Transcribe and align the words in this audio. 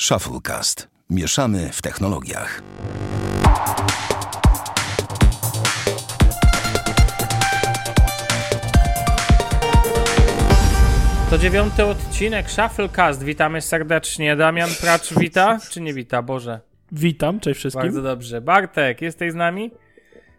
Shufflecast. 0.00 0.88
Mieszamy 1.10 1.70
w 1.72 1.82
technologiach. 1.82 2.62
To 11.30 11.38
dziewiąty 11.38 11.84
odcinek 11.84 12.50
Shufflecast. 12.50 13.22
Witamy 13.22 13.60
serdecznie. 13.60 14.36
Damian 14.36 14.70
Pracz 14.80 15.14
wita, 15.14 15.58
czy 15.70 15.80
nie 15.80 15.94
wita? 15.94 16.22
Boże. 16.22 16.60
Witam, 16.92 17.40
cześć 17.40 17.58
wszystkim. 17.58 17.82
Bardzo 17.82 18.02
dobrze. 18.02 18.40
Bartek, 18.40 19.02
jesteś 19.02 19.32
z 19.32 19.34
nami? 19.34 19.70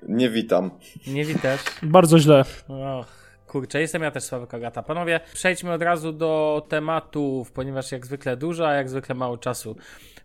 Nie 0.08 0.30
witam. 0.30 0.72
Nie 1.08 1.26
witasz? 1.26 1.62
Bardzo 1.84 2.20
źle. 2.20 2.46
Och, 2.68 3.17
kurczę, 3.48 3.82
jestem 3.82 4.02
ja 4.02 4.12
też 4.12 4.24
Sławek 4.24 4.54
Agata. 4.54 4.84
Panowie, 4.84 5.20
przejdźmy 5.34 5.72
od 5.74 5.82
razu 5.82 6.14
do 6.14 6.66
tematów, 6.70 7.52
ponieważ 7.52 7.92
jak 7.92 8.06
zwykle 8.06 8.38
dużo, 8.38 8.68
a 8.68 8.74
jak 8.74 8.90
zwykle 8.90 9.16
mało 9.16 9.38
czasu. 9.38 9.76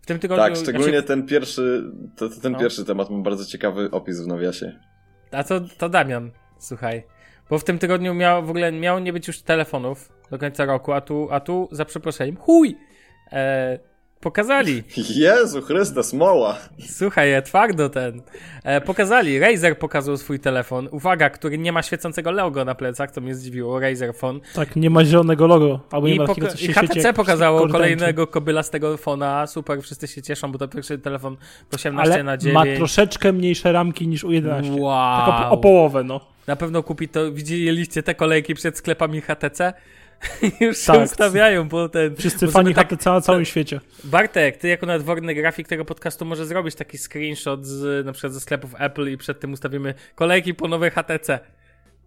W 0.02 0.07
tym 0.07 0.18
tygodniu... 0.18 0.45
Tak, 0.45 0.57
szczególnie 0.57 0.93
znaczy- 0.93 1.07
ten 1.07 1.27
pierwszy, 1.27 1.93
to, 2.16 2.29
to 2.29 2.40
ten 2.40 2.53
No. 2.53 2.58
pierwszy 2.58 2.85
temat 2.85 3.11
ma 3.11 3.18
bardzo 3.18 3.44
ciekawy 3.44 3.90
opis 3.90 4.21
w 4.21 4.27
nawiasie. 4.27 4.79
A 5.30 5.44
to, 5.44 5.61
to 5.79 5.89
Damian, 5.89 6.30
słuchaj. 6.58 7.03
Bo 7.50 7.58
w 7.58 7.64
tym 7.64 7.79
tygodniu 7.79 8.14
miał, 8.14 8.46
w 8.46 8.50
ogóle 8.50 8.72
miało 8.72 9.00
nie 9.00 9.13
być 9.13 9.27
już 9.29 9.43
telefonów 9.43 10.13
do 10.30 10.39
końca 10.39 10.64
roku, 10.64 10.93
a 10.93 11.00
tu, 11.00 11.29
a 11.30 11.41
tu 11.41 11.68
za 11.72 11.85
przeproszeniem, 11.85 12.36
chuj! 12.36 12.79
E, 13.32 13.79
pokazali. 14.22 14.82
Jezu 15.14 15.62
Chryste, 15.62 16.03
smoła! 16.03 16.58
Słuchaj, 16.89 17.32
e, 17.32 17.43
twardo 17.43 17.89
ten. 17.89 18.22
E, 18.64 18.80
pokazali, 18.80 19.39
Razer 19.39 19.79
pokazał 19.79 20.17
swój 20.17 20.40
telefon. 20.40 20.89
Uwaga, 20.90 21.30
który 21.30 21.58
nie 21.58 21.72
ma 21.72 21.82
świecącego 21.82 22.30
logo 22.30 22.64
na 22.64 22.75
plecach, 22.75 23.11
co 23.11 23.21
mnie 23.21 23.35
zdziwiło, 23.35 23.80
Razer 23.80 24.14
Phone. 24.14 24.40
Tak, 24.54 24.77
nie 24.77 24.90
ma 24.90 25.04
zielonego 25.04 25.46
logo, 25.46 25.80
albo 25.90 26.08
nie 26.08 26.14
I, 26.14 26.18
ma 26.18 26.25
poka- 26.25 26.29
takiego, 26.35 26.49
co 26.49 26.57
się 26.58 26.66
I 26.66 26.72
HTC 26.72 27.13
pokazało 27.13 27.58
kordęczy. 27.58 27.79
kolejnego 27.82 28.27
kobylastego 28.27 28.96
fona. 28.96 29.46
Super, 29.46 29.82
wszyscy 29.82 30.08
się 30.08 30.22
cieszą, 30.22 30.52
bo 30.52 30.58
to 30.58 30.68
pierwszy 30.68 30.99
telefon 30.99 31.36
18 31.75 32.12
Ale 32.14 32.22
na 32.25 32.36
9. 32.36 32.55
ma 32.55 32.77
troszeczkę 32.77 33.32
mniejsze 33.32 33.72
ramki 33.72 34.08
niż 34.08 34.25
U11. 34.25 34.62
Tak 34.62 34.72
o, 34.80 34.82
Wow. 34.82 35.52
o 35.52 35.56
połowę, 35.56 36.04
no. 36.04 36.20
Na 36.47 36.56
pewno 36.56 36.82
kupi 36.82 37.08
to. 37.08 37.32
Widzieliście 37.32 38.02
te 38.02 38.14
kolejki 38.14 38.54
przed 38.54 38.78
sklepami 38.78 39.20
HTC? 39.20 39.72
Już 40.61 40.78
się 40.78 40.92
Tak. 40.92 41.05
ustawiają, 41.05 41.69
bo 41.69 41.89
ten. 41.89 42.17
Wszyscy 42.17 42.47
bo 42.47 42.53
fani 42.53 42.75
tak- 42.75 42.89
HTC 42.89 43.11
na 43.11 43.20
całym 43.20 43.45
świecie. 43.45 43.81
Bartek, 44.05 44.56
ty 44.56 44.69
jako 44.69 44.87
nadworny 44.87 45.34
grafik 45.34 45.69
tego 45.69 45.84
podcastu 45.84 46.25
może 46.25 46.47
zrobić 46.47 46.75
taki 46.75 46.98
screenshot 46.98 47.67
z, 47.67 48.06
na 48.06 48.12
przykład 48.12 48.33
ze 48.33 48.41
sklepów 48.41 48.75
Apple 48.78 49.11
i 49.12 49.17
przed 49.17 49.41
tym 49.41 49.53
ustawimy 49.53 49.95
kolejki 50.15 50.55
po 50.55 50.69
nowe 50.69 50.91
HTC. 50.91 51.39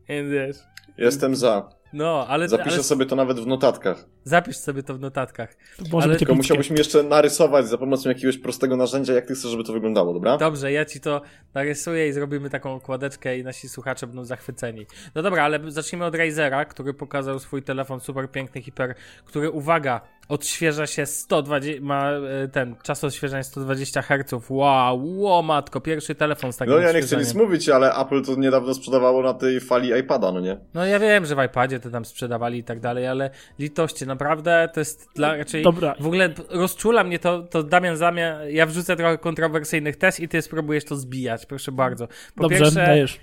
Więc 0.09 0.31
wiesz. 0.31 0.57
Jestem 0.97 1.35
za. 1.35 1.69
No, 1.95 2.27
ale, 2.27 2.47
Zapiszę 2.47 2.75
ale 2.75 2.83
sobie 2.83 3.05
to 3.05 3.15
nawet 3.15 3.39
w 3.39 3.47
notatkach. 3.47 4.05
zapisz 4.23 4.57
sobie 4.57 4.83
to 4.83 4.93
w 4.93 4.99
notatkach. 4.99 5.55
To 5.77 5.83
może 5.91 6.07
Ale 6.07 6.17
Tylko 6.17 6.35
musiałbyś 6.35 6.69
mi 6.69 6.77
jeszcze 6.77 7.03
narysować 7.03 7.67
za 7.67 7.77
pomocą 7.77 8.09
jakiegoś 8.09 8.37
prostego 8.37 8.77
narzędzia, 8.77 9.13
jak 9.13 9.25
ty 9.25 9.33
chcesz, 9.33 9.51
żeby 9.51 9.63
to 9.63 9.73
wyglądało, 9.73 10.13
dobra? 10.13 10.37
Dobrze, 10.37 10.71
ja 10.71 10.85
ci 10.85 10.99
to 10.99 11.21
narysuję 11.53 12.07
i 12.07 12.13
zrobimy 12.13 12.49
taką 12.49 12.73
okładeczkę 12.73 13.37
i 13.37 13.43
nasi 13.43 13.69
słuchacze 13.69 14.07
będą 14.07 14.25
zachwyceni. 14.25 14.85
No 15.15 15.21
dobra, 15.21 15.43
ale 15.43 15.71
zacznijmy 15.71 16.05
od 16.05 16.15
Razera, 16.15 16.65
który 16.65 16.93
pokazał 16.93 17.39
swój 17.39 17.63
telefon 17.63 17.99
super 17.99 18.31
piękny, 18.31 18.61
hiper, 18.61 18.95
który, 19.25 19.51
uwaga, 19.51 20.01
odświeża 20.29 20.87
się 20.87 21.05
120, 21.05 21.81
ma 21.81 22.11
e, 22.11 22.47
ten 22.47 22.75
czas 22.83 23.03
odświeżania 23.03 23.43
120 23.43 24.01
Hz. 24.01 24.33
Wow, 24.49 25.21
wow, 25.21 25.43
matko, 25.43 25.81
pierwszy 25.81 26.15
telefon 26.15 26.53
z 26.53 26.57
takim 26.57 26.73
No 26.73 26.79
ja 26.79 26.91
nie 26.91 27.01
chcę 27.01 27.17
nic 27.17 27.33
mówić, 27.33 27.69
ale 27.69 27.95
Apple 27.95 28.21
to 28.21 28.35
niedawno 28.35 28.73
sprzedawało 28.73 29.23
na 29.23 29.33
tej 29.33 29.59
fali 29.59 29.99
iPada, 29.99 30.31
no 30.31 30.39
nie? 30.39 30.57
No 30.73 30.85
ja 30.85 30.99
wiem, 30.99 31.25
że 31.25 31.35
w 31.35 31.43
iPadzie 31.43 31.79
tam 31.91 32.05
sprzedawali 32.05 32.59
i 32.59 32.63
tak 32.63 32.79
dalej, 32.79 33.07
ale 33.07 33.29
litości, 33.59 34.07
naprawdę 34.07 34.69
to 34.73 34.79
jest 34.79 35.09
dla 35.15 35.37
raczej... 35.37 35.63
Dobra. 35.63 35.95
W 35.99 36.05
ogóle 36.07 36.29
rozczula 36.49 37.03
mnie 37.03 37.19
to, 37.19 37.43
to 37.43 37.63
Damian 37.63 37.97
Zamia, 37.97 38.43
ja 38.43 38.65
wrzucę 38.65 38.95
trochę 38.95 39.17
kontrowersyjnych 39.17 39.95
test 39.95 40.19
i 40.19 40.27
ty 40.27 40.41
spróbujesz 40.41 40.85
to 40.85 40.95
zbijać, 40.95 41.45
proszę 41.45 41.71
bardzo. 41.71 42.07
Po 42.35 42.43
Dobrze, 42.43 42.59
pierwsze, 42.59 42.85
dajesz. 42.85 43.19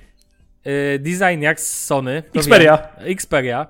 y, 0.66 0.98
design 0.98 1.40
jak 1.40 1.60
z 1.60 1.84
Sony. 1.84 2.22
Xperia. 2.34 2.88
Wiem, 2.98 3.12
Xperia. 3.12 3.66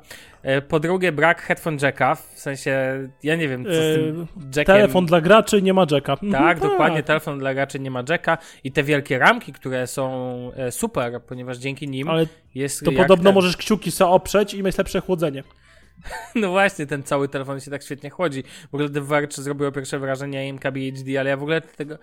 Y, 0.59 0.63
po 0.63 0.81
drugie 0.81 1.13
brak 1.13 1.43
headphone 1.43 1.79
jacka, 1.83 2.15
w 2.15 2.39
sensie, 2.39 2.81
ja 3.23 3.37
nie 3.37 3.49
wiem 3.49 3.65
co 3.65 3.71
z 3.71 3.95
tym 3.95 4.27
jackiem... 4.47 4.65
Telefon 4.65 5.07
dla 5.07 5.21
graczy, 5.21 5.63
nie 5.63 5.75
ma 5.75 5.87
jacka. 5.91 6.13
Mhm, 6.13 6.33
Tak, 6.33 6.61
dokładnie, 6.61 7.03
telefon 7.03 7.39
dla 7.39 7.55
graczy 7.55 7.79
nie 7.81 7.91
ma 7.91 8.03
jacka 8.09 8.39
i 8.65 8.73
te 8.73 8.83
wielkie 8.83 9.19
ramki, 9.19 9.53
które 9.53 9.87
są 9.87 10.11
e, 10.57 10.73
super, 10.73 11.23
ponieważ 11.23 11.59
dzięki 11.59 11.89
nim 11.89 12.09
Ale 12.09 12.27
jest 12.55 12.85
to 12.85 12.93
podobno 12.93 13.25
ten- 13.25 13.35
możesz 13.35 13.57
kciuki 13.57 13.91
sobie 13.91 14.11
oprzeć 14.11 14.55
i 14.55 14.63
mieć 14.63 14.79
lepsze 14.79 15.01
chłodzenie. 15.01 15.43
No 16.35 16.51
właśnie, 16.51 16.87
ten 16.87 17.03
cały 17.03 17.29
telefon 17.29 17.61
się 17.61 17.71
tak 17.71 17.83
świetnie 17.83 18.11
chłodzi. 18.11 18.43
W 18.71 18.75
ogóle 18.75 18.91
The 18.91 19.01
Verge 19.01 19.33
zrobiło 19.37 19.73
pierwsze 19.73 19.99
wrażenie 19.99 20.49
IMKB 20.49 20.77
HD, 20.97 21.21
ale 21.21 21.31
ja 21.31 21.37
w 21.37 21.43
ogóle 21.43 21.61
tego 21.61 21.99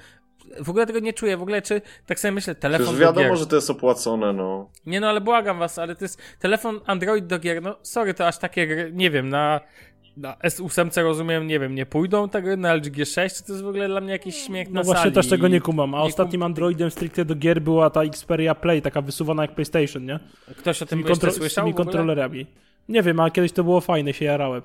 w 0.63 0.69
ogóle 0.69 0.85
tego 0.85 0.99
nie 0.99 1.13
czuję. 1.13 1.37
W 1.37 1.41
ogóle 1.41 1.61
czy 1.61 1.81
tak 2.05 2.19
sobie 2.19 2.31
myślę, 2.31 2.55
telefon 2.55 2.85
Przecież 2.85 2.99
do 2.99 3.05
wiadomo, 3.05 3.29
gier. 3.29 3.37
że 3.37 3.47
to 3.47 3.55
jest 3.55 3.69
opłacone, 3.69 4.33
no. 4.33 4.69
Nie 4.85 4.99
no, 4.99 5.07
ale 5.09 5.21
błagam 5.21 5.59
was, 5.59 5.79
ale 5.79 5.95
to 5.95 6.05
jest 6.05 6.21
telefon 6.39 6.79
Android 6.85 7.27
do 7.27 7.39
gier. 7.39 7.61
No 7.61 7.75
sorry, 7.81 8.13
to 8.13 8.27
aż 8.27 8.37
takie 8.37 8.67
gry, 8.67 8.91
nie 8.93 9.11
wiem, 9.11 9.29
na 9.29 9.59
na 10.17 10.33
S8 10.33 11.03
rozumiem, 11.03 11.47
nie 11.47 11.59
wiem, 11.59 11.75
nie 11.75 11.85
pójdą 11.85 12.29
te 12.29 12.41
gry 12.41 12.57
na 12.57 12.73
LG 12.75 12.83
G6, 12.85 13.45
to 13.45 13.53
jest 13.53 13.63
w 13.63 13.67
ogóle 13.67 13.87
dla 13.87 14.01
mnie 14.01 14.11
jakiś 14.11 14.35
śmiech 14.35 14.67
No 14.67 14.73
na 14.73 14.83
właśnie 14.83 15.01
sali. 15.03 15.15
też 15.15 15.27
tego 15.29 15.47
nie 15.47 15.61
kumam. 15.61 15.95
A 15.95 15.97
Nie 15.97 16.03
ostatnim 16.03 16.41
kum- 16.41 16.45
Androidem 16.45 16.91
stricte 16.91 17.25
do 17.25 17.35
gier 17.35 17.61
była 17.61 17.89
ta 17.89 18.03
Xperia 18.03 18.55
Play, 18.55 18.81
taka 18.81 19.01
wysuwana 19.01 19.41
jak 19.41 19.55
PlayStation, 19.55 20.05
nie? 20.05 20.19
Ktoś 20.57 20.81
o 20.81 20.85
Z 20.85 20.89
tym 20.89 21.03
tymi, 21.03 21.03
kontro- 21.15 21.31
z 21.31 21.35
słyszał 21.35 21.63
tymi 21.65 21.73
w 21.73 21.75
ogóle? 21.75 21.85
kontrolerami. 21.85 22.45
Nie 22.89 23.03
wiem, 23.03 23.19
ale 23.19 23.31
kiedyś 23.31 23.51
to 23.51 23.63
było 23.63 23.81
fajne, 23.81 24.13
się 24.13 24.25
jarałem. 24.25 24.61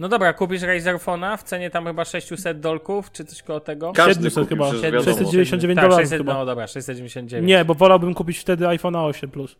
No 0.00 0.08
dobra, 0.08 0.32
kupisz 0.32 0.62
Razer 0.62 0.96
Phone'a 0.96 1.36
w 1.36 1.42
cenie 1.42 1.70
tam 1.70 1.84
chyba 1.86 2.04
600 2.04 2.60
dolków, 2.60 3.12
czy 3.12 3.24
coś 3.24 3.42
koło 3.42 3.60
tego? 3.60 3.92
Każdy 3.92 4.14
700 4.30 4.42
kupił, 4.44 4.56
chyba. 4.56 4.64
przecież 4.64 4.80
700, 4.82 5.06
wiadomo. 5.06 5.18
699 5.18 5.76
tak, 5.76 5.84
dolarów 5.84 6.02
600, 6.02 6.18
chyba. 6.18 6.34
No 6.34 6.46
dobra, 6.46 6.66
699. 6.66 7.48
Nie, 7.48 7.64
bo 7.64 7.74
wolałbym 7.74 8.14
kupić 8.14 8.38
wtedy 8.38 8.64
iPhone'a 8.64 9.04
8 9.08 9.30
Plus. 9.30 9.56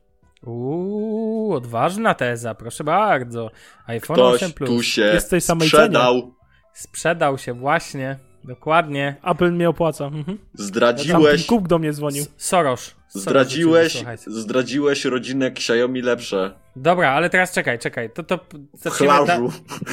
Uuu, 0.46 1.52
odważna 1.54 2.14
teza, 2.14 2.54
proszę 2.54 2.84
bardzo. 2.84 3.50
iPhone 3.86 4.16
Ktoś 4.16 4.34
8 4.34 4.52
Plus. 4.52 4.70
tu 4.70 4.82
się 4.82 5.02
Jest 5.02 5.26
w 5.26 5.30
tej 5.30 5.40
samej 5.40 5.68
sprzedał. 5.68 6.34
Sprzedał 6.72 7.38
się 7.38 7.52
właśnie, 7.52 8.18
dokładnie. 8.44 9.16
Apple 9.24 9.52
mnie 9.52 9.68
opłaca. 9.68 10.04
Mhm. 10.04 10.38
Zdradziłeś, 10.54 11.46
Cook 11.46 11.68
do 11.68 11.78
mnie 11.78 11.92
dzwonił. 11.92 12.22
S- 12.22 12.30
Soros. 12.36 12.84
Soros 13.08 13.22
zdradziłeś, 13.22 14.04
zdradziłeś 14.26 15.04
rodzinę 15.04 15.46
Xiaomi 15.46 16.02
lepsze. 16.02 16.54
Dobra, 16.82 17.10
ale 17.10 17.30
teraz 17.30 17.52
czekaj, 17.52 17.78
czekaj. 17.78 18.10
To 18.10 18.22
to 18.22 18.38
W 18.38 18.78
zacznijmy. 18.78 19.14
Da. 19.26 19.38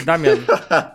Damian, 0.05 0.37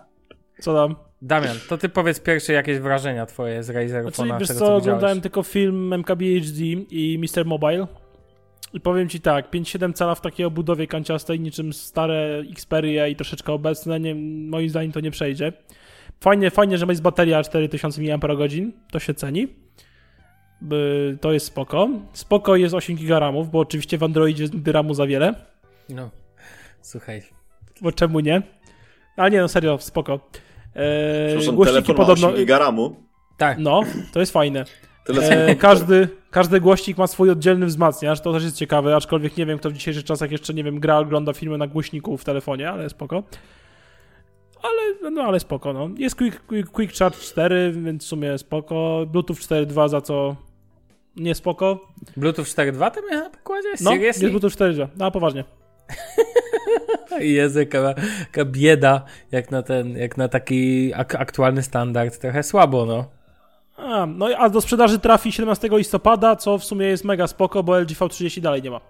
Co 0.61 0.75
tam? 0.75 0.97
Damian, 1.23 1.57
to 1.69 1.79
ty 1.79 1.89
powiedz 1.89 2.21
pierwsze 2.21 2.53
jakieś 2.53 2.79
wrażenia 2.79 3.27
twoje 3.27 3.63
z 3.63 3.71
Razer 3.71 4.03
Znaczy, 4.03 4.23
Phone'a, 4.23 4.39
wiesz 4.39 4.49
tego 4.49 4.61
co, 4.61 4.67
co 4.67 4.77
oglądałem 4.77 5.01
widziałeś. 5.01 5.23
tylko 5.23 5.43
film 5.43 5.93
MKB 5.95 6.25
HD 6.41 6.65
i 6.91 7.19
Mr. 7.19 7.45
Mobile. 7.47 7.87
I 8.73 8.81
powiem 8.81 9.09
ci 9.09 9.21
tak, 9.21 9.51
5,7 9.51 9.93
cala 9.93 10.15
w 10.15 10.21
takiej 10.21 10.47
obudowie 10.47 10.87
kanciastej, 10.87 11.41
niczym 11.41 11.73
stare 11.73 12.43
Xperia 12.53 13.07
i 13.07 13.17
troszeczkę 13.17 13.53
obecne, 13.53 14.01
nie, 14.01 14.15
moim 14.51 14.69
zdaniem 14.69 14.93
to 14.93 15.01
nie 15.01 15.11
przejdzie. 15.11 15.53
Fajnie, 16.21 16.51
fajnie, 16.51 16.79
że 16.79 16.87
jest 16.89 17.03
bateria 17.03 17.43
4000 17.43 18.03
mAh, 18.03 18.21
to 18.93 18.99
się 18.99 19.15
ceni. 19.15 19.49
By- 20.61 21.19
To 21.21 21.33
jest 21.33 21.47
spoko. 21.47 21.89
Spoko 22.13 22.57
jest 22.57 22.75
8 22.75 22.97
GB 22.97 23.33
bo 23.53 23.59
oczywiście 23.59 23.99
w 23.99 24.03
Androidzie 24.03 24.43
jest 24.43 24.55
nigdy 24.55 24.73
RAMu 24.73 24.95
za 24.95 25.07
wiele. 25.07 25.35
No, 25.95 26.11
słuchaj. 26.83 27.23
Bo 27.81 27.93
czemu 27.93 28.21
nie? 28.21 28.43
A 29.17 29.29
nie, 29.29 29.41
no 29.41 29.49
serio, 29.49 29.79
spoko. 29.79 30.21
Eee, 30.75 31.53
głośniki 31.53 31.95
podobno... 31.95 32.27
ma 32.27 32.33
8 32.33 32.41
giga 32.41 32.59
RAMu. 32.59 32.97
Tak, 33.37 33.59
No, 33.59 33.83
to 34.13 34.21
jest 34.21 34.33
fajne. 34.33 34.65
Telefon... 35.05 35.33
E, 35.33 35.57
każdy, 35.57 36.09
każdy 36.31 36.61
głośnik 36.61 36.99
ma 36.99 37.07
swój 37.07 37.31
oddzielny 37.31 37.67
wzmacniacz, 37.67 38.21
to 38.21 38.33
też 38.33 38.45
jest 38.45 38.57
ciekawe, 38.57 38.97
aczkolwiek 38.97 39.37
nie 39.37 39.47
wiem, 39.47 39.59
kto 39.59 39.71
w 39.71 39.73
dzisiejszych 39.73 40.05
czasach 40.05 40.31
jeszcze, 40.31 40.55
nie 40.55 40.65
wiem, 40.65 40.81
gra, 40.81 40.99
ogląda 40.99 41.33
filmy 41.33 41.59
na 41.59 41.67
głośniku 41.67 42.17
w 42.17 42.25
telefonie, 42.25 42.71
ale 42.71 42.91
spoko. 42.91 43.23
Ale, 44.63 45.11
no 45.11 45.23
ale 45.23 45.41
spoko, 45.41 45.73
no. 45.73 45.89
Jest 45.97 46.17
Quick, 46.17 46.47
quick, 46.47 46.71
quick 46.71 46.99
Charge 46.99 47.19
4, 47.19 47.73
więc 47.73 48.05
w 48.05 48.09
sumie 48.09 48.39
spoko. 48.39 49.07
Bluetooth 49.07 49.37
4.2, 49.37 49.89
za 49.89 50.01
co 50.01 50.37
nie 51.17 51.35
spoko. 51.35 51.89
Bluetooth 52.17 52.45
4.2 52.45 52.91
tam 52.91 53.05
na 53.11 53.31
pokładzie? 53.31 53.69
No, 53.81 53.95
jest? 53.95 54.21
Bluetooth 54.21 54.51
4.2, 54.51 54.89
no 54.97 55.11
poważnie. 55.11 55.45
Jezu, 57.21 57.59
jaka, 57.59 57.95
jaka 58.21 58.45
bieda, 58.45 59.05
jak 59.33 59.51
na 59.51 59.63
ten, 59.63 59.97
jak 59.97 60.17
na 60.17 60.29
taki 60.29 60.95
ak 60.95 61.15
aktualny 61.15 61.63
standard. 61.63 62.19
Trochę 62.19 62.43
słabo, 62.43 62.87
no. 62.87 63.05
A, 63.77 64.07
no 64.07 64.27
a 64.39 64.49
do 64.49 64.61
sprzedaży 64.61 64.99
trafi 64.99 65.33
17 65.33 65.69
listopada, 65.73 66.37
co 66.37 66.59
w 66.59 66.65
sumie 66.65 66.87
jest 66.87 67.05
mega 67.05 67.27
spoko, 67.27 67.63
bo 67.63 67.79
LG 67.79 67.89
V30 67.89 68.41
dalej 68.41 68.63
nie 68.63 68.71
ma. 68.71 68.81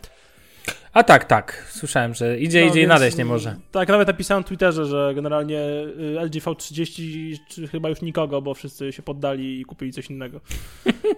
A 0.92 1.02
tak, 1.04 1.24
tak. 1.24 1.66
Słyszałem, 1.68 2.14
że 2.14 2.38
idzie, 2.38 2.60
No, 2.64 2.70
idzie 2.70 2.82
i 2.82 2.86
nadejść 2.86 3.16
nie 3.16 3.24
może. 3.24 3.56
Tak, 3.72 3.88
nawet 3.88 4.08
napisałem 4.08 4.44
w 4.44 4.46
Twitterze, 4.46 4.86
że 4.86 5.12
generalnie 5.14 5.58
y, 5.60 6.18
LG 6.24 6.34
V30 6.34 7.36
czy 7.48 7.68
chyba 7.68 7.88
już 7.88 8.02
nikogo, 8.02 8.42
bo 8.42 8.54
wszyscy 8.54 8.92
się 8.92 9.02
poddali 9.02 9.60
i 9.60 9.64
kupili 9.64 9.92
coś 9.92 10.10
innego. 10.10 10.40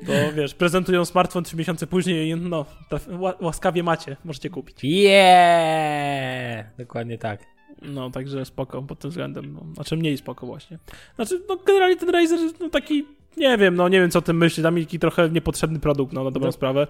To 0.06 0.12
wiesz, 0.34 0.54
prezentują 0.54 1.04
smartfon 1.04 1.44
trzy 1.44 1.56
miesiące 1.56 1.86
później 1.86 2.28
i 2.30 2.34
no, 2.36 2.64
łaskawie 3.40 3.82
macie, 3.82 4.16
możecie 4.24 4.50
kupić. 4.50 4.84
Yeah! 4.84 6.66
Dokładnie 6.78 7.18
tak. 7.18 7.40
No, 7.82 8.10
także 8.10 8.44
spoko 8.44 8.82
pod 8.82 8.98
tym 8.98 9.10
względem. 9.10 9.52
No. 9.52 9.74
Znaczy 9.74 9.96
mniej 9.96 10.16
spoko 10.18 10.46
właśnie. 10.46 10.78
Znaczy, 11.16 11.42
no 11.48 11.56
generalnie 11.56 11.96
ten 11.96 12.08
Razer 12.10 12.38
no 12.60 12.68
taki, 12.68 13.04
nie 13.36 13.58
wiem, 13.58 13.74
no 13.74 13.88
nie 13.88 14.00
wiem 14.00 14.10
co 14.10 14.18
o 14.18 14.22
tym 14.22 14.36
myśli, 14.36 14.62
tam 14.62 14.80
taki 14.80 14.98
trochę 14.98 15.28
niepotrzebny 15.28 15.78
produkt, 15.80 16.12
no 16.12 16.24
na 16.24 16.30
dobrą 16.30 16.48
No. 16.48 16.52
sprawę. 16.52 16.86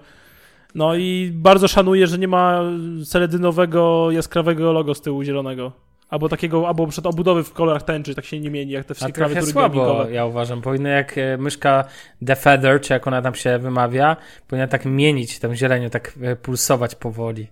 No 0.75 0.95
i 0.95 1.31
bardzo 1.33 1.67
szanuję, 1.67 2.07
że 2.07 2.17
nie 2.17 2.27
ma 2.27 2.61
seledynowego, 3.03 4.11
jaskrawego 4.11 4.71
logo 4.71 4.93
z 4.93 5.01
tyłu 5.01 5.23
zielonego. 5.23 5.71
Albo 6.09 6.29
takiego, 6.29 6.67
albo 6.67 6.87
przed 6.87 7.05
obudowy 7.05 7.43
w 7.43 7.53
kolorach 7.53 7.83
tęczy, 7.83 8.15
tak 8.15 8.25
się 8.25 8.39
nie 8.39 8.49
mieni, 8.49 8.71
jak 8.71 8.85
te 8.85 8.93
wszystkie 8.93 9.13
klawiatury 9.13 9.51
słabo, 9.51 9.85
gamingowe. 9.85 10.11
ja 10.11 10.25
uważam. 10.25 10.61
Powinna 10.61 10.89
jak 10.89 11.17
e, 11.17 11.37
myszka 11.37 11.83
The 12.25 12.35
Feather, 12.35 12.81
czy 12.81 12.93
jak 12.93 13.07
ona 13.07 13.21
tam 13.21 13.35
się 13.35 13.59
wymawia, 13.59 14.17
powinna 14.47 14.67
tak 14.67 14.85
mienić 14.85 15.39
tą 15.39 15.55
zielenią, 15.55 15.89
tak 15.89 16.13
e, 16.21 16.35
pulsować 16.35 16.95
powoli. 16.95 17.47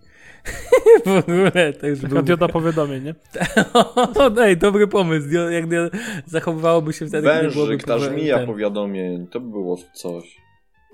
w 1.05 1.17
ogóle 1.17 1.73
to 1.73 1.87
już 1.87 2.01
Taka 2.01 2.13
był... 2.13 2.23
dioda 2.23 2.47
powiadomień, 2.47 3.03
nie? 3.03 3.15
o, 4.19 4.41
ej, 4.41 4.57
dobry 4.57 4.87
pomysł. 4.87 5.27
Jak 5.29 5.65
zachowywałoby 6.25 6.93
się 6.93 7.07
wtedy, 7.07 7.27
kiedy 7.27 7.49
byłoby 7.49 7.71
Wężyk, 7.71 7.87
ta 7.87 7.99
żmija 7.99 8.37
ten- 8.37 8.47
powiadomień, 8.47 9.27
to 9.27 9.39
by 9.39 9.49
było 9.49 9.77
coś. 9.93 10.41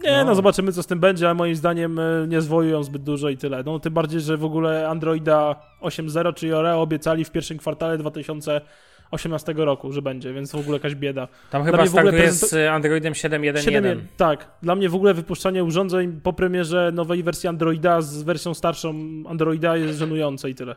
Nie, 0.04 0.12
no. 0.18 0.26
No. 0.26 0.36
zobaczymy 0.36 0.72
co 0.72 0.84
z 0.84 0.88
tym 0.88 1.00
będzie, 1.00 1.26
ale 1.26 1.36
moim 1.36 1.56
zdaniem 1.56 2.00
e, 2.00 2.04
nie 2.28 2.42
zwojują 2.42 2.84
zbyt 2.84 3.04
dużo 3.04 3.30
i 3.30 3.38
tyle. 3.38 3.64
No 3.66 3.80
tym 3.80 3.94
bardziej, 3.94 4.22
że 4.22 4.38
w 4.38 4.46
ogóle 4.46 4.90
Androida 4.90 5.56
8.0 5.82 6.34
czyli 6.34 6.54
Oreo 6.54 6.82
obiecali 6.82 7.26
w 7.26 7.32
pierwszym 7.32 7.58
kwartale 7.58 7.98
2018 7.98 9.54
roku, 9.58 9.92
że 9.92 10.02
będzie, 10.02 10.34
więc 10.34 10.52
w 10.52 10.56
ogóle 10.56 10.76
jakaś 10.78 10.96
bieda. 10.96 11.28
Tam 11.50 11.64
Dla 11.64 11.72
chyba 11.72 11.78
ogóle 11.78 11.88
startuje 11.90 12.24
prezent- 12.24 12.50
z 12.50 12.70
Androidem 12.72 13.14
7.1.1. 13.14 13.62
7, 13.62 14.08
tak, 14.18 14.48
dla 14.64 14.76
mnie 14.76 14.90
w 14.90 14.96
ogóle 14.96 15.14
wypuszczanie 15.14 15.64
urządzeń 15.64 16.20
po 16.24 16.34
premierze 16.34 16.92
nowej 16.94 17.24
wersji 17.24 17.50
Androida 17.50 18.02
z 18.02 18.24
wersją 18.24 18.54
starszą 18.54 18.96
Androida 19.30 19.78
jest 19.78 20.00
żenujące 20.00 20.50
i 20.50 20.56
tyle. 20.56 20.76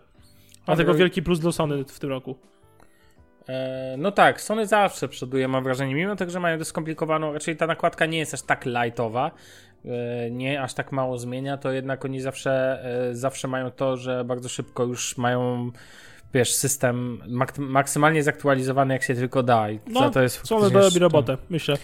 Dlatego 0.66 0.93
Android- 0.93 0.99
wielki 0.99 1.23
plus 1.23 1.38
dla 1.38 1.52
Sony 1.52 1.84
w 1.84 2.00
tym 2.00 2.11
roku. 2.11 2.37
E, 3.50 3.97
No 3.99 4.12
tak, 4.12 4.41
Sony 4.41 4.67
zawsze 4.67 5.08
przoduje, 5.08 5.49
mam 5.49 5.64
wrażenie, 5.64 5.94
mimo 5.94 6.17
tego, 6.17 6.32
że 6.32 6.41
mają 6.41 6.58
dość 6.58 6.70
skomplikowaną, 6.70 7.32
raczej 7.32 7.56
ta 7.56 7.67
nakładka 7.67 8.06
nie 8.06 8.19
jest 8.19 8.35
aż 8.35 8.43
tak 8.43 8.67
lightowa, 8.67 9.31
e, 9.85 10.31
nie 10.31 10.62
aż 10.62 10.75
tak 10.75 10.93
mało 10.93 11.19
zmienia, 11.19 11.56
to 11.56 11.73
jednak 11.73 12.05
oni 12.05 12.20
zawsze, 12.20 12.85
e, 13.11 13.14
zawsze 13.14 13.49
mają 13.49 13.70
to, 13.70 13.97
że 13.97 14.25
bardzo 14.25 14.49
szybko 14.49 14.85
już 14.85 15.19
mają, 15.19 15.70
wiesz, 16.35 16.55
system 16.55 17.23
mak 17.29 17.58
maksymalnie 17.58 18.23
zaktualizowany 18.23 18.94
jak 18.94 19.02
się 19.02 19.14
tylko 19.14 19.43
da 19.43 19.70
i 19.70 19.79
No, 19.87 20.00
za 20.00 20.11
to 20.11 20.23
jest 20.23 20.47
Sony 20.47 20.69
robi 20.69 20.99
robotę, 20.99 21.37
myślę. 21.50 21.76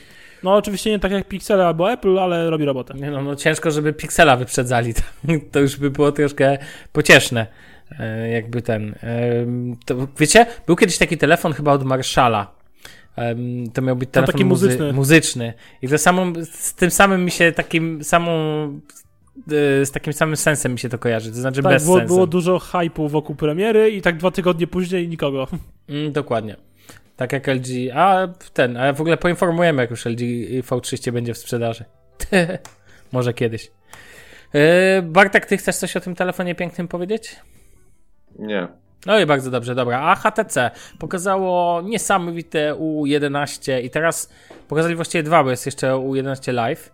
No 0.42 0.54
oczywiście 0.54 0.90
nie 0.90 0.98
tak 0.98 1.12
jak 1.12 1.28
Pixel 1.28 1.60
albo 1.60 1.92
Apple, 1.92 2.18
ale 2.18 2.50
robi 2.50 2.64
robotę. 2.64 2.94
Nie 2.94 3.10
no, 3.10 3.22
no 3.22 3.36
ciężko, 3.36 3.70
żeby 3.70 3.92
Pixela 3.92 4.36
wyprzedzali, 4.36 4.94
to, 4.94 5.02
to 5.52 5.60
już 5.60 5.76
by 5.76 5.90
było 5.90 6.12
troszkę 6.12 6.58
pocieszne. 6.92 7.46
E, 7.98 8.28
jakby 8.28 8.62
ten. 8.62 8.94
em, 9.00 9.76
to, 9.84 9.94
wiecie, 10.18 10.46
był 10.66 10.76
kiedyś 10.76 10.98
taki 10.98 11.18
telefon 11.18 11.52
chyba 11.52 11.72
od 11.72 11.84
Marszala. 11.84 12.56
To 13.74 13.82
miał 13.82 13.96
być 13.96 14.10
telefon 14.10 14.32
taki 14.32 14.44
muzy- 14.44 14.48
muzyczny. 14.66 14.92
muzyczny. 14.92 15.52
I 15.82 15.88
to 15.88 15.98
samą, 15.98 16.32
z 16.52 16.74
tym 16.74 16.90
samym 16.90 17.24
mi 17.24 17.30
się 17.30 17.52
takim 17.52 18.04
samą. 18.04 18.30
e, 19.82 19.86
Z 19.86 19.90
takim 19.90 20.12
samym 20.12 20.36
sensem 20.36 20.72
mi 20.72 20.78
się 20.78 20.88
to 20.88 20.98
kojarzy, 20.98 21.30
to 21.30 21.36
znaczy 21.36 21.62
Tak, 21.62 21.72
bez 21.72 21.84
było, 21.84 21.98
sensu. 21.98 22.14
było 22.14 22.26
dużo 22.26 22.58
hypu 22.58 23.08
wokół 23.08 23.36
premiery 23.36 23.90
i 23.90 24.02
tak 24.02 24.16
dwa 24.16 24.30
tygodnie 24.30 24.66
później 24.66 25.08
nikogo. 25.08 25.46
Mm, 25.88 26.12
dokładnie. 26.12 26.56
Tak 27.16 27.32
jak 27.32 27.46
LG. 27.48 27.66
A 27.94 28.28
ten, 28.52 28.76
a 28.76 28.92
w 28.92 29.00
ogóle 29.00 29.16
poinformujemy, 29.16 29.82
jak 29.82 29.90
już 29.90 30.06
LG 30.06 30.20
V30 30.62 31.12
będzie 31.12 31.34
w 31.34 31.38
sprzedaży. 31.38 31.84
Może 33.12 33.34
kiedyś. 33.34 33.70
E, 34.54 35.02
Bartek, 35.02 35.46
ty 35.46 35.56
chcesz 35.56 35.76
coś 35.76 35.96
o 35.96 36.00
tym 36.00 36.14
telefonie 36.14 36.54
pięknym 36.54 36.88
powiedzieć? 36.88 37.36
Nie. 38.38 38.68
No 39.06 39.20
i 39.20 39.26
bardzo 39.26 39.50
dobrze, 39.50 39.74
dobra. 39.74 40.00
A 40.00 40.14
HTC 40.14 40.70
pokazało 40.98 41.82
niesamowite 41.82 42.74
U11 42.74 43.82
i 43.82 43.90
teraz 43.90 44.32
pokazali 44.68 44.94
właściwie 44.94 45.22
dwa, 45.22 45.44
bo 45.44 45.50
jest 45.50 45.66
jeszcze 45.66 45.92
U11 45.92 46.52
Live. 46.52 46.92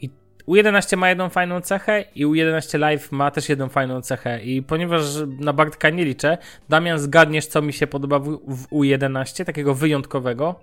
I 0.00 0.10
U11 0.48 0.96
ma 0.96 1.08
jedną 1.08 1.28
fajną 1.28 1.60
cechę 1.60 2.04
i 2.14 2.26
U11 2.26 2.78
Live 2.78 3.12
ma 3.12 3.30
też 3.30 3.48
jedną 3.48 3.68
fajną 3.68 4.02
cechę. 4.02 4.42
I 4.42 4.62
ponieważ 4.62 5.02
na 5.38 5.52
Bartka 5.52 5.90
nie 5.90 6.04
liczę, 6.04 6.38
Damian, 6.68 6.98
zgadniesz, 6.98 7.46
co 7.46 7.62
mi 7.62 7.72
się 7.72 7.86
podoba 7.86 8.18
w, 8.18 8.38
w 8.46 8.68
U11, 8.68 9.44
takiego 9.44 9.74
wyjątkowego? 9.74 10.60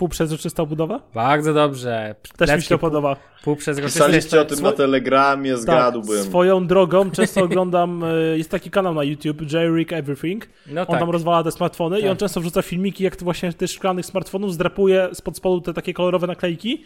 Półprzezroczysta 0.00 0.64
budowa? 0.66 1.00
Bardzo 1.14 1.54
dobrze. 1.54 2.14
Też 2.22 2.30
mi 2.32 2.36
Plecki 2.46 2.62
się 2.62 2.74
to 2.74 2.78
podoba. 2.78 3.16
Półprzezroczyste. 3.44 3.98
Pisaliście 4.00 4.40
o 4.40 4.44
tym 4.44 4.60
na 4.60 4.72
Telegramie, 4.72 5.50
Tak, 5.52 5.60
zgadłbym. 5.60 6.24
swoją 6.24 6.66
drogą 6.66 7.10
często 7.10 7.42
oglądam, 7.44 8.04
e, 8.04 8.38
jest 8.38 8.50
taki 8.50 8.70
kanał 8.70 8.94
na 8.94 9.04
YouTube, 9.04 9.42
J-Rig 9.52 9.92
Everything, 9.92 10.48
No 10.66 10.80
on 10.80 10.86
tak. 10.86 11.00
tam 11.00 11.10
rozwala 11.10 11.42
te 11.44 11.50
smartfony 11.52 11.98
i 11.98 12.02
Tak. 12.02 12.10
on 12.10 12.16
często 12.16 12.40
wrzuca 12.40 12.62
filmiki, 12.62 13.04
jak 13.04 13.16
to 13.16 13.24
właśnie 13.24 13.52
tych 13.52 13.70
szklanych 13.70 14.06
smartfonów 14.06 14.54
zdrapuje 14.54 15.08
spod 15.12 15.36
spodu 15.36 15.60
te 15.60 15.74
takie 15.74 15.94
kolorowe 15.94 16.26
naklejki 16.26 16.84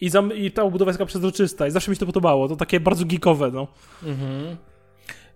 i, 0.00 0.08
zam, 0.08 0.32
i 0.36 0.50
ta 0.50 0.62
obudowa 0.62 0.88
jest 0.88 0.98
taka 0.98 1.06
przezroczysta 1.08 1.66
i 1.66 1.70
zawsze 1.70 1.90
mi 1.90 1.96
się 1.96 2.00
to 2.00 2.06
podobało, 2.06 2.48
to 2.48 2.56
takie 2.56 2.80
bardzo 2.80 3.04
geekowe, 3.04 3.50
no. 3.50 3.66
Mhm. 4.04 4.56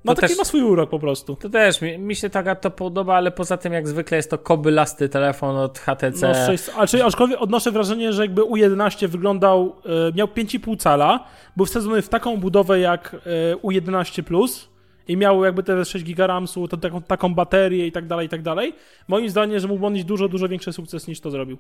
No 0.05 0.15
To 0.15 0.21
taki 0.21 0.29
też- 0.33 0.39
ma 0.39 0.45
swój 0.45 0.63
urok 0.63 0.91
po 0.91 0.99
prostu. 0.99 1.37
To 1.37 1.49
też, 1.49 1.81
mi, 1.81 1.99
mi 1.99 2.17
się 2.17 2.31
taka 2.31 2.55
to 2.55 2.71
podoba, 2.71 3.15
ale 3.15 3.31
poza 3.31 3.57
tym 3.57 3.73
jak 3.73 3.89
zwykle 3.89 4.17
jest 4.17 4.31
to 4.31 4.39
kobylasty 4.39 5.09
telefon 5.09 5.57
od 5.57 5.79
HTC. 5.79 6.29
No, 6.29 6.47
sześć, 6.47 6.65
a, 6.77 6.87
czyli, 6.87 7.03
aczkolwiek 7.03 7.43
odnoszę 7.43 7.73
wrażenie, 7.73 8.13
że 8.13 8.23
jakby 8.23 8.43
U11 8.43 9.09
wyglądał, 9.09 9.77
e, 9.85 10.13
miał 10.17 10.27
5,5 10.27 10.77
cala, 10.77 11.25
był 11.57 11.67
wsadzony 11.67 12.03
w 12.03 12.09
taką 12.09 12.37
budowę 12.37 12.81
jak 12.81 13.17
e, 13.53 13.57
U11 13.57 14.23
Plus 14.23 14.69
i 15.09 15.17
miał 15.17 15.45
jakby 15.45 15.63
te 15.63 15.85
6 15.85 16.05
GB 16.05 16.27
RAMsu, 16.27 16.69
to, 16.69 16.77
taką, 16.77 17.03
taką 17.03 17.35
baterię 17.35 17.87
i 17.87 17.93
tak 17.93 18.07
dalej, 18.07 18.27
i 18.27 18.29
tak 18.29 18.43
dalej. 18.43 18.73
Moim 19.09 19.31
zdaniem, 19.31 19.61
że 19.61 19.69
mógł 19.69 19.87
odnieść 19.87 20.05
dużo, 20.07 20.29
dużo 20.29 20.49
większy 20.49 20.73
sukces 20.73 21.09
niż 21.09 21.21
to 21.21 21.31
zrobił. 21.31 21.59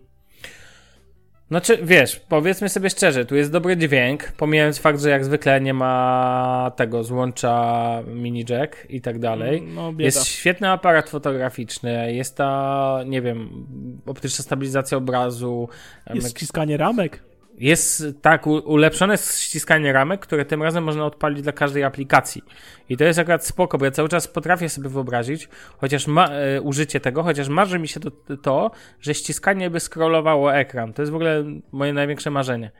Znaczy, 1.50 1.78
wiesz, 1.82 2.20
powiedzmy 2.28 2.68
sobie 2.68 2.90
szczerze, 2.90 3.24
tu 3.24 3.36
jest 3.36 3.52
dobry 3.52 3.76
dźwięk, 3.76 4.32
pomijając 4.32 4.78
fakt, 4.78 5.00
że 5.00 5.10
jak 5.10 5.24
zwykle 5.24 5.60
nie 5.60 5.74
ma 5.74 6.72
tego 6.76 7.04
złącza 7.04 8.02
mini 8.06 8.44
jack 8.48 8.86
i 8.88 9.00
tak 9.00 9.18
dalej. 9.18 9.62
No, 9.62 9.92
bieda. 9.92 10.04
Jest 10.04 10.26
świetny 10.26 10.70
aparat 10.70 11.10
fotograficzny, 11.10 12.14
jest 12.14 12.36
ta, 12.36 13.00
nie 13.06 13.22
wiem, 13.22 13.66
optyczna 14.06 14.44
stabilizacja 14.44 14.98
obrazu. 14.98 15.68
Jest 16.14 16.30
ściskanie 16.30 16.76
ramek. 16.76 17.22
Jest 17.60 18.04
tak, 18.22 18.46
ulepszone 18.46 19.16
ściskanie 19.18 19.92
ramek, 19.92 20.20
które 20.20 20.44
tym 20.44 20.62
razem 20.62 20.84
można 20.84 21.04
odpalić 21.04 21.42
dla 21.42 21.52
każdej 21.52 21.84
aplikacji. 21.84 22.42
I 22.88 22.96
to 22.96 23.04
jest 23.04 23.18
akurat 23.18 23.46
spoko, 23.46 23.78
bo 23.78 23.84
ja 23.84 23.90
cały 23.90 24.08
czas 24.08 24.28
potrafię 24.28 24.68
sobie 24.68 24.88
wyobrazić, 24.88 25.48
chociaż 25.78 26.06
ma, 26.06 26.28
e, 26.28 26.60
użycie 26.60 27.00
tego, 27.00 27.22
chociaż 27.22 27.48
marzy 27.48 27.78
mi 27.78 27.88
się 27.88 28.00
to, 28.00 28.10
to, 28.42 28.70
że 29.00 29.14
ściskanie 29.14 29.70
by 29.70 29.80
scrollowało 29.80 30.54
ekran. 30.54 30.92
To 30.92 31.02
jest 31.02 31.12
w 31.12 31.14
ogóle 31.14 31.44
moje 31.72 31.92
największe 31.92 32.30
marzenie. 32.30 32.70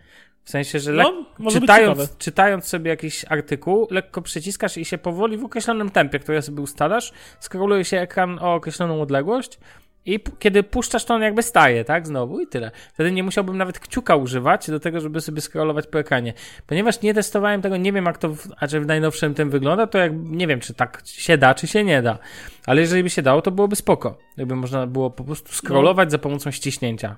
W 0.45 0.51
sensie, 0.51 0.79
że 0.79 0.93
No, 1.39 1.51
czytając, 1.51 2.17
czytając 2.19 2.65
sobie 2.65 2.91
jakiś 2.91 3.25
artykuł, 3.29 3.89
lekko 3.91 4.23
przyciskasz 4.23 4.77
i 4.77 4.85
się 4.85 4.99
powoli 4.99 5.37
w 5.37 5.45
określonym 5.45 5.91
tempie, 5.91 6.19
które 6.19 6.43
sobie 6.43 6.63
ustalasz, 6.63 7.13
scrolluje 7.41 7.85
się 7.85 8.01
ekran 8.01 8.39
o 8.39 8.55
określoną 8.55 9.03
odległość 9.03 9.59
i 10.07 10.21
kiedy 10.39 10.63
puszczasz, 10.63 11.05
to 11.05 11.15
on 11.15 11.23
jakby 11.23 11.43
staje, 11.43 11.85
tak? 11.85 12.07
Znowu 12.07 12.41
i 12.41 12.47
tyle. 12.47 12.71
Wtedy 12.95 13.13
nie 13.13 13.23
musiałbym 13.23 13.59
nawet 13.59 13.79
kciuka 13.79 14.17
używać 14.17 14.71
do 14.71 14.81
tego, 14.81 15.01
żeby 15.01 15.21
sobie 15.21 15.41
scrollować 15.41 15.87
po 15.87 15.99
ekranie. 15.99 16.33
Ponieważ 16.67 17.03
nie 17.03 17.15
testowałem 17.15 17.63
tego, 17.63 17.77
nie 17.77 17.93
wiem 17.93 18.05
jak 18.05 18.19
to 18.19 18.29
w, 18.29 18.49
a 18.59 18.69
czy 18.69 18.81
w 18.81 18.87
najnowszym 18.87 19.35
tym 19.35 19.51
wygląda, 19.51 19.87
to 19.87 19.99
jak, 19.99 20.13
nie 20.15 20.47
wiem, 20.47 20.61
czy 20.61 20.75
tak 20.75 21.03
się 21.05 21.39
da, 21.39 21.55
czy 21.55 21.67
się 21.67 21.85
nie 21.85 22.03
da. 22.03 22.19
Ale 22.67 22.81
jeżeli 22.81 23.03
by 23.03 23.11
się 23.11 23.23
dało, 23.23 23.43
to 23.43 23.51
byłoby 23.51 23.77
spoko. 23.77 24.19
Jakby 24.37 24.57
można 24.57 24.87
było 24.87 25.11
po 25.11 25.25
prostu 25.25 25.53
scrollować 25.53 26.11
za 26.11 26.19
pomocą 26.19 26.51
ściśnięcia. 26.51 27.17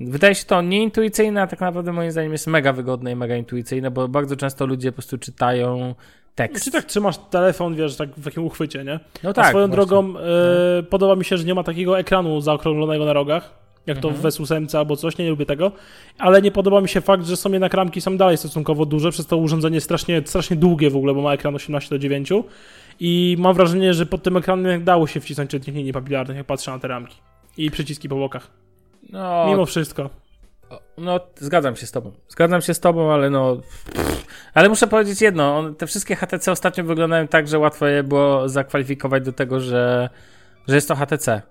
Wydaje 0.00 0.34
się 0.34 0.44
to 0.44 0.62
nieintuicyjne, 0.62 1.42
a 1.42 1.46
tak 1.46 1.60
naprawdę 1.60 1.92
moim 1.92 2.10
zdaniem 2.10 2.32
jest 2.32 2.46
mega 2.46 2.72
wygodne 2.72 3.12
i 3.12 3.16
mega 3.16 3.36
intuicyjne, 3.36 3.90
bo 3.90 4.08
bardzo 4.08 4.36
często 4.36 4.66
ludzie 4.66 4.92
po 4.92 4.96
prostu 4.96 5.18
czytają 5.18 5.94
tekst. 6.34 6.64
Czy 6.64 6.70
tak 6.70 6.84
trzymasz 6.84 7.16
telefon, 7.30 7.74
wiesz, 7.74 7.96
tak 7.96 8.08
w 8.16 8.24
takim 8.24 8.44
uchwycie, 8.44 8.84
nie? 8.84 9.00
No 9.22 9.30
A 9.30 9.32
tak. 9.32 9.48
swoją 9.48 9.66
właśnie. 9.68 9.86
drogą 9.86 10.14
e, 10.18 10.82
podoba 10.82 11.16
mi 11.16 11.24
się, 11.24 11.36
że 11.36 11.44
nie 11.44 11.54
ma 11.54 11.62
takiego 11.62 11.98
ekranu 11.98 12.40
zaokrąglonego 12.40 13.04
na 13.04 13.12
rogach, 13.12 13.54
jak 13.86 13.96
Mhm. 13.96 14.14
to 14.14 14.20
w 14.20 14.22
Vesus 14.22 14.74
albo 14.74 14.96
coś, 14.96 15.18
nie 15.18 15.30
lubię 15.30 15.46
tego, 15.46 15.72
ale 16.18 16.42
nie 16.42 16.50
podoba 16.50 16.80
mi 16.80 16.88
się 16.88 17.00
fakt, 17.00 17.26
że 17.26 17.36
są 17.36 17.52
jednak 17.52 17.74
ramki 17.74 18.00
są 18.00 18.16
dalej 18.16 18.36
stosunkowo 18.36 18.86
duże, 18.86 19.10
przez 19.10 19.26
to 19.26 19.36
urządzenie 19.36 19.80
strasznie, 19.80 20.22
strasznie 20.24 20.56
długie 20.56 20.90
w 20.90 20.96
ogóle, 20.96 21.14
bo 21.14 21.22
ma 21.22 21.32
ekran 21.32 21.54
18 21.54 21.90
do 21.90 21.98
9 21.98 22.28
i 23.00 23.36
mam 23.38 23.54
wrażenie, 23.54 23.94
że 23.94 24.06
pod 24.06 24.22
tym 24.22 24.36
ekranem 24.36 24.84
dało 24.84 25.06
się 25.06 25.20
wcisnąć 25.20 25.50
czytniki 25.50 25.92
papilarnych, 25.92 26.36
jak 26.36 26.46
patrzę 26.46 26.70
na 26.70 26.78
te 26.78 26.88
ramki 26.88 27.16
i 27.58 27.70
przyciski 27.70 28.08
po 28.08 28.16
bokach. 28.16 28.50
No, 29.10 29.46
Mimo 29.48 29.66
wszystko. 29.66 30.10
No, 30.98 31.20
zgadzam 31.36 31.76
się 31.76 31.86
z 31.86 31.92
tobą. 31.92 32.12
Zgadzam 32.28 32.62
się 32.62 32.74
z 32.74 32.80
tobą, 32.80 33.12
ale 33.12 33.30
no. 33.30 33.56
Ale 34.54 34.68
muszę 34.68 34.86
powiedzieć 34.86 35.20
jedno. 35.22 35.58
On, 35.58 35.74
te 35.74 35.86
wszystkie 35.86 36.16
HTC 36.16 36.52
ostatnio 36.52 36.84
wyglądają 36.84 37.28
tak, 37.28 37.48
że 37.48 37.58
łatwo 37.58 37.86
je 37.86 38.02
było 38.02 38.48
zakwalifikować 38.48 39.24
do 39.24 39.32
tego, 39.32 39.60
że, 39.60 40.10
że 40.68 40.74
jest 40.74 40.88
to 40.88 40.96
HTC. 40.96 41.42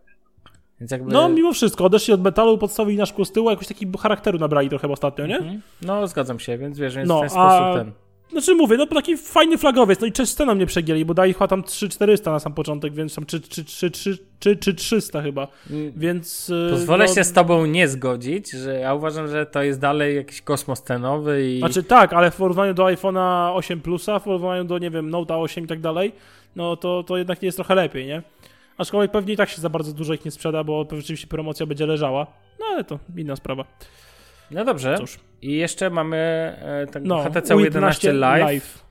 Jakby. 0.91 1.13
No, 1.13 1.29
mimo 1.29 1.53
wszystko, 1.53 1.85
odeszli 1.85 2.13
od 2.13 2.21
metalu, 2.21 2.57
podstawili 2.57 2.97
na 2.97 3.05
szkło 3.05 3.25
z 3.25 3.31
tyłu, 3.31 3.49
jakoś 3.49 3.67
taki 3.67 3.87
charakteru 4.01 4.39
nabrali 4.39 4.69
trochę 4.69 4.87
ostatnio, 4.87 5.27
nie? 5.27 5.37
Mhm. 5.37 5.61
No, 5.81 6.07
zgadzam 6.07 6.39
się, 6.39 6.57
więc 6.57 6.79
wiesz, 6.79 6.95
więc 6.95 7.09
No, 7.09 7.17
w 7.17 7.21
ten 7.21 7.29
sposób 7.29 7.61
a- 7.61 7.73
ten. 7.73 7.91
Znaczy 8.33 8.55
mówię, 8.55 8.77
no 8.77 8.85
taki 8.85 9.17
fajny 9.17 9.57
flagowiec, 9.57 9.99
no 9.99 10.07
i 10.07 10.11
cześć 10.11 10.33
ceną 10.33 10.55
nie 10.55 10.65
przegięli, 10.65 11.05
bo 11.05 11.13
dali 11.13 11.33
chyba 11.33 11.47
tam 11.47 11.63
3400 11.63 12.31
na 12.31 12.39
sam 12.39 12.53
początek, 12.53 12.93
więc 12.93 13.15
tam 13.15 13.25
czy, 13.25 13.41
czy, 13.41 13.65
czy, 13.65 13.91
czy, 13.91 14.17
czy, 14.39 14.57
czy 14.57 14.73
300 14.73 15.21
chyba, 15.21 15.47
więc... 15.95 16.49
y, 16.49 16.67
Pozwolę 16.71 17.05
no, 17.07 17.13
się 17.13 17.23
z 17.23 17.33
tobą 17.33 17.65
nie 17.65 17.87
zgodzić, 17.87 18.51
że 18.51 18.79
ja 18.79 18.93
uważam, 18.93 19.27
że 19.27 19.45
to 19.45 19.63
jest 19.63 19.79
dalej 19.79 20.15
jakiś 20.15 20.41
kosmos 20.41 20.81
cenowy 20.83 21.49
i... 21.49 21.59
Znaczy 21.59 21.83
tak, 21.83 22.13
ale 22.13 22.31
w 22.31 22.35
porównaniu 22.35 22.73
do 22.73 22.83
iPhone'a 22.83 23.55
8 23.55 23.81
Plusa, 23.81 24.19
w 24.19 24.23
porównaniu 24.23 24.63
do, 24.63 24.77
nie 24.77 24.89
wiem, 24.89 25.09
Note 25.09 25.37
8 25.37 25.63
i 25.63 25.67
tak 25.67 25.79
dalej, 25.79 26.11
no 26.55 26.75
to, 26.75 27.03
to 27.03 27.17
jednak 27.17 27.43
jest 27.43 27.57
trochę 27.57 27.75
lepiej, 27.75 28.05
nie? 28.05 28.21
Aczkolwiek 28.77 29.11
pewnie 29.11 29.33
i 29.33 29.37
tak 29.37 29.49
się 29.49 29.61
za 29.61 29.69
bardzo 29.69 29.93
dużo 29.93 30.13
ich 30.13 30.25
nie 30.25 30.31
sprzeda, 30.31 30.63
bo 30.63 30.85
rzeczywiście 30.91 31.27
promocja 31.27 31.65
będzie 31.65 31.85
leżała, 31.85 32.27
no 32.59 32.65
ale 32.71 32.83
to 32.83 32.99
inna 33.17 33.35
sprawa. 33.35 33.65
No 34.53 34.65
dobrze. 34.65 34.97
Cóż. 34.97 35.19
I 35.41 35.55
jeszcze 35.57 35.89
mamy 35.89 36.17
e, 36.61 36.87
ten 36.91 37.03
No, 37.03 37.23
HTC 37.23 37.55
U11 37.55 38.13
Live. 38.13 38.83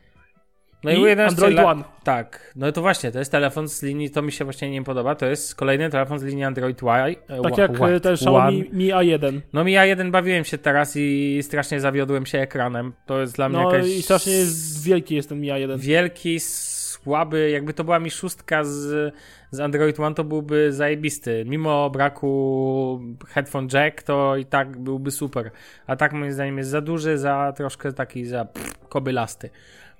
No 0.85 0.91
i, 0.91 0.95
I 0.95 1.05
U11 1.05 1.29
Android 1.29 1.55
Live. 1.55 1.67
One. 1.67 1.85
Tak, 2.05 2.53
no 2.57 2.73
to 2.73 2.81
właśnie, 2.81 3.13
to 3.13 3.19
jest 3.19 3.31
telefon 3.33 3.69
z 3.69 3.83
linii, 3.83 4.11
to 4.11 4.23
mi 4.23 4.33
się 4.33 4.45
właśnie 4.45 4.71
nie 4.71 4.83
podoba, 4.85 5.15
to 5.15 5.27
jest 5.27 5.55
kolejny 5.55 5.91
telefon 5.91 6.19
z 6.19 6.23
linii 6.23 6.45
Android 6.45 6.83
Y. 6.83 7.17
e, 7.29 7.41
Tak 7.43 7.59
jak 7.59 7.71
White 7.71 7.95
e, 7.95 8.01
ten. 8.01 8.13
Xiaomi 8.13 8.71
Mi 8.73 8.89
A1. 8.89 9.41
No 9.53 9.65
mi 9.65 9.73
A1 9.75 10.11
bawiłem 10.11 10.45
się 10.45 10.59
teraz 10.59 10.93
i 10.97 11.39
strasznie 11.43 11.81
zawiodłem 11.81 12.27
się 12.27 12.39
ekranem. 12.39 12.93
To 13.07 13.21
jest 13.21 13.35
dla 13.37 13.49
mnie 13.49 13.59
No 13.59 13.73
jakaś... 13.75 13.91
i 13.91 14.03
strasznie 14.03 14.33
jest, 14.33 14.85
wielki 14.85 15.15
jest 15.15 15.29
ten 15.29 15.41
Mi 15.41 15.49
A1. 15.49 15.79
Wielki, 15.79 16.41
słaby, 16.41 17.51
jakby 17.51 17.75
to 17.75 17.85
była 17.85 17.99
mi 17.99 18.11
szóstka 18.11 18.65
z, 18.65 19.15
z 19.53 19.61
Android 19.61 20.01
One, 20.01 20.15
to 20.15 20.25
byłby 20.25 20.73
zajebisty. 20.73 21.45
Mimo 21.47 21.91
braku 21.91 23.01
headphone 23.29 23.69
jack, 23.73 24.03
to 24.03 24.37
i 24.37 24.45
tak 24.45 24.79
byłby 24.79 25.11
super. 25.11 25.51
A 25.87 25.97
tak 25.97 26.13
moim 26.13 26.33
zdaniem 26.33 26.59
jest 26.59 26.71
za 26.71 26.81
duży, 26.81 27.19
za 27.19 27.53
troszkę 27.57 27.93
taki 27.93 28.25
za 28.25 28.45
pff, 28.45 28.89
kobylasty. 28.89 29.51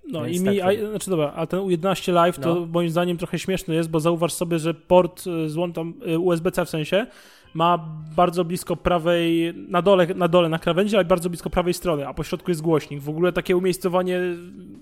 No 0.09 0.25
Więc 0.25 0.37
i 0.37 0.41
mi, 0.41 0.59
tak 0.59 0.69
a, 0.69 0.91
znaczy 0.91 1.11
dobra, 1.11 1.33
a 1.37 1.47
ten 1.47 1.61
U11 1.61 2.13
Live 2.13 2.39
to 2.39 2.55
No. 2.55 2.67
moim 2.67 2.91
zdaniem 2.91 3.17
trochę 3.17 3.39
śmieszny 3.39 3.75
jest, 3.75 3.91
bo 3.91 4.01
zauważ 4.01 4.33
sobie, 4.33 4.59
że 4.59 4.75
port 4.75 5.27
y, 5.27 5.49
złącz 5.49 5.75
tam 5.75 5.95
y, 6.09 6.19
USB-C 6.19 6.65
w 6.65 6.71
sensie 6.71 7.07
ma 7.55 7.79
bardzo 8.17 8.45
blisko 8.45 8.77
prawej, 8.77 9.55
na 9.69 9.83
dole, 9.83 10.07
na 10.07 10.29
dole 10.29 10.49
na 10.49 10.59
krawędzi, 10.59 10.97
ale 10.97 11.05
bardzo 11.05 11.31
blisko 11.31 11.51
prawej 11.51 11.75
strony, 11.75 12.09
a 12.09 12.15
po 12.15 12.25
środku 12.25 12.51
jest 12.51 12.63
głośnik. 12.63 13.01
W 13.01 13.09
ogóle 13.09 13.33
takie 13.33 13.57
umiejscowanie 13.57 14.21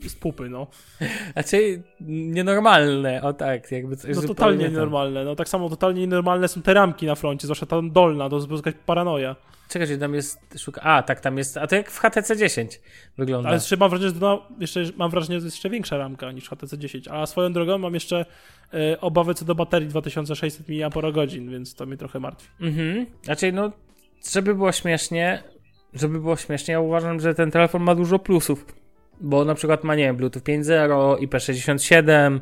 z 0.06 0.14
pupy, 0.14 0.48
no. 0.48 0.66
Znaczy, 1.32 1.82
nienormalne, 2.00 3.22
o 3.22 3.32
tak, 3.32 3.72
jakby 3.72 3.96
coś 3.96 4.16
No 4.16 4.22
totalnie 4.22 4.68
nienormalne. 4.68 5.24
No 5.24 5.36
tak 5.36 5.48
samo 5.48 5.68
totalnie 5.68 6.00
nienormalne 6.00 6.48
są 6.48 6.62
te 6.62 6.74
ramki 6.74 7.06
na 7.06 7.14
froncie, 7.14 7.46
zwłaszcza 7.46 7.66
ta 7.66 7.82
dolna, 7.82 8.28
to 8.28 8.36
jest 8.36 8.50
jakaś 8.50 8.74
paranoja. 8.86 9.36
Czekaj, 9.70 9.98
tam 9.98 10.14
jest, 10.14 10.58
szuka... 10.58 10.80
a 10.80 11.02
tak, 11.02 11.20
tam 11.20 11.38
jest, 11.38 11.56
a 11.56 11.66
to 11.66 11.76
jak 11.76 11.90
w 11.90 11.98
HTC 11.98 12.36
10 12.36 12.80
wygląda. 13.18 13.48
Ale 13.48 13.56
jeszcze 13.56 13.76
mam 13.76 13.90
wrażenie, 13.90 14.10
że, 14.10 14.20
no, 14.20 14.46
jeszcze, 14.60 14.84
mam 14.96 15.10
wrażenie, 15.10 15.34
że 15.34 15.40
to 15.40 15.46
jest 15.46 15.56
jeszcze 15.56 15.70
większa 15.70 15.96
ramka 15.96 16.32
niż 16.32 16.48
HTC 16.48 16.78
10. 16.78 17.08
A 17.08 17.26
swoją 17.26 17.52
drogą 17.52 17.78
mam 17.78 17.94
jeszcze 17.94 18.24
e, 18.74 19.00
obawy 19.00 19.34
co 19.34 19.44
do 19.44 19.54
baterii 19.54 19.88
2600 19.88 20.66
mAh, 20.68 21.28
więc 21.48 21.74
to 21.74 21.86
mnie 21.86 21.96
trochę 21.96 22.20
martwi. 22.20 22.48
Mhm. 22.60 23.06
Znaczy, 23.22 23.52
no, 23.52 23.72
żeby 24.32 24.54
było 24.54 24.72
śmiesznie, 24.72 25.42
żeby 25.94 26.20
było 26.20 26.36
śmiesznie, 26.36 26.72
ja 26.72 26.80
uważam, 26.80 27.20
że 27.20 27.34
ten 27.34 27.50
telefon 27.50 27.82
ma 27.82 27.94
dużo 27.94 28.18
plusów. 28.18 28.79
Bo 29.20 29.44
na 29.44 29.54
przykład 29.54 29.84
ma, 29.84 29.94
nie 29.94 30.04
wiem, 30.04 30.16
Bluetooth 30.16 30.42
5.0, 30.42 31.16
IP67, 31.16 32.40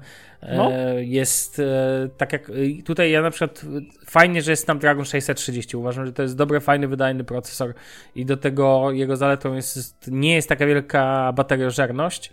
No. 0.56 0.72
e, 0.72 1.04
jest 1.04 1.58
e, 1.58 2.08
tak 2.16 2.32
jak 2.32 2.50
tutaj 2.84 3.10
ja 3.10 3.22
na 3.22 3.30
przykład 3.30 3.62
fajnie, 4.06 4.42
że 4.42 4.50
jest 4.50 4.64
Snapdragon 4.64 5.04
630. 5.04 5.76
Uważam, 5.76 6.06
że 6.06 6.12
to 6.12 6.22
jest 6.22 6.36
dobry, 6.36 6.60
fajny, 6.60 6.88
wydajny 6.88 7.24
procesor 7.24 7.74
i 8.14 8.24
do 8.24 8.36
tego 8.36 8.90
jego 8.90 9.16
zaletą 9.16 9.54
jest, 9.54 10.10
nie 10.10 10.34
jest 10.34 10.48
taka 10.48 10.66
wielka 10.66 11.32
bateriożerność. 11.32 12.32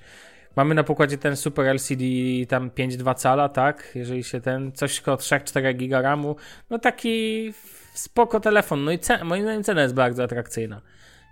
Mamy 0.56 0.75
na 0.75 0.84
pokładzie 0.84 1.18
ten 1.18 1.36
Super 1.36 1.66
LCD 1.66 2.04
tam 2.50 2.70
5,2 2.70 3.16
cala, 3.16 3.50
tak? 3.50 3.92
Jeżeli 3.96 4.24
się 4.24 4.42
ten, 4.42 4.72
coś 4.72 5.02
koło 5.02 5.18
3-4 5.18 5.74
giga 5.75 6.02
RAMu, 6.02 6.36
no 6.70 6.80
taki 6.80 7.54
spoko 7.94 8.40
telefon. 8.40 8.84
No 8.84 8.92
i 8.92 9.00
cen, 9.00 9.25
moim 9.25 9.44
zdaniem 9.44 9.64
cena 9.64 9.82
jest 9.82 9.94
bardzo 9.94 10.24
atrakcyjna. 10.24 10.82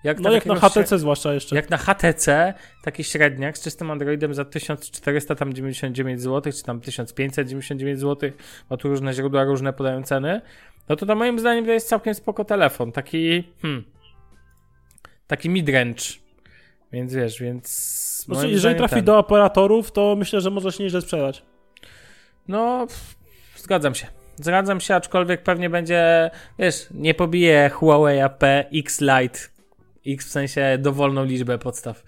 Jak 0.03 0.19
No 0.19 0.31
jak 0.31 0.45
na 0.45 0.55
HTC 0.55 0.99
zwłaszcza 0.99 1.33
jeszcze. 1.33 1.55
jak 1.55 1.69
na 1.69 1.77
HTC, 1.77 2.53
taki 2.83 3.03
średniak 3.03 3.57
z 3.57 3.63
czystym 3.63 3.91
Androidem 3.91 4.33
za 4.33 4.45
1499 4.45 6.21
zł, 6.21 6.53
czy 6.53 6.63
tam 6.63 6.81
1599 6.81 7.99
zł, 7.99 8.31
bo 8.69 8.77
tu 8.77 8.89
różne 8.89 9.13
źródła 9.13 9.43
różne 9.43 9.73
podają 9.73 10.03
ceny, 10.03 10.41
no 10.89 10.95
to 10.95 11.05
to 11.05 11.15
moim 11.15 11.39
zdaniem 11.39 11.65
to 11.65 11.71
jest 11.71 11.87
całkiem 11.87 12.13
spoko 12.13 12.45
telefon. 12.45 12.91
Taki, 12.91 13.43
hmm, 13.61 13.83
taki 15.27 15.49
midrange. 15.49 16.03
Więc 16.91 17.13
wiesz, 17.13 17.39
więc... 17.39 17.93
Znaczy, 18.25 18.49
jeżeli 18.49 18.75
trafi 18.75 18.95
ten. 18.95 19.05
do 19.05 19.17
operatorów, 19.17 19.91
to 19.91 20.15
myślę, 20.15 20.41
że 20.41 20.49
może 20.49 20.71
się 20.71 20.83
nieźle 20.83 21.01
sprzedać. 21.01 21.43
No, 22.47 22.87
zgadzam 23.55 23.95
się. 23.95 24.07
Zgadzam 24.35 24.79
się, 24.79 24.95
aczkolwiek 24.95 25.43
pewnie 25.43 25.69
będzie, 25.69 26.31
wiesz, 26.59 26.87
nie 26.91 27.13
pobije 27.13 27.69
Huawei 27.69 28.21
P 28.39 28.65
X 28.73 29.01
Lite. 29.01 29.52
X 30.07 30.27
w 30.27 30.29
sensie 30.31 30.77
dowolną 30.81 31.23
liczbę 31.23 31.57
podstaw. 31.57 32.03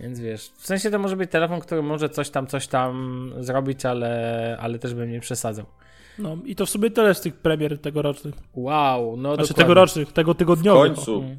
Więc 0.00 0.20
wiesz, 0.20 0.52
w 0.56 0.66
sensie 0.66 0.90
to 0.90 0.98
może 0.98 1.16
być 1.16 1.30
telefon, 1.30 1.60
który 1.60 1.82
może 1.82 2.08
coś 2.08 2.30
tam, 2.30 2.46
coś 2.46 2.66
tam 2.66 3.32
zrobić, 3.40 3.86
ale, 3.86 4.56
ale 4.60 4.78
też 4.78 4.94
bym 4.94 5.10
nie 5.10 5.20
przesadzał. 5.20 5.66
No 6.18 6.36
i 6.44 6.56
to 6.56 6.66
w 6.66 6.70
sumie 6.70 6.90
tyle 6.90 7.14
z 7.14 7.20
tych 7.20 7.34
premier 7.36 7.78
tegorocznych. 7.78 8.34
Wow, 8.54 9.16
no 9.16 9.34
Znaczy 9.34 9.48
dokładnie. 9.48 9.64
tegorocznych, 9.64 10.12
tego 10.12 10.34
W 10.34 10.36
tygodniowych. 10.36 10.94
końcu. 10.94 11.18
Mm. 11.18 11.38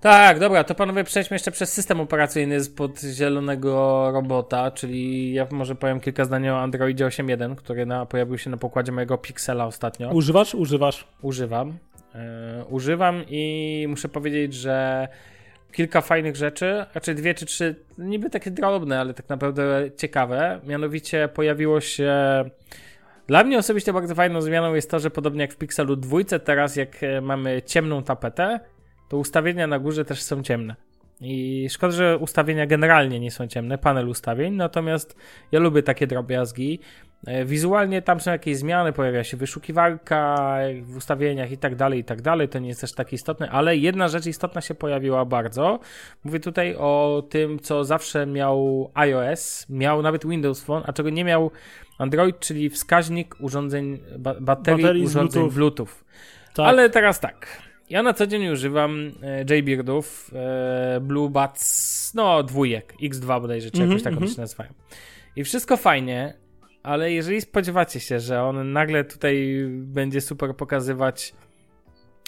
Tak, 0.00 0.38
dobra, 0.38 0.64
to 0.64 0.74
panowie 0.74 1.04
przejdźmy 1.04 1.34
jeszcze 1.34 1.50
przez 1.50 1.72
system 1.72 2.00
operacyjny 2.00 2.64
spod 2.64 3.00
zielonego 3.00 4.10
robota, 4.12 4.70
czyli 4.70 5.32
ja 5.32 5.46
może 5.50 5.74
powiem 5.74 6.00
kilka 6.00 6.24
zdań 6.24 6.48
o 6.48 6.60
Androidzie 6.60 7.06
8.1, 7.06 7.54
który 7.54 7.86
na, 7.86 8.06
pojawił 8.06 8.38
się 8.38 8.50
na 8.50 8.56
pokładzie 8.56 8.92
mojego 8.92 9.18
Pixela 9.18 9.66
ostatnio. 9.66 10.10
Używasz? 10.10 10.54
Używasz. 10.54 11.06
używam. 11.22 11.78
E, 12.14 12.64
używam 12.68 13.24
i 13.28 13.86
muszę 13.88 14.08
powiedzieć, 14.08 14.54
że 14.54 15.08
kilka 15.72 16.00
fajnych 16.00 16.36
rzeczy, 16.36 16.86
raczej 16.94 17.14
dwie 17.14 17.34
czy 17.34 17.46
trzy, 17.46 17.74
niby 17.98 18.30
takie 18.30 18.50
drobne, 18.50 19.00
ale 19.00 19.14
tak 19.14 19.28
naprawdę 19.28 19.90
ciekawe. 19.96 20.60
Mianowicie 20.66 21.28
pojawiło 21.28 21.80
się. 21.80 22.14
Dla 23.26 23.44
mnie 23.44 23.58
osobiście 23.58 23.92
bardzo 23.92 24.14
fajną 24.14 24.40
zmianą 24.40 24.74
jest 24.74 24.90
to, 24.90 24.98
że 24.98 25.10
podobnie 25.10 25.40
jak 25.40 25.52
w 25.52 25.56
Pixelu 25.56 25.96
2, 25.96 26.18
teraz 26.44 26.76
jak 26.76 27.02
e, 27.02 27.20
mamy 27.20 27.62
ciemną 27.62 28.02
tapetę, 28.02 28.60
to 29.08 29.16
ustawienia 29.16 29.66
na 29.66 29.78
górze 29.78 30.04
też 30.04 30.22
są 30.22 30.42
ciemne. 30.42 30.76
I 31.20 31.66
szkoda, 31.70 31.92
że 31.92 32.18
ustawienia 32.18 32.66
generalnie 32.66 33.20
nie 33.20 33.30
są 33.30 33.46
ciemne, 33.46 33.78
panel 33.78 34.08
ustawień, 34.08 34.54
natomiast 34.54 35.16
ja 35.52 35.60
lubię 35.60 35.82
takie 35.82 36.06
drobiazgi. 36.06 36.80
E, 37.26 37.44
Wizualnie 37.44 38.02
tam 38.02 38.20
są 38.20 38.30
jakieś 38.30 38.56
zmiany, 38.56 38.92
pojawia 38.92 39.24
się 39.24 39.36
wyszukiwarka 39.36 40.38
w 40.82 40.96
ustawieniach 40.96 41.50
i 41.50 41.58
tak 41.58 41.74
dalej, 41.74 42.00
i 42.00 42.04
tak 42.04 42.22
dalej. 42.22 42.48
To 42.48 42.58
nie 42.58 42.68
jest 42.68 42.80
też 42.80 42.92
tak 42.92 43.12
istotne, 43.12 43.50
ale 43.50 43.76
jedna 43.76 44.08
rzecz 44.08 44.26
istotna 44.26 44.60
się 44.60 44.74
pojawiła 44.74 45.24
bardzo. 45.24 45.80
Mówię 46.24 46.40
tutaj 46.40 46.76
o 46.76 47.22
tym, 47.30 47.58
co 47.58 47.84
zawsze 47.84 48.26
miał 48.26 48.90
iOS, 48.94 49.66
miał 49.68 50.02
nawet 50.02 50.26
Windows 50.26 50.64
Phone, 50.64 50.82
a 50.86 50.92
czego 50.92 51.10
nie 51.10 51.24
miał 51.24 51.50
Android, 51.98 52.38
czyli 52.40 52.70
wskaźnik 52.70 53.34
urządzeń, 53.40 53.98
ba 54.18 54.34
baterii, 54.40 54.82
Baterii 54.82 55.04
urządzeń 55.04 55.42
Bluetooth. 55.42 55.54
Bluetooth. 55.54 56.04
Tak. 56.54 56.66
Ale 56.66 56.90
teraz 56.90 57.20
tak. 57.20 57.62
Ja 57.90 58.02
na 58.02 58.12
co 58.12 58.26
dzień 58.26 58.48
używam 58.48 59.12
e, 59.22 59.44
Jbeardów, 59.44 60.30
e, 60.34 61.00
Blue 61.00 61.30
Buds, 61.30 62.14
no 62.14 62.42
dwójek, 62.42 62.94
X2 63.02 63.40
bodajże, 63.40 63.70
czy 63.70 63.76
Mhm, 63.76 63.90
jakoś 63.90 64.02
tak 64.02 64.12
one 64.12 64.20
mhm. 64.20 64.34
się 64.34 64.40
nazywają. 64.40 64.70
I 65.36 65.44
wszystko 65.44 65.76
fajnie, 65.76 66.34
ale 66.84 67.12
jeżeli 67.12 67.40
spodziewacie 67.40 68.00
się, 68.00 68.20
że 68.20 68.42
on 68.42 68.72
nagle 68.72 69.04
tutaj 69.04 69.64
będzie 69.68 70.20
super 70.20 70.56
pokazywać 70.56 71.34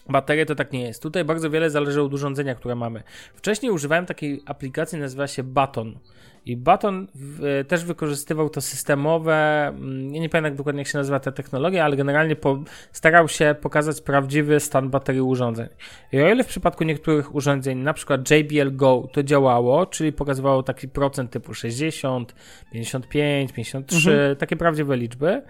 baterię, 0.09 0.47
to 0.47 0.55
tak 0.55 0.73
nie 0.73 0.83
jest. 0.83 1.03
Tutaj 1.03 1.25
bardzo 1.25 1.51
wiele 1.51 1.71
zależy 1.71 2.03
od 2.03 2.15
urządzenia, 2.15 2.55
które 2.55 2.75
mamy. 2.75 3.03
Wcześniej 3.35 3.73
używałem 3.73 4.07
takiej 4.07 4.43
aplikacji, 4.47 4.99
nazywa 4.99 5.27
się 5.27 5.43
Baton. 5.43 5.99
I 6.47 6.57
Baton 6.57 7.07
w, 7.15 7.65
też 7.69 7.85
wykorzystywał 7.85 8.51
to 8.51 8.61
systemowe, 8.61 9.67
mm, 9.69 10.15
ja 10.15 10.21
nie 10.21 10.29
pamiętam 10.29 10.57
dokładnie 10.57 10.81
jak 10.81 10.89
się 10.89 10.99
nazywa 10.99 11.21
ta 11.21 11.33
technologia, 11.33 11.85
ale 11.85 11.97
generalnie 11.97 12.37
po, 12.37 12.63
starał 12.93 13.29
się 13.29 13.55
pokazać 13.61 14.01
prawdziwy 14.01 14.61
stan 14.61 14.91
baterii 14.91 15.21
urządzeń. 15.21 15.69
I 16.13 16.21
o 16.21 16.33
ile 16.33 16.45
w 16.45 16.47
przypadku 16.47 16.85
niektórych 16.85 17.35
urządzeń, 17.35 17.79
na 17.79 17.93
przykład 17.93 18.31
JBL 18.31 18.77
Go, 18.77 19.09
to 19.13 19.23
działało, 19.23 19.87
czyli 19.87 20.13
pokazywało 20.13 20.63
taki 20.63 20.89
procent 20.89 21.31
typu 21.31 21.55
60, 21.55 22.35
55, 22.73 23.53
53, 23.53 24.37
takie 24.39 24.57
prawdziwe 24.57 24.97
liczby, 24.97 25.43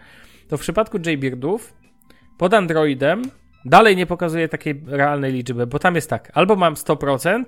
to 0.48 0.56
w 0.56 0.60
przypadku 0.60 0.98
JBeardów 1.06 1.74
pod 2.38 2.54
Androidem 2.54 3.22
dalej 3.68 3.96
nie 3.96 4.06
pokazuje 4.06 4.48
takiej 4.48 4.82
realnej 4.86 5.32
liczby, 5.32 5.66
bo 5.66 5.78
tam 5.78 5.94
jest 5.94 6.10
tak, 6.10 6.30
albo 6.34 6.56
mam 6.56 6.74
100%, 6.74 7.44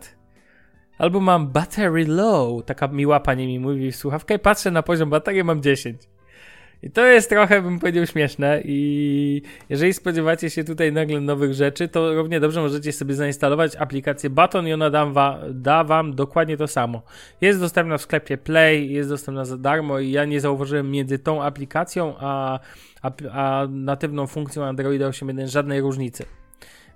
albo 0.98 1.20
mam 1.20 1.48
battery 1.48 2.06
low, 2.06 2.64
taka 2.64 2.88
miła 2.88 3.20
pani 3.20 3.46
mi 3.46 3.60
mówi 3.60 3.92
w 3.92 3.96
słuchawkę 3.96 4.34
i 4.34 4.38
patrzę 4.38 4.70
na 4.70 4.82
poziom 4.82 5.10
baterii, 5.10 5.44
mam 5.44 5.62
10. 5.62 6.02
I 6.82 6.90
to 6.90 7.06
jest 7.06 7.28
trochę, 7.28 7.62
bym 7.62 7.78
powiedział, 7.78 8.06
śmieszne 8.06 8.62
i 8.64 9.42
jeżeli 9.68 9.94
spodziewacie 9.94 10.50
się 10.50 10.64
tutaj 10.64 10.92
nagle 10.92 11.20
nowych 11.20 11.54
rzeczy, 11.54 11.88
to 11.88 12.14
równie 12.14 12.40
dobrze 12.40 12.60
możecie 12.60 12.92
sobie 12.92 13.14
zainstalować 13.14 13.76
aplikację 13.76 14.30
Baton 14.30 14.68
i 14.68 14.72
ona 14.72 14.90
da, 14.90 15.06
wa, 15.06 15.40
da 15.50 15.84
wam 15.84 16.14
dokładnie 16.14 16.56
to 16.56 16.66
samo. 16.68 17.02
Jest 17.40 17.60
dostępna 17.60 17.98
w 17.98 18.02
sklepie 18.02 18.38
Play, 18.38 18.90
jest 18.90 19.08
dostępna 19.08 19.44
za 19.44 19.56
darmo 19.56 19.98
i 19.98 20.10
ja 20.10 20.24
nie 20.24 20.40
zauważyłem 20.40 20.90
między 20.90 21.18
tą 21.18 21.42
aplikacją 21.42 22.14
a, 22.18 22.60
a, 23.02 23.10
a 23.32 23.66
natywną 23.70 24.26
funkcją 24.26 24.64
Androida 24.64 25.08
8.1 25.08 25.46
żadnej 25.46 25.80
różnicy. 25.80 26.24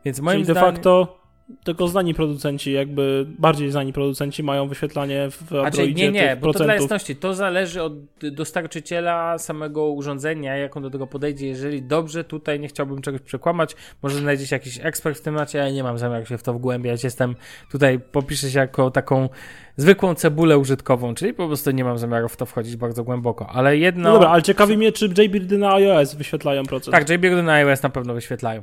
Więc 0.05 0.21
moim 0.21 0.37
Czyli 0.37 0.47
de 0.47 0.53
zdaniem... 0.53 0.75
facto 0.75 1.22
tylko 1.65 1.89
znani 1.89 2.15
producenci, 2.15 2.73
jakby 2.73 3.27
bardziej 3.39 3.71
znani 3.71 3.93
producenci 3.93 4.43
mają 4.43 4.69
wyświetlanie 4.69 5.29
w 5.31 5.37
Znaczy, 5.37 5.67
Androidzie 5.67 6.05
nie, 6.05 6.13
nie, 6.13 6.29
tych 6.29 6.41
bo 6.41 6.53
to 6.53 6.59
dla 6.59 6.67
procentów. 6.67 6.83
jasności, 6.83 7.17
to 7.17 7.35
zależy 7.35 7.83
od 7.83 7.93
dostarczyciela 8.33 9.39
samego 9.39 9.89
urządzenia, 9.89 10.57
jak 10.57 10.77
on 10.77 10.83
do 10.83 10.91
tego 10.91 11.07
podejdzie. 11.07 11.47
Jeżeli 11.47 11.83
dobrze, 11.83 12.25
tutaj 12.25 12.61
nie 12.61 12.69
chciałbym 12.69 13.03
czegoś 13.03 13.21
przekłamać, 13.21 13.77
może 14.03 14.19
znajdzie 14.19 14.47
się 14.47 14.57
jakiś 14.57 14.81
ekspert 14.83 15.19
w 15.19 15.23
temacie, 15.23 15.59
ja 15.59 15.71
nie 15.71 15.83
mam 15.83 15.99
zamiaru 15.99 16.27
się 16.27 16.39
w 16.39 16.43
to 16.43 16.55
wgłębiać. 16.55 17.05
Jestem 17.05 17.35
tutaj, 17.71 18.01
popiszę 18.13 18.51
się 18.51 18.59
jako 18.59 18.91
taką 18.91 19.29
zwykłą 19.77 20.15
cebulę 20.15 20.59
użytkową, 20.59 21.15
czyli 21.15 21.35
po 21.35 21.47
prostu 21.47 21.71
nie 21.71 21.85
mam 21.85 21.99
zamiaru 21.99 22.29
w 22.29 22.37
to 22.37 22.47
wchodzić 22.47 22.77
bardzo 22.77 23.05
głęboko. 23.05 23.47
Ale 23.47 23.77
jedno. 23.77 24.03
No 24.03 24.13
dobra, 24.13 24.29
ale 24.29 24.43
ciekawi 24.43 24.77
mnie, 24.77 24.93
czy 24.93 25.07
JBeardy 25.07 25.59
na 25.59 25.75
iOS 25.75 26.15
wyświetlają 26.15 26.65
procent. 26.65 26.93
Tak, 26.93 27.11
JBeardy 27.11 27.43
na 27.43 27.53
iOS 27.53 27.83
na 27.83 27.91
pewno 27.91 28.15
wyświetlają. 28.15 28.63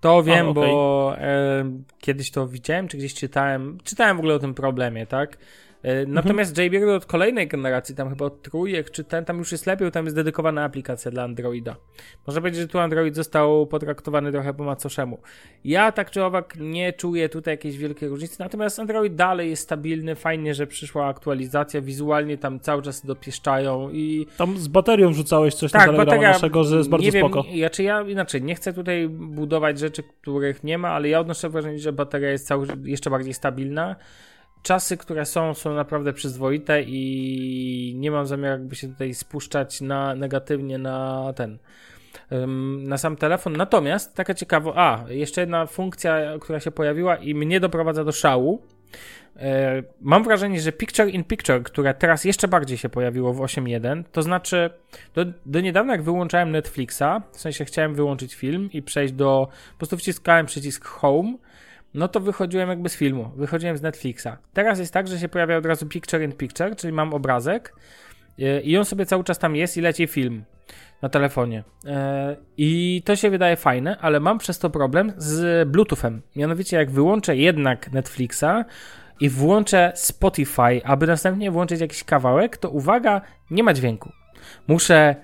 To 0.00 0.22
wiem, 0.22 0.46
A, 0.46 0.50
okej. 0.50 0.62
bo 0.70 1.14
e, 1.18 1.64
kiedyś 2.00 2.30
to 2.30 2.48
widziałem, 2.48 2.88
czy 2.88 2.96
gdzieś 2.96 3.14
czytałem, 3.14 3.78
czytałem 3.84 4.16
w 4.16 4.20
ogóle 4.20 4.34
o 4.34 4.38
tym 4.38 4.54
problemie, 4.54 5.06
tak? 5.06 5.38
E, 5.82 6.06
natomiast 6.06 6.58
JBeard 6.58 6.88
od 6.88 7.06
kolejnej 7.06 7.48
generacji, 7.48 7.94
tam 7.94 8.08
chyba 8.08 8.24
od 8.24 8.42
trójek, 8.42 8.90
czy 8.90 9.04
ten, 9.04 9.24
tam 9.24 9.38
już 9.38 9.52
jest 9.52 9.66
lepiej, 9.66 9.90
tam 9.90 10.04
jest 10.04 10.16
dedykowana 10.16 10.64
aplikacja 10.64 11.10
dla 11.10 11.22
Androida. 11.22 11.76
Można 12.26 12.40
powiedzieć, 12.40 12.60
że 12.60 12.68
tu 12.68 12.78
Android 12.78 13.16
został 13.16 13.66
potraktowany 13.66 14.32
trochę 14.32 14.54
po 14.54 14.64
macoszemu. 14.64 15.18
Ja 15.64 15.92
tak 15.92 16.10
czy 16.10 16.24
owak 16.24 16.56
nie 16.60 16.92
czuję 16.92 17.28
tutaj 17.28 17.52
jakiejś 17.52 17.76
wielkiej 17.76 18.08
różnicy, 18.08 18.36
natomiast 18.38 18.80
Android 18.80 19.14
dalej 19.14 19.50
jest 19.50 19.62
stabilny, 19.62 20.14
fajnie, 20.14 20.54
że 20.54 20.66
przyszła 20.66 21.06
aktualizacja, 21.06 21.80
wizualnie 21.80 22.38
tam 22.38 22.60
cały 22.60 22.82
czas 22.82 23.06
dopieszczają 23.06 23.90
i 23.90 24.26
Tam 24.36 24.58
z 24.58 24.68
baterią 24.68 25.12
wrzucałeś 25.12 25.54
coś 25.54 25.72
na 25.72 25.78
tak, 25.78 25.88
Telegrama 25.88 26.10
bateria, 26.10 26.32
naszego, 26.32 26.64
że 26.64 26.76
jest 26.76 26.88
bardzo 26.88 27.04
nie 27.04 27.12
spoko. 27.12 27.42
Wiem, 27.42 27.58
znaczy 27.58 27.82
ja 27.82 28.02
inaczej, 28.02 28.42
nie 28.42 28.54
chcę 28.54 28.72
tutaj 28.72 29.08
budować 29.08 29.78
rzeczy, 29.78 30.02
których 30.02 30.64
nie 30.64 30.78
ma, 30.78 30.88
ale 30.88 31.08
ja 31.08 31.20
odnoszę 31.20 31.48
wrażenie, 31.48 31.78
że 31.78 31.92
bateria 31.92 32.30
jest 32.30 32.46
cały, 32.46 32.66
jeszcze 32.84 33.10
bardziej 33.10 33.34
stabilna. 33.34 33.96
Czasy, 34.62 34.96
które 34.96 35.26
są, 35.26 35.54
są 35.54 35.74
naprawdę 35.74 36.12
przyzwoite 36.12 36.82
i 36.82 37.94
nie 37.96 38.10
mam 38.10 38.26
zamiaru 38.26 38.60
jakby 38.60 38.76
się 38.76 38.88
tutaj 38.88 39.14
spuszczać 39.14 39.80
na 39.80 40.14
negatywnie 40.14 40.78
na 40.78 41.32
ten 41.36 41.58
na 42.78 42.98
sam 42.98 43.16
telefon. 43.16 43.56
Natomiast 43.56 44.14
taka 44.14 44.34
ciekawa, 44.34 44.72
a 44.76 45.04
jeszcze 45.08 45.40
jedna 45.40 45.66
funkcja, 45.66 46.18
która 46.40 46.60
się 46.60 46.70
pojawiła 46.70 47.16
i 47.16 47.34
mnie 47.34 47.60
doprowadza 47.60 48.04
do 48.04 48.12
szału. 48.12 48.62
E, 49.36 49.82
Mam 50.00 50.24
wrażenie, 50.24 50.60
że 50.60 50.72
Picture 50.72 51.08
in 51.08 51.24
Picture, 51.24 51.62
które 51.62 51.94
teraz 51.94 52.24
jeszcze 52.24 52.48
bardziej 52.48 52.78
się 52.78 52.88
pojawiło 52.88 53.32
w 53.32 53.38
8.1, 53.38 54.04
to 54.12 54.22
znaczy 54.22 54.70
do, 55.14 55.24
do 55.46 55.60
niedawna 55.60 55.92
jak 55.92 56.02
wyłączałem 56.02 56.50
Netflixa, 56.50 57.02
w 57.32 57.40
sensie 57.40 57.64
chciałem 57.64 57.94
wyłączyć 57.94 58.34
film 58.34 58.68
i 58.72 58.82
przejść 58.82 59.14
do, 59.14 59.48
po 59.72 59.78
prostu 59.78 59.96
wciskałem 59.96 60.46
przycisk 60.46 60.84
Home, 60.84 61.34
no 61.94 62.08
to 62.08 62.20
wychodziłem 62.20 62.68
jakby 62.68 62.88
z 62.88 62.96
filmu, 62.96 63.30
wychodziłem 63.36 63.76
z 63.76 63.82
Netflixa. 63.82 64.28
Teraz 64.52 64.78
jest 64.78 64.92
tak, 64.92 65.08
że 65.08 65.18
się 65.18 65.28
pojawia 65.28 65.56
od 65.56 65.66
razu 65.66 65.86
Picture 65.86 66.22
in 66.22 66.32
Picture, 66.32 66.76
czyli 66.76 66.92
mam 66.92 67.14
obrazek 67.14 67.74
e, 68.38 68.60
i 68.60 68.76
on 68.76 68.84
sobie 68.84 69.06
cały 69.06 69.24
czas 69.24 69.38
tam 69.38 69.56
jest 69.56 69.76
i 69.76 69.80
leci 69.80 70.06
film 70.06 70.44
na 71.02 71.08
telefonie. 71.08 71.64
E, 71.86 72.36
I 72.56 73.02
to 73.04 73.16
się 73.16 73.30
wydaje 73.30 73.56
fajne, 73.56 73.98
ale 74.00 74.20
mam 74.20 74.38
przez 74.38 74.58
to 74.58 74.70
problem 74.70 75.12
z 75.16 75.68
Bluetoothem. 75.68 76.22
Mianowicie 76.36 76.76
jak 76.76 76.90
wyłączę 76.90 77.36
jednak 77.36 77.92
Netflixa, 77.92 78.64
i 79.20 79.28
włączę 79.28 79.92
Spotify, 79.94 80.84
aby 80.84 81.06
następnie 81.06 81.50
włączyć 81.50 81.80
jakiś 81.80 82.04
kawałek, 82.04 82.56
to 82.56 82.70
uwaga, 82.70 83.20
nie 83.50 83.62
ma 83.62 83.74
dźwięku. 83.74 84.12
Muszę 84.66 85.16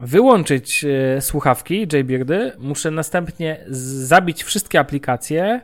wyłączyć 0.00 0.84
e, 0.84 1.20
słuchawki 1.20 1.80
JBeardy, 1.92 2.52
muszę 2.58 2.90
następnie 2.90 3.64
zabić 3.68 4.44
wszystkie 4.44 4.80
aplikacje 4.80 5.60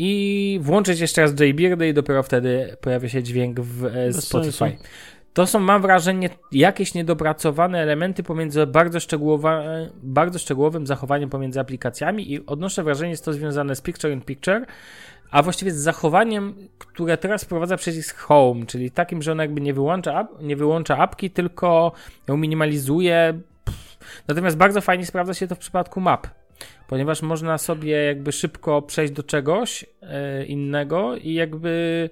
i 0.00 0.60
włączyć 0.62 1.00
jeszcze 1.00 1.22
raz 1.22 1.40
JBeardy 1.40 1.88
i 1.88 1.94
dopiero 1.94 2.22
wtedy 2.22 2.76
pojawia 2.80 3.08
się 3.08 3.22
dźwięk 3.22 3.60
w 3.60 3.84
e, 3.84 3.90
Bez 3.90 4.28
Spotify. 4.28 4.52
sensu. 4.52 4.84
To 5.32 5.46
są, 5.46 5.60
mam 5.60 5.82
wrażenie, 5.82 6.30
jakieś 6.52 6.94
niedopracowane 6.94 7.82
elementy 7.82 8.22
pomiędzy 8.22 8.66
bardzo, 8.66 9.00
szczegółowa, 9.00 9.62
bardzo 10.02 10.38
szczegółowym 10.38 10.86
zachowaniem 10.86 11.30
pomiędzy 11.30 11.60
aplikacjami 11.60 12.32
i 12.32 12.46
odnoszę 12.46 12.82
wrażenie, 12.82 13.10
jest 13.10 13.24
to 13.24 13.32
związane 13.32 13.76
z 13.76 13.80
Picture 13.80 14.10
in 14.10 14.20
Picture, 14.20 14.66
a 15.30 15.42
właściwie 15.42 15.72
z 15.72 15.76
zachowaniem, 15.76 16.54
które 16.78 17.16
teraz 17.16 17.44
wprowadza 17.44 17.76
przycisk 17.76 18.18
Home, 18.18 18.66
czyli 18.66 18.90
takim, 18.90 19.22
że 19.22 19.32
on 19.32 19.38
jakby 19.38 19.60
nie 19.60 19.74
wyłącza, 19.74 20.28
nie 20.40 20.56
wyłącza 20.56 20.98
apki, 20.98 21.30
tylko 21.30 21.92
ją 22.28 22.36
minimalizuje. 22.36 23.40
Natomiast 24.28 24.56
bardzo 24.56 24.80
fajnie 24.80 25.06
sprawdza 25.06 25.34
się 25.34 25.46
to 25.46 25.54
w 25.54 25.58
przypadku 25.58 26.00
map, 26.00 26.26
ponieważ 26.88 27.22
można 27.22 27.58
sobie 27.58 27.90
jakby 28.04 28.32
szybko 28.32 28.82
przejść 28.82 29.12
do 29.12 29.22
czegoś 29.22 29.84
e, 30.02 30.44
innego 30.44 31.16
i 31.16 31.34
jakby 31.34 32.10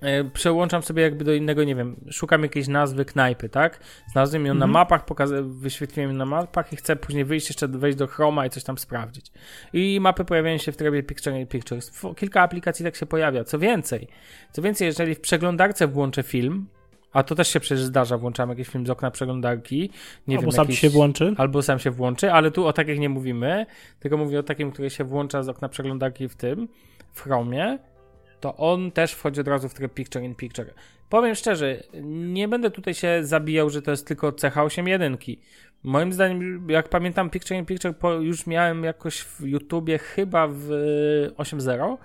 e, 0.00 0.24
przełączam 0.24 0.82
sobie 0.82 1.02
jakby 1.02 1.24
do 1.24 1.34
innego, 1.34 1.64
nie 1.64 1.74
wiem, 1.74 1.96
szukam 2.10 2.42
jakiejś 2.42 2.68
nazwy 2.68 3.04
knajpy, 3.04 3.48
tak? 3.48 3.80
Znalazłem 4.12 4.46
ją 4.46 4.54
na 4.54 4.64
Mhm. 4.64 4.70
mapach, 4.70 5.04
pokaza- 5.04 5.42
wyświetliłem 5.60 6.10
ją 6.10 6.16
na 6.16 6.26
mapach 6.26 6.72
i 6.72 6.76
chcę 6.76 6.96
później 6.96 7.24
wyjść 7.24 7.48
jeszcze, 7.48 7.68
wejść 7.68 7.98
do 7.98 8.06
Chroma 8.06 8.46
i 8.46 8.50
coś 8.50 8.64
tam 8.64 8.78
sprawdzić. 8.78 9.32
I 9.72 9.98
mapy 10.00 10.24
pojawiają 10.24 10.58
się 10.58 10.72
w 10.72 10.76
trybie 10.76 11.02
Picture 11.02 11.34
in 11.34 11.46
Kilka 12.16 12.42
aplikacji 12.42 12.84
tak 12.84 12.96
się 12.96 13.06
pojawia. 13.06 13.44
Co 13.44 13.58
więcej, 13.58 14.08
co 14.52 14.62
więcej, 14.62 14.86
jeżeli 14.86 15.14
w 15.14 15.20
przeglądarce 15.20 15.86
włączę 15.86 16.22
film, 16.22 16.66
a 17.12 17.22
to 17.22 17.34
też 17.34 17.48
się 17.48 17.60
przecież 17.60 17.84
zdarza, 17.84 18.18
włączam 18.18 18.50
jakiś 18.50 18.68
film 18.68 18.86
z 18.86 18.90
okna 18.90 19.10
przeglądarki, 19.10 19.90
nie 20.26 20.36
Albo 20.36 20.42
wiem, 20.42 20.52
sam 20.52 20.64
jakiś, 20.64 20.80
się 20.80 20.90
włączy. 20.90 21.34
Albo 21.38 21.62
sam 21.62 21.78
się 21.78 21.90
włączy, 21.90 22.32
ale 22.32 22.50
tu 22.50 22.66
o 22.66 22.72
takich 22.72 22.98
nie 22.98 23.08
mówimy, 23.08 23.66
tylko 24.00 24.16
mówię 24.16 24.38
o 24.38 24.42
takim, 24.42 24.70
który 24.70 24.90
się 24.90 25.04
włącza 25.04 25.42
z 25.42 25.48
okna 25.48 25.68
przeglądarki 25.68 26.28
w 26.28 26.36
tym, 26.36 26.68
w 27.12 27.22
Chromie, 27.22 27.78
to 28.40 28.56
on 28.56 28.90
też 28.90 29.12
wchodzi 29.12 29.40
od 29.40 29.48
razu 29.48 29.68
w 29.68 29.74
tryb 29.74 29.94
Picture 29.94 30.22
in 30.22 30.34
Picture. 30.34 30.74
Powiem 31.08 31.34
szczerze, 31.34 31.82
nie 32.04 32.48
będę 32.48 32.70
tutaj 32.70 32.94
się 32.94 33.20
zabijał, 33.22 33.70
że 33.70 33.82
to 33.82 33.90
jest 33.90 34.06
tylko 34.06 34.32
cecha 34.32 34.64
8.1. 34.64 35.36
Moim 35.82 36.12
zdaniem, 36.12 36.66
jak 36.70 36.88
pamiętam, 36.88 37.30
Picture 37.30 37.56
in 37.56 37.66
Picture 37.66 37.94
już 38.20 38.46
miałem 38.46 38.84
jakoś 38.84 39.20
w 39.20 39.40
YouTubie 39.40 39.98
chyba 39.98 40.48
w 40.50 40.68
8.0, 41.36 41.96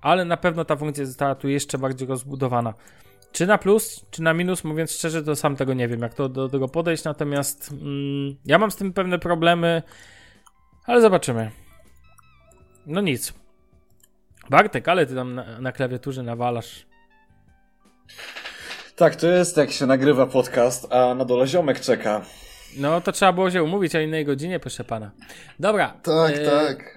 ale 0.00 0.24
na 0.24 0.36
pewno 0.36 0.64
ta 0.64 0.76
funkcja 0.76 1.04
została 1.04 1.34
tu 1.34 1.48
jeszcze 1.48 1.78
bardziej 1.78 2.08
rozbudowana. 2.08 2.74
Czy 3.34 3.46
na 3.46 3.58
plus, 3.58 4.06
czy 4.10 4.22
na 4.22 4.34
minus, 4.34 4.64
mówiąc 4.64 4.92
szczerze, 4.92 5.22
to 5.22 5.36
sam 5.36 5.56
tego 5.56 5.74
nie 5.74 5.88
wiem, 5.88 6.00
jak 6.00 6.14
to 6.14 6.28
do 6.28 6.48
tego 6.48 6.68
podejść, 6.68 7.04
natomiast 7.04 7.70
mm, 7.72 8.36
ja 8.44 8.58
mam 8.58 8.70
z 8.70 8.76
tym 8.76 8.92
pewne 8.92 9.18
problemy, 9.18 9.82
ale 10.86 11.00
zobaczymy. 11.00 11.50
No 12.86 13.00
nic. 13.00 13.34
Bartek, 14.50 14.88
ale 14.88 15.06
ty 15.06 15.14
tam 15.14 15.34
na, 15.34 15.60
na 15.60 15.72
klawiaturze 15.72 16.22
nawalasz. 16.22 16.86
Tak, 18.96 19.16
to 19.16 19.26
jest 19.26 19.56
jak 19.56 19.70
się 19.70 19.86
nagrywa 19.86 20.26
podcast, 20.26 20.92
a 20.92 21.14
na 21.14 21.24
dole 21.24 21.46
ziomek 21.46 21.80
czeka. 21.80 22.22
No 22.76 23.00
to 23.00 23.12
trzeba 23.12 23.32
było 23.32 23.50
się 23.50 23.62
umówić 23.62 23.96
o 23.96 24.00
innej 24.00 24.24
godzinie, 24.24 24.60
proszę 24.60 24.84
pana. 24.84 25.10
Dobra. 25.58 25.94
Tak, 26.02 26.34
e, 26.34 26.50
tak. 26.50 26.93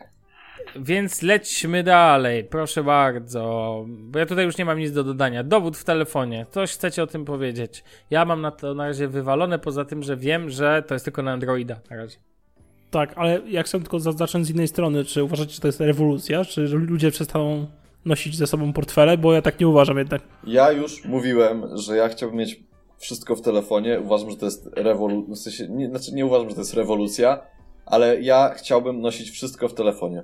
Więc 0.75 1.21
lećmy 1.21 1.83
dalej, 1.83 2.43
proszę 2.43 2.83
bardzo. 2.83 3.85
Bo 3.87 4.19
ja 4.19 4.25
tutaj 4.25 4.45
już 4.45 4.57
nie 4.57 4.65
mam 4.65 4.79
nic 4.79 4.91
do 4.91 5.03
dodania. 5.03 5.43
Dowód 5.43 5.77
w 5.77 5.83
telefonie. 5.83 6.45
Coś 6.51 6.71
chcecie 6.73 7.03
o 7.03 7.07
tym 7.07 7.25
powiedzieć? 7.25 7.83
Ja 8.09 8.25
mam 8.25 8.41
na 8.41 8.51
to 8.51 8.73
na 8.73 8.87
razie 8.87 9.07
wywalone, 9.07 9.59
poza 9.59 9.85
tym, 9.85 10.03
że 10.03 10.17
wiem, 10.17 10.49
że 10.49 10.83
to 10.87 10.95
jest 10.95 11.05
tylko 11.05 11.21
na 11.21 11.31
Androida 11.31 11.79
na 11.89 11.95
razie. 11.95 12.17
Tak, 12.91 13.13
ale 13.15 13.41
jak 13.47 13.65
chcę 13.65 13.79
tylko 13.79 13.99
zacząć 13.99 14.47
z 14.47 14.49
innej 14.49 14.67
strony, 14.67 15.05
czy 15.05 15.23
uważacie, 15.23 15.53
że 15.53 15.61
to 15.61 15.67
jest 15.67 15.81
rewolucja, 15.81 16.45
czy 16.45 16.67
że 16.67 16.77
ludzie 16.77 17.11
przestaną 17.11 17.67
nosić 18.05 18.37
ze 18.37 18.47
sobą 18.47 18.73
portfele, 18.73 19.17
bo 19.17 19.33
ja 19.33 19.41
tak 19.41 19.59
nie 19.59 19.67
uważam 19.67 19.97
jednak. 19.97 20.21
Ja 20.43 20.71
już 20.71 21.05
mówiłem, 21.05 21.77
że 21.77 21.97
ja 21.97 22.09
chciałbym 22.09 22.39
mieć 22.39 22.63
wszystko 22.97 23.35
w 23.35 23.41
telefonie. 23.41 23.99
Uważam, 23.99 24.31
że 24.31 24.37
to 24.37 24.45
jest 24.45 24.69
rewolucja. 24.73 25.35
W 25.35 25.37
sensie, 25.37 25.67
nie, 25.67 25.89
znaczy 25.89 26.13
nie 26.13 26.25
uważam, 26.25 26.49
że 26.49 26.55
to 26.55 26.61
jest 26.61 26.73
rewolucja, 26.73 27.39
ale 27.85 28.21
ja 28.21 28.53
chciałbym 28.57 29.01
nosić 29.01 29.29
wszystko 29.29 29.67
w 29.67 29.73
telefonie. 29.73 30.23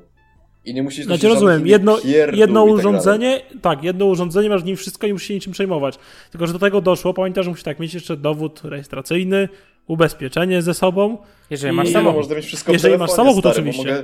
I 0.65 0.73
nie 0.73 0.83
musisz 0.83 1.05
Znaczy 1.05 1.27
rozumiem, 1.27 1.67
jedno, 1.67 1.97
jedno 2.33 2.65
tak 2.65 2.73
urządzenie, 2.73 3.41
tak, 3.61 3.83
jedno 3.83 4.05
urządzenie, 4.05 4.49
masz 4.49 4.61
w 4.63 4.65
nim 4.65 4.75
wszystko 4.75 5.07
i 5.07 5.13
musisz 5.13 5.27
się 5.27 5.33
niczym 5.33 5.53
przejmować. 5.53 5.99
Tylko, 6.31 6.47
że 6.47 6.53
do 6.53 6.59
tego 6.59 6.81
doszło, 6.81 7.13
pamiętasz, 7.13 7.45
że 7.45 7.51
musisz 7.51 7.63
tak 7.63 7.79
mieć 7.79 7.93
jeszcze 7.93 8.17
dowód 8.17 8.61
rejestracyjny, 8.63 9.49
ubezpieczenie 9.87 10.61
ze 10.61 10.73
sobą. 10.73 11.17
Jeżeli 11.49 11.73
I- 11.73 11.77
masz 11.77 11.87
Nie, 11.87 11.93
samochód. 11.93 12.17
można 12.17 12.35
mieć 12.35 12.45
wszystko 12.45 12.71
Jeżeli 12.71 12.97
masz 12.97 13.11
samochód, 13.11 13.39
stary, 13.39 13.53
oczywiście. 13.55 13.89
Mogę, 13.91 14.03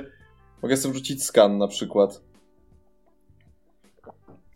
mogę 0.62 0.76
sobie 0.76 0.92
wrzucić 0.92 1.24
skan 1.24 1.58
na 1.58 1.68
przykład. 1.68 2.20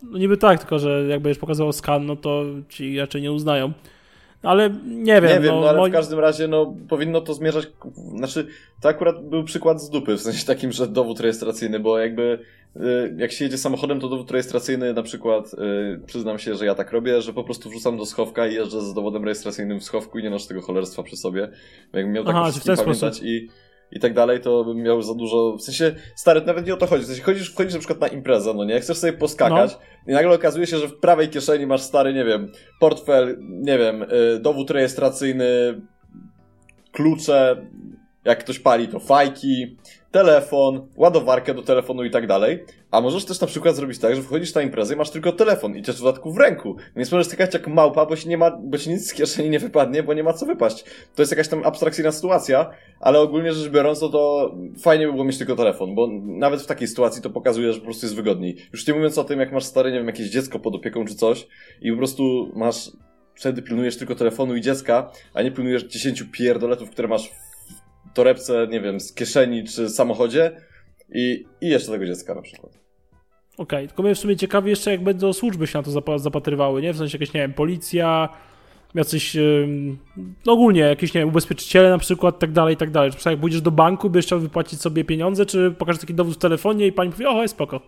No 0.03 0.19
niby 0.19 0.37
tak, 0.37 0.59
tylko 0.61 0.79
że 0.79 1.07
jak 1.09 1.23
będziesz 1.23 1.39
pokazywał 1.39 1.73
skan, 1.73 2.07
no 2.07 2.17
to 2.17 2.45
ci 2.69 2.99
raczej 2.99 3.23
nie 3.23 3.33
uznają. 3.33 3.73
Ale 4.45 4.71
nie 4.87 5.21
wiem. 5.21 5.25
Nie 5.25 5.41
wiem, 5.41 5.55
no, 5.55 5.61
no 5.61 5.69
ale 5.69 5.79
moi- 5.79 5.91
w 5.91 5.93
każdym 5.93 6.19
razie 6.19 6.49
no, 6.49 6.75
powinno 6.89 7.21
to 7.21 7.35
zmierzać. 7.35 7.67
Znaczy, 8.17 8.47
to 8.81 8.89
akurat 8.89 9.29
był 9.29 9.45
przykład 9.45 9.83
z 9.83 9.91
dupy, 9.91 10.17
w 10.17 10.21
sensie 10.21 10.47
takim, 10.47 10.73
że 10.73 10.87
dowód 10.89 11.21
rejestracyjny, 11.21 11.81
bo 11.81 11.99
jakby 11.99 12.39
y, 12.77 12.81
jak 13.19 13.33
się 13.33 13.45
jedzie 13.45 13.59
samochodem, 13.59 14.01
to 14.01 14.09
dowód 14.09 14.31
rejestracyjny 14.31 14.95
na 14.95 15.03
przykład, 15.03 15.55
y, 15.55 16.01
przyznam 16.07 16.39
się, 16.39 16.55
że 16.55 16.67
ja 16.67 16.75
tak 16.75 16.93
robię, 16.93 17.23
że 17.23 17.33
po 17.33 17.45
prostu 17.45 17.71
wrzucam 17.71 17.97
do 17.99 18.07
schowka 18.07 18.47
i 18.47 18.55
jeżdżę 18.55 18.81
z 18.81 18.95
dowodem 18.95 19.25
rejestracyjnym 19.25 19.81
w 19.81 19.85
schowku 19.85 20.19
i 20.19 20.23
nie 20.23 20.31
noszę 20.31 20.49
tego 20.49 20.61
cholerstwa 20.63 21.03
przy 21.03 21.17
sobie. 21.17 21.49
Jakbym 21.93 22.13
miał 22.13 22.25
tak 22.25 22.35
Aha, 22.37 22.51
w 22.53 22.65
ten 22.65 22.77
pamiętać 22.77 22.97
sposób. 22.99 23.27
i, 23.27 23.49
i 23.95 24.01
tak 24.01 24.15
dalej, 24.15 24.41
to 24.41 24.65
bym 24.65 24.77
miał 24.77 25.03
za 25.03 25.15
dużo, 25.15 25.57
w 25.57 25.63
sensie, 25.63 25.95
stary, 26.17 26.41
nawet 26.41 26.67
nie 26.67 26.75
o 26.75 26.77
to 26.77 26.87
chodzi, 26.87 27.05
w 27.05 27.07
sensie 27.07 27.23
chodzisz, 27.23 27.53
wchodzisz 27.53 27.73
na 27.73 27.79
przykład 27.79 28.01
na 28.01 28.09
imprezę, 28.09 28.55
no 28.55 28.65
nie, 28.65 28.81
chcesz 28.81 28.99
sobie 28.99 29.13
poskakać 29.13 29.79
i 30.07 30.13
nagle 30.13 30.35
okazuje 30.35 30.67
się, 30.67 30.79
że 30.79 30.89
w 30.89 30.97
prawej 30.97 31.29
kieszeni 31.29 31.67
masz 31.67 31.83
stary, 31.83 32.15
nie 32.15 32.25
wiem, 32.25 32.53
portfel, 32.81 33.37
nie 33.41 33.79
wiem, 33.79 34.03
y, 34.03 34.41
dowód 34.41 34.71
rejestracyjny, 34.71 35.81
klucze, 36.93 37.67
jak 38.25 38.39
ktoś 38.39 38.59
pali, 38.59 38.89
to 38.89 39.01
fajki, 39.01 39.77
telefon, 40.15 40.89
ładowarkę 40.97 41.55
do 41.55 41.63
telefonu 41.63 42.05
i 42.05 42.11
tak 42.11 42.27
dalej. 42.27 42.65
A 42.91 43.01
możesz 43.01 43.25
też 43.25 43.41
na 43.41 43.47
przykład 43.47 43.77
zrobić 43.77 43.99
tak, 43.99 44.17
że 44.17 44.23
wchodzisz 44.23 44.55
na 44.55 44.63
imprezę 44.63 44.95
i 44.95 44.97
masz 44.97 45.11
tylko 45.11 45.33
telefon 45.33 45.77
i 45.77 45.83
też 45.83 45.97
w 45.97 45.99
dodatku 45.99 46.33
w 46.33 46.39
ręku. 46.39 46.77
Więc 46.97 47.13
możesz 47.13 47.27
skakać 47.27 47.55
jak 47.55 47.69
małpa, 47.69 48.07
bo 48.07 48.17
ci 48.17 48.29
nie 48.29 48.39
ma, 48.39 48.51
bo 48.51 48.79
ci 48.79 48.91
nic 48.91 49.09
z 49.09 49.15
kieszeni 49.15 49.51
nie 49.51 49.59
wypadnie, 49.59 50.03
bo 50.03 50.15
nie 50.15 50.23
ma 50.23 50.33
co 50.33 50.47
wypaść. 50.47 50.85
To 51.15 51.23
jest 51.23 51.33
jakaś 51.33 51.49
tam 51.49 51.65
abstrakcyjna 51.65 52.13
sytuacja, 52.13 52.71
ale 53.01 53.21
ogólnie 53.21 53.53
rzecz 53.53 53.73
biorąc, 53.73 54.01
no 54.01 54.09
to 54.09 54.55
fajnie 54.83 55.07
by 55.07 55.13
było 55.13 55.25
mieć 55.25 55.39
tylko 55.39 55.57
telefon, 55.57 55.95
bo 55.95 56.09
nawet 56.23 56.63
w 56.63 56.67
takiej 56.67 56.89
sytuacji 56.89 57.23
to 57.23 57.31
pokazuje, 57.31 57.73
że 57.73 57.79
po 57.79 57.85
prostu 57.85 58.07
jest 58.07 58.17
wygodniej. 58.17 58.57
Już 58.73 58.87
nie 58.87 58.95
mówiąc 58.95 59.19
o 59.19 59.25
tym, 59.25 59.41
jak 59.41 59.53
masz 59.53 59.65
stare, 59.65 59.91
nie 59.93 59.99
wiem, 59.99 60.07
jakieś 60.07 60.31
dziecko 60.31 60.59
pod 60.59 60.75
opieką 60.75 61.05
czy 61.05 61.15
coś 61.15 61.47
i 61.83 61.91
po 61.91 61.99
prostu 61.99 62.53
masz, 62.57 62.91
wtedy 63.35 63.63
pilnujesz 63.63 63.97
tylko 63.97 64.15
telefonu 64.15 64.57
i 64.57 64.61
dziecka, 64.61 65.11
a 65.35 65.43
nie 65.43 65.51
pilnujesz 65.51 65.85
10 65.85 66.25
pierdoletów, 66.33 66.91
które 66.91 67.09
masz 67.09 67.31
torebce, 68.15 68.69
nie 68.71 68.81
wiem, 68.81 69.01
z 69.01 69.13
kieszeni 69.13 69.65
czy 69.65 69.89
samochodzie 69.89 70.51
i, 71.15 71.45
i 71.61 71.69
jeszcze 71.69 71.93
tego 71.93 72.07
dziecka 72.07 72.35
na 72.35 72.43
przykład. 72.43 72.73
Okej, 73.59 73.87
tylko 73.89 74.03
mnie 74.03 74.15
w 74.15 74.19
sumie 74.19 74.37
ciekawi 74.37 74.71
jeszcze, 74.71 74.91
jak 74.91 75.05
będą 75.05 75.33
służby 75.33 75.67
się 75.67 75.79
na 75.79 75.83
to 75.83 75.91
zapa- 75.91 76.19
zapatrywały, 76.19 76.83
nie? 76.83 76.93
W 76.93 76.97
sensie 76.97 77.19
jakieś, 77.19 77.35
nie 77.35 77.41
wiem, 77.41 77.53
policja, 77.53 78.29
jacyś, 78.95 79.37
no 80.47 80.53
ogólnie 80.53 80.81
jakieś, 80.81 81.15
nie 81.15 81.21
wiem, 81.21 81.29
ubezpieczyciele 81.29 81.91
na 81.91 81.99
przykład, 81.99 82.39
tak 82.39 82.53
dalej, 82.53 82.77
tak 82.77 82.91
dalej. 82.91 83.11
Czy 83.11 83.17
przykład 83.17 83.33
jak 83.33 83.41
pójdziesz 83.41 83.61
do 83.61 83.71
banku, 83.71 84.11
byś 84.11 84.27
chciał 84.27 84.41
wypłacić 84.41 84.81
sobie 84.81 85.05
pieniądze, 85.05 85.47
czy 85.47 85.71
pokażesz 85.79 86.01
taki 86.01 86.15
dowód 86.15 86.35
w 86.35 86.39
telefonie 86.39 86.87
i 86.87 86.93
pani 86.93 87.11
powie, 87.11 87.29
o, 87.31 87.43
jest 87.43 87.55
spoko. 87.55 87.81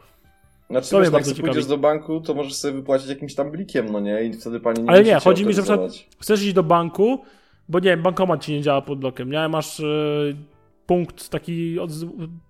Znaczy, 0.70 0.90
To 0.90 0.96
wiesz, 0.98 1.04
jak 1.04 1.12
bardzo 1.12 1.30
sobie 1.30 1.42
pójdziesz 1.42 1.66
do 1.66 1.78
banku, 1.78 2.20
to 2.20 2.34
możesz 2.34 2.54
sobie 2.54 2.74
wypłacić 2.74 3.08
jakimś 3.08 3.34
tam 3.34 3.50
blikiem, 3.50 3.92
no 3.92 4.00
nie? 4.00 4.24
I 4.24 4.32
wtedy 4.32 4.60
pani 4.60 4.82
nie 4.82 4.90
Ale 4.90 5.04
nie, 5.04 5.14
chodzi 5.14 5.46
mi, 5.46 5.54
że 5.54 5.62
przykład 5.62 5.92
chcesz 6.20 6.42
iść 6.42 6.52
do 6.52 6.62
banku, 6.62 7.24
bo 7.68 7.78
nie 7.78 7.90
wiem, 7.90 8.02
bankomat 8.02 8.44
ci 8.44 8.52
nie 8.52 8.62
działa 8.62 8.82
pod 8.82 8.98
blokiem, 8.98 9.30
nie? 9.30 9.48
Masz 9.48 9.82
punkt 10.86 11.28
taki, 11.28 11.78
od, 11.78 11.90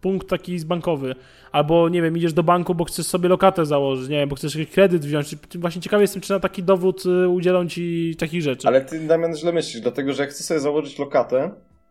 punkt 0.01 0.29
taki 0.29 0.65
bankowy, 0.67 1.15
albo 1.53 1.89
nie 1.89 2.03
wiem, 2.03 2.17
idziesz 2.17 2.33
do 2.33 2.43
banku, 2.43 2.75
bo 2.75 2.85
chcesz 2.85 3.07
sobie 3.07 3.29
lokatę 3.29 3.67
założyć, 3.67 4.09
nie 4.09 4.17
wiem, 4.17 4.29
bo 4.29 4.37
chcesz 4.37 4.57
jakiś 4.57 4.75
kredyt 4.75 5.05
wziąć. 5.05 5.37
Właśnie 5.55 5.83
ciekawy 5.83 6.03
jestem, 6.03 6.23
czy 6.23 6.33
na 6.33 6.41
taki 6.41 6.63
dowód 6.63 7.03
y, 7.07 7.29
udzielą 7.29 7.69
ci 7.69 8.17
takich 8.19 8.43
rzeczy. 8.43 8.69
Ale 8.69 8.81
ty, 8.81 9.07
Damian, 9.07 9.37
źle 9.37 9.53
myślisz, 9.53 9.83
dlatego 9.83 10.13
że 10.13 10.23
jak 10.23 10.31
chcę 10.31 10.45
sobie 10.45 10.61
założyć 10.61 10.99
lokatę, 10.99 11.51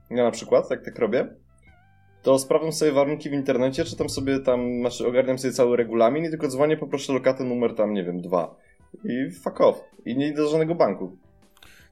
ja 0.09 0.23
na 0.23 0.31
przykład, 0.31 0.69
jak 0.69 0.85
tak 0.85 0.99
robię, 0.99 1.27
to 2.23 2.39
sprawdzam 2.39 2.71
sobie 2.71 2.91
warunki 2.91 3.29
w 3.29 3.33
internecie, 3.33 3.85
czytam 3.85 4.09
sobie 4.09 4.39
tam, 4.39 4.79
znaczy 4.79 5.07
ogarniam 5.07 5.39
sobie 5.39 5.53
cały 5.53 5.77
regulamin 5.77 6.25
i 6.25 6.29
tylko 6.29 6.47
dzwonię, 6.47 6.77
poproszę 6.77 7.13
lokatę 7.13 7.43
numer 7.43 7.75
tam, 7.75 7.93
nie 7.93 8.03
wiem, 8.03 8.21
dwa. 8.21 8.55
I 9.03 9.31
fuck 9.31 9.61
off. 9.61 9.83
I 10.05 10.17
nie 10.17 10.27
idę 10.27 10.37
do 10.37 10.49
żadnego 10.49 10.75
banku. 10.75 11.17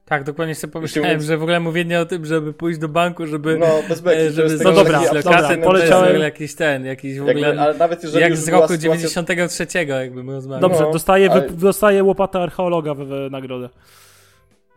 Tak, 0.04 0.24
dokładnie 0.24 0.54
sobie 0.54 0.72
pomyślałem, 0.72 1.20
że 1.20 1.36
w 1.36 1.42
ogóle 1.42 1.60
mówienie 1.60 2.00
o 2.00 2.06
tym, 2.06 2.24
żeby 2.26 2.52
pójść 2.52 2.78
do 2.78 2.88
banku, 2.88 3.26
żeby, 3.26 3.58
No, 3.58 3.66
bez 3.88 4.00
beki, 4.00 4.20
e, 4.20 4.30
żeby 4.30 4.64
no 4.64 4.72
dobra, 4.72 4.98
abstrakcyjny 5.00 5.64
poleciałem- 5.64 6.20
jakiś 6.22 6.54
ten, 6.54 6.84
jakiś 6.84 7.12
w 7.20 7.26
Jakby, 7.26 7.46
ogóle, 7.46 7.62
ale 7.62 7.74
nawet 7.78 8.02
jeżeli 8.02 8.22
jak 8.22 8.36
z 8.36 8.48
roku 8.48 8.62
sytuacja- 8.68 8.78
93, 8.78 9.66
jakby 9.88 10.24
my 10.24 10.32
rozmawiali. 10.32 10.60
Dobrze, 10.62 10.84
No, 10.84 10.92
dostaję, 10.92 11.30
ale- 11.30 11.40
wy, 11.48 11.56
dostaję 11.56 12.04
łopatę 12.04 12.38
archeologa 12.38 12.94
w, 12.94 12.98
w 12.98 13.28
nagrodę. 13.30 13.68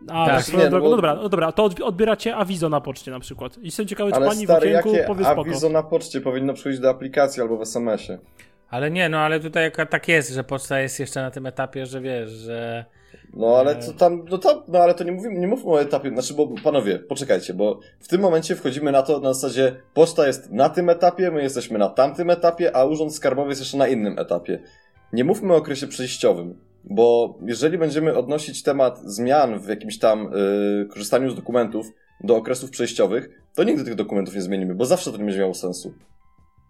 A, 0.08 0.26
Tak. 0.26 0.28
tak, 0.28 0.38
Nie, 0.38 0.44
swoją 0.44 0.70
no 0.70 0.80
bo- 0.80 0.90
no 0.90 0.96
dobra, 0.96 1.16
no 1.16 1.30
dobra, 1.30 1.52
to 1.52 1.64
odbi- 1.70 1.84
odbieracie 1.84 2.36
awizo 2.36 2.70
na 2.70 2.82
poczcie 2.82 3.12
na 3.12 3.20
przykład. 3.20 3.58
I 3.58 3.66
jestem 3.66 3.88
ciekawy, 3.88 4.12
czy 4.12 4.18
Ale 4.18 4.28
pani 4.28 4.44
stary, 4.46 4.74
w 4.74 4.80
okienku 4.80 5.08
powie 5.08 5.26
spoko. 5.26 5.42
awizo 5.42 5.70
na 5.70 5.84
poczcie 5.84 6.22
powinno 6.22 6.54
przyjść 6.54 6.80
do 6.80 6.90
aplikacji 6.90 7.42
albo 7.42 7.58
w 7.58 7.62
SMS-ie? 7.62 8.20
Ale 8.70 8.92
nie, 8.92 9.10
no 9.10 9.18
ale 9.20 9.40
tutaj 9.40 9.72
tak 9.90 10.08
jest, 10.08 10.34
że 10.34 10.44
poczta 10.44 10.80
jest 10.80 11.00
jeszcze 11.00 11.22
na 11.22 11.32
tym 11.32 11.46
etapie, 11.46 11.86
że 11.86 12.02
wiesz, 12.02 12.32
że 12.32 12.86
No 13.34 13.58
ale 13.58 13.76
to 13.76 13.94
tam, 13.94 14.26
no, 14.30 14.38
to, 14.38 14.64
no 14.68 14.80
ale 14.80 14.94
to 14.94 15.04
nie 15.04 15.12
mówimy, 15.12 15.40
nie 15.40 15.48
mówmy 15.48 15.72
o 15.72 15.82
etapie, 15.82 16.10
znaczy 16.10 16.34
bo 16.34 16.48
panowie, 16.64 17.00
poczekajcie, 17.00 17.54
bo 17.54 17.80
w 18.00 18.08
tym 18.08 18.22
momencie 18.22 18.56
wchodzimy 18.56 18.92
na 18.92 19.02
to 19.02 19.20
na 19.20 19.34
zasadzie 19.34 19.76
poczta 19.94 20.28
jest 20.28 20.52
na 20.52 20.70
tym 20.70 20.90
etapie, 20.90 21.32
my 21.32 21.44
jesteśmy 21.44 21.80
na 21.80 21.90
tamtym 21.90 22.30
etapie, 22.30 22.76
a 22.76 22.86
urząd 22.86 23.16
skarbowy 23.16 23.50
jest 23.50 23.62
jeszcze 23.62 23.78
na 23.78 23.88
innym 23.88 24.20
etapie. 24.20 24.60
Nie 25.14 25.24
mówmy 25.24 25.54
o 25.54 25.58
okresie 25.58 25.88
przejściowym, 25.88 26.60
bo 26.84 27.38
jeżeli 27.46 27.78
będziemy 27.78 28.18
odnosić 28.18 28.64
temat 28.64 29.00
zmian 29.06 29.60
w 29.60 29.68
jakimś 29.68 30.00
tam 30.00 30.34
y, 30.82 30.86
korzystaniu 30.86 31.30
z 31.30 31.36
dokumentów 31.36 31.92
do 32.24 32.36
okresów 32.36 32.70
przejściowych, 32.70 33.30
to 33.56 33.64
nigdy 33.64 33.84
tych 33.84 33.96
dokumentów 33.96 34.36
nie 34.36 34.42
zmienimy, 34.42 34.76
bo 34.76 34.86
zawsze 34.86 35.12
to 35.12 35.18
nie 35.18 35.24
będzie 35.24 35.40
miało 35.40 35.54
sensu. 35.54 35.94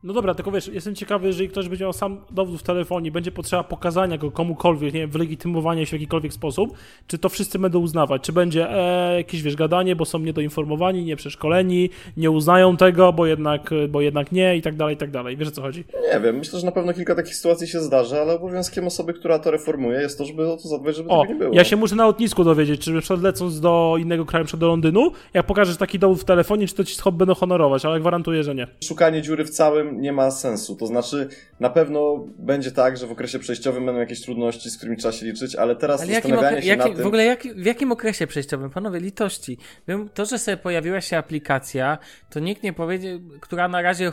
No 0.04 0.14
dobra, 0.14 0.36
tylko 0.36 0.52
wiesz, 0.52 0.68
jestem 0.68 0.96
ciekawy, 0.96 1.28
jeżeli 1.28 1.50
ktoś 1.50 1.70
będzie 1.70 1.86
miał 1.86 1.94
sam 1.94 2.18
dowód 2.32 2.60
w 2.60 2.64
telefonie, 2.64 3.12
będzie 3.12 3.32
potrzeba 3.32 3.64
pokazania 3.64 4.18
go 4.18 4.32
komukolwiek, 4.32 4.94
nie 4.94 5.00
wiem, 5.00 5.10
wylegitymowania 5.10 5.86
się 5.86 5.90
w 5.90 5.94
jakikolwiek 5.94 6.34
sposób, 6.34 6.78
czy 7.08 7.18
to 7.18 7.30
wszyscy 7.30 7.60
będą 7.60 7.80
uznawać? 7.80 8.22
Czy 8.22 8.34
będzie 8.34 8.70
e, 8.72 9.18
jakieś, 9.18 9.42
wiesz, 9.42 9.56
gadanie, 9.56 9.96
bo 9.96 10.06
są 10.06 10.20
niedoinformowani, 10.20 11.04
nieprzeszkoleni, 11.04 11.90
nie 12.18 12.32
uznają 12.32 12.78
tego, 12.78 13.14
bo 13.14 13.26
jednak, 13.26 13.70
bo 13.90 14.02
jednak 14.02 14.32
nie 14.32 14.58
i 14.58 14.62
tak 14.62 14.76
dalej, 14.76 14.96
i 14.96 14.98
tak 14.98 15.12
dalej. 15.12 15.38
Wiesz 15.38 15.48
o 15.48 15.52
co 15.52 15.62
chodzi? 15.62 15.84
Nie 16.14 16.20
wiem, 16.20 16.38
myślę, 16.38 16.60
że 16.60 16.66
na 16.66 16.72
pewno 16.72 16.94
kilka 16.94 17.16
takich 17.16 17.36
sytuacji 17.36 17.68
się 17.68 17.80
zdarzy, 17.80 18.22
ale 18.22 18.34
obowiązkiem 18.34 18.88
osoby, 18.88 19.14
która 19.14 19.40
to 19.40 19.52
reformuje 19.52 20.00
jest 20.02 20.18
to, 20.18 20.26
żeby 20.26 20.52
o 20.52 20.58
to 20.58 20.68
zadbać, 20.68 20.96
żeby 20.96 21.10
O, 21.10 21.22
tego 21.22 21.34
nie 21.34 21.40
było. 21.40 21.56
ja 21.56 21.64
się 21.64 21.76
muszę 21.76 21.96
na 21.96 22.06
lotnisku 22.06 22.44
dowiedzieć, 22.44 22.82
czy 22.82 22.92
na 22.92 23.00
przykład 23.00 23.22
lecąc 23.22 23.60
do 23.60 23.96
innego 24.00 24.26
kraju, 24.26 24.46
przed 24.46 24.60
do 24.60 24.68
Londynu, 24.68 25.12
jak 25.34 25.46
pokażesz 25.46 25.78
taki 25.78 26.00
dowód 26.00 26.22
w 26.22 26.26
telefonie, 26.26 26.68
czy 26.68 26.76
to 26.76 26.84
ci 26.84 26.98
będą 27.12 27.34
honorować, 27.34 27.86
ale 27.86 28.00
gwarantuję, 28.00 28.44
że 28.44 28.56
nie. 28.56 28.68
szukanie 28.84 29.22
dziury 29.22 29.46
w 29.46 29.50
całym 29.50 29.87
nie 29.92 30.14
ma 30.14 30.32
sensu. 30.32 30.76
To 30.76 30.88
znaczy, 30.88 31.30
na 31.60 31.70
pewno 31.70 32.26
będzie 32.40 32.72
tak, 32.72 32.98
że 32.98 33.08
w 33.08 33.12
okresie 33.12 33.40
przejściowym 33.40 33.86
będą 33.86 34.00
jakieś 34.00 34.22
trudności, 34.22 34.70
z 34.70 34.78
którymi 34.78 34.98
trzeba 34.98 35.12
się 35.12 35.26
liczyć, 35.26 35.56
ale 35.56 35.76
teraz 35.76 36.02
Ale 36.02 36.14
zastanawianie 36.14 36.62
się 36.62 36.68
jaki, 36.68 36.90
na 36.90 36.96
tym... 36.96 37.04
w 37.04 37.08
ogóle 37.08 37.26
jak, 37.26 37.44
w 37.44 37.66
jakim 37.66 37.92
okresie 37.92 38.28
przejściowym? 38.28 38.70
Panowie, 38.70 39.00
litości. 39.00 39.58
Wiem, 39.88 40.10
To, 40.14 40.26
że 40.26 40.40
sobie 40.40 40.58
pojawiła 40.58 41.02
się 41.02 41.18
aplikacja, 41.18 41.98
to 42.30 42.40
nikt 42.40 42.64
nie 42.64 42.74
powiedział, 42.74 43.20
która 43.42 43.68
na 43.68 43.82
razie 43.82 44.12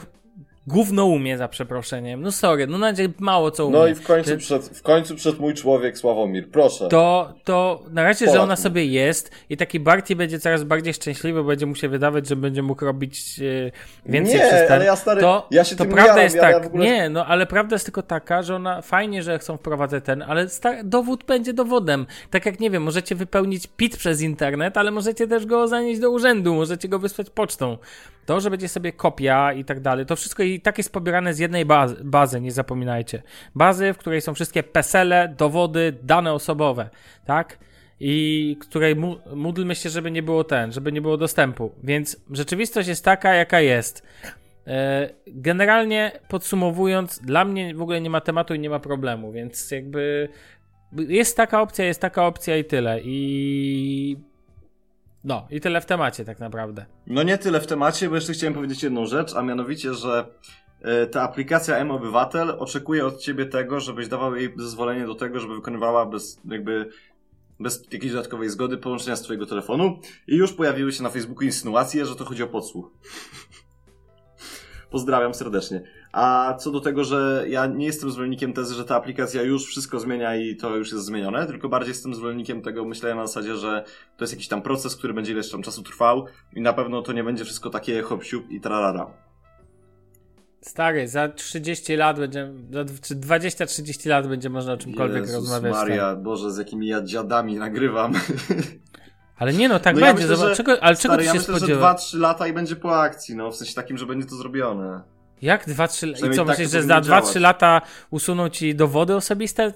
gówno 0.67 1.05
umie, 1.05 1.39
za 1.39 1.49
przeproszeniem. 1.49 2.23
No 2.23 2.33
sorry, 2.33 2.67
no 2.67 2.79
na 2.79 2.91
razie 2.91 3.09
mało 3.19 3.51
co 3.51 3.67
umie. 3.67 3.79
No 3.79 3.87
i 3.87 3.95
w 3.95 4.03
końcu, 4.07 4.31
Że- 4.31 4.37
przed, 4.37 4.63
w 4.65 4.83
końcu 4.83 5.15
przed 5.17 5.39
mój 5.39 5.55
człowiek, 5.55 5.99
Sławomir, 5.99 6.51
proszę. 6.51 6.89
To, 6.89 7.35
to 7.45 7.83
na 7.91 8.03
razie, 8.03 8.19
że 8.19 8.27
Polak 8.27 8.43
ona 8.43 8.53
mówi. 8.53 8.63
sobie 8.63 8.85
jest 8.87 9.31
i 9.51 9.57
taki 9.57 9.81
Barty 9.81 10.17
będzie 10.17 10.39
coraz 10.39 10.65
bardziej 10.65 10.95
szczęśliwy, 10.95 11.45
będzie 11.45 11.67
mu 11.67 11.75
się 11.75 11.89
wydawać, 11.89 12.29
że 12.29 12.37
będzie 12.37 12.63
mógł 12.63 12.85
robić 12.85 13.41
e, 13.41 13.71
więcej 14.13 14.35
Nie, 14.35 14.41
przez 14.41 14.61
ten. 14.61 14.73
ale 14.73 14.85
ja, 14.85 14.97
stary, 14.97 15.21
to, 15.21 15.47
ja 15.51 15.65
się 15.65 15.77
to 15.77 15.85
tym 15.85 15.93
prawda 15.93 16.09
jaram, 16.11 16.25
jest 16.25 16.37
ja- 16.37 16.43
ja 16.51 16.53
tak, 16.55 16.63
w 16.63 16.67
ogóle- 16.67 16.85
nie, 16.85 17.09
no 17.11 17.27
ale 17.27 17.47
prawda 17.47 17.75
jest 17.75 17.85
tylko 17.85 18.03
taka, 18.03 18.43
że 18.43 18.57
ona 18.57 18.83
fajnie, 18.83 19.23
że 19.23 19.39
chcą 19.39 19.57
wprowadzać 19.57 20.05
ten, 20.05 20.23
ale 20.23 20.49
sta- 20.49 20.83
dowód 20.85 21.25
będzie 21.25 21.53
dowodem. 21.53 22.07
Tak 22.31 22.47
jak 22.47 22.61
nie 22.61 22.71
wiem, 22.71 22.83
możecie 22.83 23.15
wypełnić 23.15 23.67
PIT 23.67 23.97
przez 23.97 24.21
internet, 24.23 24.77
ale 24.77 24.91
możecie 24.91 25.27
też 25.27 25.47
go 25.47 25.69
zanieść 25.69 26.01
do 26.01 26.11
urzędu, 26.11 26.55
możecie 26.55 26.89
go 26.89 26.99
wysłać 26.99 27.31
pocztą. 27.31 27.79
To, 28.27 28.41
że 28.41 28.51
będzie 28.51 28.69
sobie 28.69 28.93
kopia 28.93 29.53
i 29.53 29.65
tak 29.65 29.81
dalej, 29.81 30.07
to 30.07 30.17
wszystko 30.17 30.43
i 30.43 30.61
tak 30.61 30.79
jest 30.79 30.93
pobierane 30.93 31.35
z 31.35 31.39
jednej 31.39 31.65
bazy, 31.65 31.97
bazy, 32.05 32.41
nie 32.41 32.53
zapominajcie. 32.53 33.23
Bazy, 33.55 33.93
w 33.93 33.99
której 33.99 34.21
są 34.21 34.35
wszystkie 34.35 34.63
PESELe, 34.63 35.35
dowody, 35.39 35.95
dane 36.03 36.33
osobowe, 36.33 36.91
tak? 37.25 37.59
I 38.01 38.57
której 38.61 38.97
módlmy 39.35 39.75
się, 39.75 39.91
żeby 39.91 40.11
nie 40.11 40.23
było 40.23 40.45
ten, 40.45 40.73
żeby 40.73 40.93
nie 40.93 41.01
było 41.01 41.17
dostępu. 41.17 41.73
Więc 41.83 42.17
rzeczywistość 42.31 42.89
jest 42.89 43.05
taka, 43.05 43.35
jaka 43.35 43.61
jest. 43.61 44.03
E, 44.67 45.09
Generalnie 45.27 46.13
podsumowując, 46.29 47.19
dla 47.19 47.45
mnie 47.45 47.75
w 47.75 47.83
ogóle 47.83 48.01
nie 48.01 48.11
ma 48.11 48.21
tematu 48.21 48.55
i 48.55 48.59
nie 48.59 48.71
ma 48.71 48.79
problemu, 48.79 49.33
więc 49.33 49.71
jakby 49.71 50.29
jest 50.93 51.37
taka 51.37 51.63
opcja, 51.63 51.85
jest 51.85 52.01
taka 52.01 52.27
opcja 52.27 52.57
i 52.57 52.65
tyle. 52.65 53.01
I 53.03 54.17
no, 55.25 55.47
i 55.51 55.61
tyle 55.61 55.81
w 55.81 55.87
temacie 55.87 56.25
tak 56.25 56.41
naprawdę. 56.41 56.87
No 57.07 57.23
nie 57.23 57.39
tyle 57.39 57.61
w 57.61 57.67
temacie, 57.67 58.09
bo 58.09 58.15
jeszcze 58.15 58.33
chciałem 58.33 58.55
powiedzieć 58.55 58.83
jedną 58.83 59.07
rzecz, 59.07 59.35
a 59.35 59.43
mianowicie, 59.43 59.95
że 59.95 60.27
e, 60.83 61.07
ta 61.07 61.23
aplikacja 61.23 61.77
M-Obywatel 61.77 62.51
oczekuje 62.51 63.07
od 63.07 63.19
ciebie 63.19 63.47
tego, 63.47 63.81
żebyś 63.81 64.09
dawał 64.09 64.37
jej 64.37 64.55
zezwolenie 64.57 65.07
do 65.07 65.15
tego, 65.15 65.41
żeby 65.41 65.55
wykonywała 65.55 66.07
bez 66.07 66.41
jakby 66.45 66.91
bez 67.61 67.93
jakiejś 67.93 68.13
dodatkowej 68.13 68.49
zgody 68.51 68.77
połączenia 68.77 69.17
z 69.17 69.23
twojego 69.23 69.47
telefonu 69.47 69.99
i 70.29 70.37
już 70.37 70.53
pojawiły 70.53 70.93
się 70.93 71.03
na 71.03 71.11
Facebooku 71.11 71.43
insynuacje, 71.43 72.07
że 72.07 72.17
to 72.17 72.25
chodzi 72.25 72.43
o 72.43 72.49
podsłuch. 72.49 72.91
Pozdrawiam 74.95 75.35
serdecznie. 75.35 75.83
A 76.13 76.55
co 76.59 76.71
do 76.71 76.81
tego, 76.81 77.05
że 77.05 77.45
ja 77.49 77.67
nie 77.67 77.87
jestem 77.87 78.11
zwolennikiem 78.11 78.53
tezy, 78.53 78.75
że 78.75 78.85
ta 78.85 78.97
aplikacja 78.97 79.43
już 79.43 79.67
wszystko 79.67 80.01
zmienia 80.01 80.37
i 80.37 80.57
to 80.57 80.77
już 80.77 80.93
jest 80.93 81.05
zmienione, 81.05 81.47
tylko 81.47 81.69
bardziej 81.69 81.89
jestem 81.89 82.15
zwolennikiem 82.15 82.63
tego 82.63 82.85
myślenia 82.85 83.15
na 83.15 83.27
zasadzie, 83.27 83.57
że 83.57 83.85
to 84.17 84.25
jest 84.25 84.33
jakiś 84.33 84.49
tam 84.49 84.63
proces, 84.63 84.97
który 84.97 85.15
będzie 85.15 85.33
ileś 85.33 85.51
tam 85.51 85.63
czasu 85.63 85.83
trwał 85.83 86.27
i 86.53 86.61
na 86.61 86.73
pewno 86.73 87.03
to 87.03 87.13
nie 87.13 87.25
będzie 87.25 87.45
wszystko 87.45 87.71
takie 87.71 88.03
hop 88.03 88.23
i 88.51 88.61
trarara. 88.61 89.11
Stary, 90.61 91.09
za 91.09 91.29
30 91.29 91.97
lat 91.97 92.19
będzie, 92.19 92.53
czy 93.03 93.17
20-30 93.17 94.09
lat 94.09 94.29
będzie 94.29 94.51
można 94.51 94.73
o 94.73 94.77
czymkolwiek 94.77 95.23
Jezus 95.23 95.35
rozmawiać. 95.35 95.73
Maria, 95.73 96.17
Boże, 96.17 96.53
z 96.53 96.59
jakimi 96.59 96.87
ja 96.87 97.03
dziadami 97.03 97.57
nagrywam. 97.57 98.13
Ale 99.37 99.53
nie 99.53 99.69
no, 99.69 99.79
tak 99.81 99.95
No 99.97 100.01
ja 100.01 100.07
będzie. 100.07 100.23
myślę, 100.23 100.37
Zobacz, 100.37 100.51
że- 100.51 100.57
czego, 100.57 100.83
ale 100.83 100.97
Stary, 100.97 101.03
czego 101.03 101.17
ty 101.17 101.25
ja 101.25 101.33
się 101.33 101.39
myślę, 101.39 101.55
że 101.55 101.59
spodziewasz? 101.61 101.97
2-3 102.15 102.19
lata 102.19 102.47
i 102.47 102.53
będzie 102.53 102.77
po 102.77 103.01
akcji, 103.01 103.37
no 103.37 103.51
w 103.51 103.57
sensie 103.57 103.75
takim, 103.75 103.99
że 103.99 104.07
będzie 104.07 104.29
to 104.29 104.37
zrobione. 104.37 105.03
Jak 105.43 105.67
2-3 105.69 106.07
lata? 106.07 106.27
I 106.27 106.31
co, 106.31 106.37
tak 106.37 106.47
myślisz, 106.47 106.71
że 106.71 106.83
za 106.83 106.95
powinno 106.95 107.17
2-3 107.17 107.21
działać. 107.23 107.35
lata 107.43 107.81
usuną 108.11 108.49
ci 108.49 108.75
dowody 108.75 109.17
osobiste? 109.17 109.73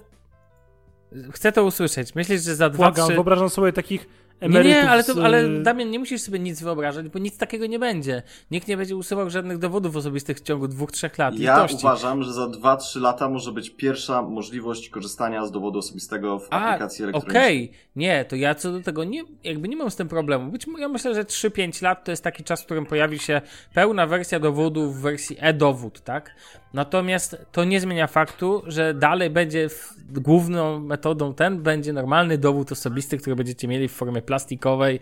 Chcę 1.31 1.51
to 1.51 1.63
usłyszeć. 1.63 2.15
Myślisz, 2.15 2.41
że 2.43 2.55
za 2.55 2.69
2-3 2.69 2.75
Błagam, 2.77 3.07
wyobrażam 3.07 3.49
sobie 3.49 3.73
takich 3.73 4.09
emerytów 4.39 4.71
nie, 4.71 4.89
ale, 4.89 5.03
z, 5.03 5.05
to, 5.05 5.25
ale 5.25 5.43
y, 5.45 5.63
Damian, 5.63 5.89
nie 5.89 5.99
musisz 5.99 6.21
sobie 6.21 6.39
nic 6.39 6.61
wyobrażać, 6.61 7.09
bo 7.09 7.19
nic 7.19 7.37
takiego 7.37 7.65
nie 7.65 7.79
będzie. 7.79 8.23
Nikt 8.51 8.67
nie 8.67 8.77
będzie 8.77 8.95
usuwał 8.95 9.29
żadnych 9.29 9.57
dowodów 9.57 9.95
osobistych 9.95 10.37
w 10.37 10.41
ciągu 10.41 10.67
dwóch, 10.67 10.91
trzech 10.91 11.17
lat. 11.17 11.39
Ja 11.39 11.55
Litości. 11.55 11.77
uważam, 11.85 12.23
że 12.23 12.33
za 12.33 12.45
2-3 12.47 13.01
lata 13.01 13.29
może 13.29 13.51
być 13.51 13.69
pierwsza 13.69 14.21
możliwość 14.21 14.89
korzystania 14.89 15.45
z 15.45 15.51
dowodu 15.51 15.79
osobistego 15.79 16.39
w 16.39 16.47
A, 16.49 16.65
aplikacji 16.65 17.03
elektronicznej. 17.03 17.43
okej. 17.43 17.71
Nie, 17.95 18.25
to 18.25 18.35
ja 18.35 18.55
co 18.55 18.71
do 18.71 18.81
tego 18.81 19.03
nie, 19.03 19.23
jakby 19.43 19.67
nie 19.67 19.75
mam 19.75 19.91
z 19.91 19.95
tym 19.95 20.07
problemu. 20.07 20.51
Być, 20.51 20.67
mo- 20.67 20.77
ja 20.77 20.87
myślę, 20.89 21.15
że 21.15 21.23
3-5 21.23 21.83
lat 21.83 22.03
to 22.05 22.11
jest 22.11 22.23
taki 22.23 22.43
czas, 22.43 22.61
w 22.61 22.65
którym 22.65 22.85
pojawi 22.85 23.19
się 23.19 23.41
pełna 23.73 24.07
wersja 24.07 24.39
dowodu 24.39 24.91
w 24.91 25.01
wersji 25.01 25.37
e-dowód, 25.39 26.01
tak? 26.01 26.31
Natomiast 26.73 27.37
to 27.51 27.63
nie 27.63 27.81
zmienia 27.81 28.07
faktu, 28.07 28.63
że 28.67 28.93
dalej 28.93 29.29
będzie 29.29 29.69
w, 29.69 29.93
główną 30.11 30.79
metodą 30.79 31.33
ten 31.33 31.63
będzie 31.63 31.93
normalny 31.93 32.37
dowód 32.37 32.71
osobisty, 32.71 33.17
który 33.17 33.35
będziecie 33.35 33.67
mieli 33.67 33.87
w 33.87 33.91
formie 33.91 34.21
plastikowej 34.21 34.99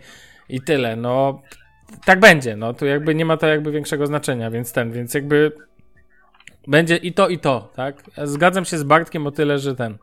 i 0.48 0.60
tyle. 0.60 0.96
No, 0.96 1.42
tak 2.04 2.20
będzie. 2.20 2.56
No, 2.56 2.74
tu 2.74 2.86
jakby 2.86 3.14
nie 3.14 3.24
ma 3.24 3.36
to 3.36 3.46
jakby 3.46 3.72
większego 3.72 4.06
znaczenia, 4.06 4.50
więc 4.50 4.72
ten, 4.72 4.92
więc 4.92 5.14
jakby 5.14 5.52
będzie 6.66 6.96
i 6.96 7.12
to, 7.12 7.28
i 7.28 7.38
to, 7.38 7.72
tak? 7.76 8.02
Zgadzam 8.24 8.64
się 8.64 8.78
z 8.78 8.82
Bartkiem 8.82 9.26
o 9.26 9.30
tyle, 9.30 9.58
że 9.58 9.76
ten. 9.76 9.98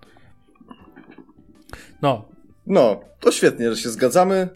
No, 2.01 2.25
No, 2.67 2.99
to 3.19 3.31
świetnie, 3.31 3.71
że 3.71 3.81
się 3.81 3.89
zgadzamy. 3.89 4.49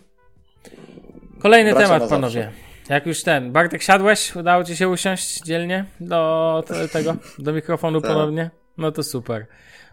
Kolejny 1.39 1.71
Bracia 1.71 1.87
temat, 1.87 2.09
panowie. 2.09 2.51
Jak 2.89 3.05
już 3.05 3.23
ten. 3.23 3.51
Bartek, 3.51 3.81
siadłeś? 3.83 4.35
Udało 4.35 4.63
ci 4.63 4.77
się 4.77 4.89
usiąść 4.89 5.41
dzielnie 5.41 5.85
do 5.99 6.63
te- 6.67 6.87
tego, 6.87 7.15
do 7.39 7.53
mikrofonu 7.53 8.01
Tak. 8.01 8.11
ponownie? 8.11 8.49
No 8.77 8.91
to 8.91 9.03
super. 9.03 9.45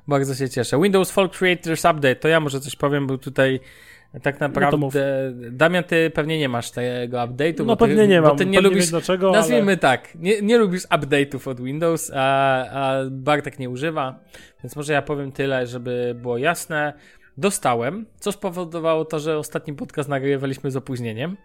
Bardzo 0.08 0.34
się 0.34 0.48
cieszę. 0.48 0.80
Windows 0.82 1.10
Fall 1.10 1.30
Creators 1.30 1.80
Update. 1.84 2.16
To 2.16 2.28
ja 2.28 2.40
może 2.40 2.60
coś 2.60 2.76
powiem, 2.76 3.06
bo 3.06 3.18
tutaj 3.18 3.60
tak 4.22 4.40
No 4.40 4.48
naprawdę. 4.48 4.76
mów. 4.76 4.94
Damian, 5.50 5.84
ty 5.84 6.10
pewnie 6.10 6.38
nie 6.38 6.48
masz 6.48 6.70
tego 6.70 7.16
update'u. 7.18 7.58
No 7.58 7.64
bo 7.64 7.76
ty, 7.76 7.78
pewnie 7.78 8.08
nie 8.08 8.22
bo 8.22 8.28
mam, 8.28 8.36
ty 8.36 8.46
nie 8.46 8.52
pewnie 8.58 8.70
lubisz. 8.70 8.90
dlaczego, 8.90 9.32
Nazwijmy 9.32 9.72
ale... 9.72 9.76
tak, 9.76 10.14
nie, 10.14 10.42
nie 10.42 10.58
lubisz 10.58 10.82
update'ów 10.86 11.48
od 11.50 11.60
Windows, 11.60 12.10
a, 12.14 12.64
a 12.70 12.94
Bartek 13.10 13.58
nie 13.58 13.70
używa, 13.70 14.20
więc 14.64 14.76
może 14.76 14.92
ja 14.92 15.02
powiem 15.02 15.32
tyle, 15.32 15.66
żeby 15.66 16.16
było 16.22 16.38
jasne. 16.38 16.92
Dostałem, 17.38 18.06
co 18.20 18.32
spowodowało 18.32 19.04
to, 19.04 19.18
że 19.20 19.38
ostatni 19.38 19.74
podcast 19.74 20.08
nagrywaliśmy 20.08 20.70
z 20.70 20.76
opóźnieniem, 20.76 21.36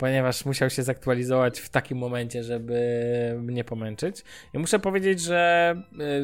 ponieważ 0.00 0.44
musiał 0.44 0.70
się 0.70 0.82
zaktualizować 0.82 1.60
w 1.60 1.68
takim 1.68 1.98
momencie, 1.98 2.44
żeby 2.44 2.80
mnie 3.42 3.64
pomęczyć. 3.64 4.24
I 4.54 4.58
muszę 4.58 4.78
powiedzieć, 4.78 5.20
że 5.20 5.74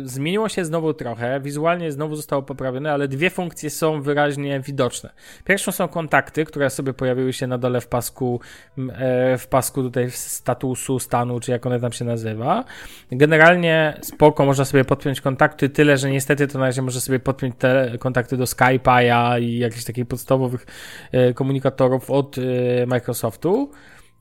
y, 0.02 0.08
zmieniło 0.08 0.48
się 0.48 0.64
znowu 0.64 0.94
trochę, 0.94 1.40
wizualnie 1.40 1.92
znowu 1.92 2.16
zostało 2.16 2.42
poprawione, 2.42 2.92
ale 2.92 3.08
dwie 3.08 3.30
funkcje 3.30 3.70
są 3.70 4.02
wyraźnie 4.02 4.60
widoczne. 4.60 5.10
Pierwszą 5.44 5.72
są 5.72 5.88
kontakty, 5.88 6.44
które 6.44 6.70
sobie 6.70 6.94
pojawiły 6.94 7.32
się 7.32 7.46
na 7.46 7.58
dole 7.58 7.80
w 7.80 7.86
pasku, 7.86 8.40
e, 8.78 9.38
w 9.38 9.46
pasku 9.46 9.82
tutaj 9.82 10.10
statusu, 10.10 10.98
stanu, 10.98 11.40
czy 11.40 11.50
jak 11.50 11.66
one 11.66 11.80
tam 11.80 11.92
się 11.92 12.04
nazywa. 12.04 12.64
Generalnie 13.12 13.98
spoko, 14.02 14.44
można 14.44 14.64
sobie 14.64 14.84
podpiąć 14.84 15.20
kontakty, 15.20 15.68
tyle, 15.68 15.96
że 15.96 16.10
niestety 16.10 16.46
to 16.46 16.58
na 16.58 16.66
razie 16.66 16.82
może 16.82 17.00
sobie 17.00 17.18
podpiąć 17.18 17.54
te 17.58 17.92
kontakty 17.98 18.36
do 18.36 18.44
Skype'a 18.44 19.40
i 19.40 19.58
jakichś 19.58 19.84
takich 19.84 20.06
podstawowych 20.06 20.66
e, 21.12 21.34
komunikatorów 21.34 22.10
od 22.10 22.36
e, 22.38 22.86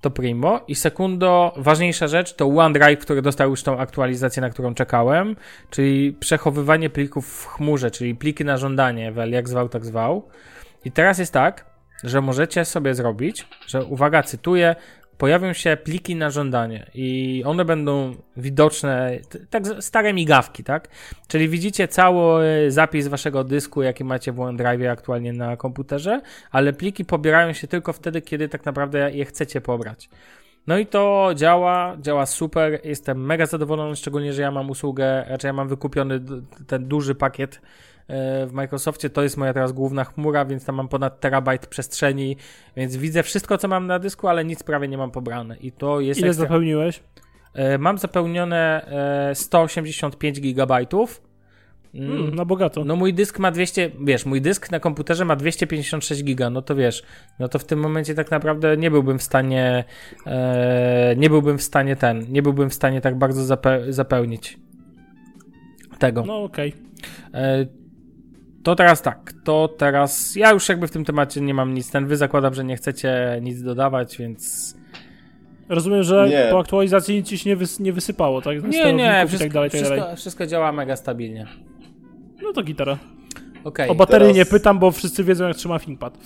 To 0.01 0.11
primo. 0.11 0.61
I 0.67 0.75
sekundo, 0.75 1.53
ważniejsza 1.57 2.07
rzecz 2.07 2.35
to 2.35 2.47
OneDrive, 2.47 2.99
który 2.99 3.21
dostał 3.21 3.49
już 3.49 3.63
tą 3.63 3.79
aktualizację, 3.79 4.41
na 4.41 4.49
którą 4.49 4.73
czekałem, 4.73 5.35
czyli 5.69 6.13
przechowywanie 6.13 6.89
plików 6.89 7.27
w 7.27 7.45
chmurze, 7.47 7.91
czyli 7.91 8.15
pliki 8.15 8.45
na 8.45 8.57
żądanie, 8.57 9.11
wel, 9.11 9.31
jak 9.31 9.49
zwał, 9.49 9.69
tak 9.69 9.85
zwał. 9.85 10.29
I 10.85 10.91
teraz 10.91 11.19
jest 11.19 11.33
tak, 11.33 11.65
że 12.03 12.21
możecie 12.21 12.65
sobie 12.65 12.95
zrobić, 12.95 13.47
że 13.67 13.85
uwaga, 13.85 14.23
cytuję, 14.23 14.75
pojawią 15.17 15.53
się 15.53 15.77
pliki 15.83 16.15
na 16.15 16.29
żądanie 16.29 16.91
i 16.93 17.43
one 17.45 17.65
będą 17.65 18.15
widoczne, 18.37 19.19
tak 19.49 19.63
stare 19.79 20.13
migawki, 20.13 20.63
tak? 20.63 20.87
Czyli 21.27 21.49
widzicie 21.49 21.87
cały 21.87 22.45
zapis 22.71 23.07
waszego 23.07 23.43
dysku, 23.43 23.81
jaki 23.81 24.03
macie 24.03 24.31
w 24.31 24.39
OneDrive 24.39 24.89
aktualnie 24.91 25.33
na 25.33 25.57
komputerze, 25.57 26.21
ale 26.51 26.73
pliki 26.73 27.05
pobierają 27.05 27.53
się 27.53 27.67
tylko 27.67 27.93
wtedy, 27.93 28.21
kiedy 28.21 28.49
tak 28.49 28.65
naprawdę 28.65 29.11
je 29.11 29.25
chcecie 29.25 29.61
pobrać. 29.61 30.09
No 30.67 30.77
i 30.77 30.85
to 30.85 31.31
działa, 31.35 31.97
działa 32.01 32.25
super, 32.25 32.79
jestem 32.83 33.25
mega 33.25 33.45
zadowolony, 33.45 33.95
szczególnie, 33.95 34.33
że 34.33 34.41
ja 34.41 34.51
mam 34.51 34.69
usługę, 34.69 35.25
raczej 35.27 35.49
ja 35.49 35.53
mam 35.53 35.67
wykupiony 35.67 36.21
ten 36.67 36.87
duży 36.87 37.15
pakiet 37.15 37.55
e, 37.55 37.94
w 38.09 38.49
Microsoftie, 38.53 39.09
to 39.09 39.23
jest 39.23 39.37
moja 39.37 39.53
teraz 39.53 39.71
główna 39.71 40.03
chmura, 40.03 40.45
więc 40.45 40.65
tam 40.65 40.75
mam 40.75 40.87
ponad 40.87 41.19
terabajt 41.19 41.67
przestrzeni, 41.67 42.37
więc 42.77 42.95
widzę 42.95 43.23
wszystko, 43.23 43.57
co 43.57 43.67
mam 43.67 43.87
na 43.87 43.99
dysku, 43.99 44.27
ale 44.27 44.45
nic 44.45 44.63
prawie 44.63 44.87
nie 44.87 44.97
mam 44.97 45.11
pobrane 45.11 45.57
i 45.57 45.71
to 45.71 45.99
jest 45.99 46.19
Ile 46.19 46.27
ekstra. 46.29 46.45
zapełniłeś? 46.45 46.99
E, 47.53 47.77
Mam 47.77 47.97
zapełnione 47.97 48.85
e, 49.29 49.35
185 49.35 50.41
gigabajtów. 50.41 51.21
Mm, 51.93 52.11
Mm, 52.11 52.35
na 52.35 52.45
bogato. 52.45 52.83
No 52.85 52.95
mój 52.95 53.13
dysk 53.13 53.39
ma 53.39 53.51
200, 53.51 53.91
wiesz, 54.05 54.25
mój 54.25 54.41
dysk 54.41 54.71
na 54.71 54.79
komputerze 54.79 55.25
ma 55.25 55.35
256 55.35 56.23
giga, 56.23 56.49
no 56.49 56.61
to 56.61 56.75
wiesz, 56.75 57.03
no 57.39 57.47
to 57.47 57.59
w 57.59 57.65
tym 57.65 57.79
momencie 57.79 58.15
tak 58.15 58.31
naprawdę 58.31 58.77
nie 58.77 58.91
byłbym 58.91 59.19
w 59.19 59.23
stanie, 59.23 59.83
e, 60.27 61.15
nie 61.17 61.29
byłbym 61.29 61.57
w 61.57 61.63
stanie 61.63 61.95
ten, 61.95 62.25
nie 62.31 62.41
byłbym 62.41 62.69
w 62.69 62.73
stanie 62.73 63.01
tak 63.01 63.17
bardzo 63.17 63.55
zape- 63.55 63.91
zapełnić 63.91 64.57
tego. 65.99 66.23
No 66.25 66.43
okej. 66.43 66.73
E, 67.33 67.65
to 68.65 68.75
teraz 68.75 69.01
tak, 69.01 69.33
to 69.43 69.67
teraz, 69.77 70.35
ja 70.35 70.51
już 70.51 70.69
jakby 70.69 70.87
w 70.87 70.91
tym 70.91 71.05
temacie 71.05 71.41
nie 71.41 71.53
mam 71.53 71.73
nic, 71.73 71.91
ten 71.91 72.07
wy 72.07 72.17
zakładam, 72.17 72.53
że 72.53 72.63
nie 72.63 72.75
chcecie 72.75 73.39
nic 73.41 73.61
dodawać, 73.61 74.17
więc 74.17 74.75
Rozumiem, 75.69 76.03
że 76.03 76.27
Nie. 76.29 76.47
po 76.51 76.59
aktualizacji 76.59 77.15
nic 77.15 77.27
ci 77.27 77.37
się 77.37 77.49
nie, 77.49 77.57
wys- 77.57 77.79
nie 77.81 77.93
wysypało, 77.93 78.41
tak? 78.41 78.61
Z 78.61 78.63
nie, 78.63 78.93
nie, 78.93 79.21
i 79.25 79.27
wszystko, 79.27 79.45
tak 79.45 79.53
dalej, 79.53 79.69
tak 79.69 79.81
dalej. 79.81 79.97
wszystko, 79.99 80.15
wszystko 80.15 80.47
działa 80.47 80.71
mega 80.71 80.95
stabilnie. 80.95 81.47
No 82.43 82.53
to 82.53 82.63
gitara. 82.63 82.97
Okej. 83.63 83.89
O 83.89 83.95
baterię 83.95 84.19
teraz- 84.27 84.37
nie 84.37 84.45
pytam, 84.45 84.79
bo 84.79 84.91
wszyscy 84.91 85.23
wiedzą 85.23 85.47
jak 85.47 85.57
trzyma 85.57 85.79
ThinkPad. 85.79 86.17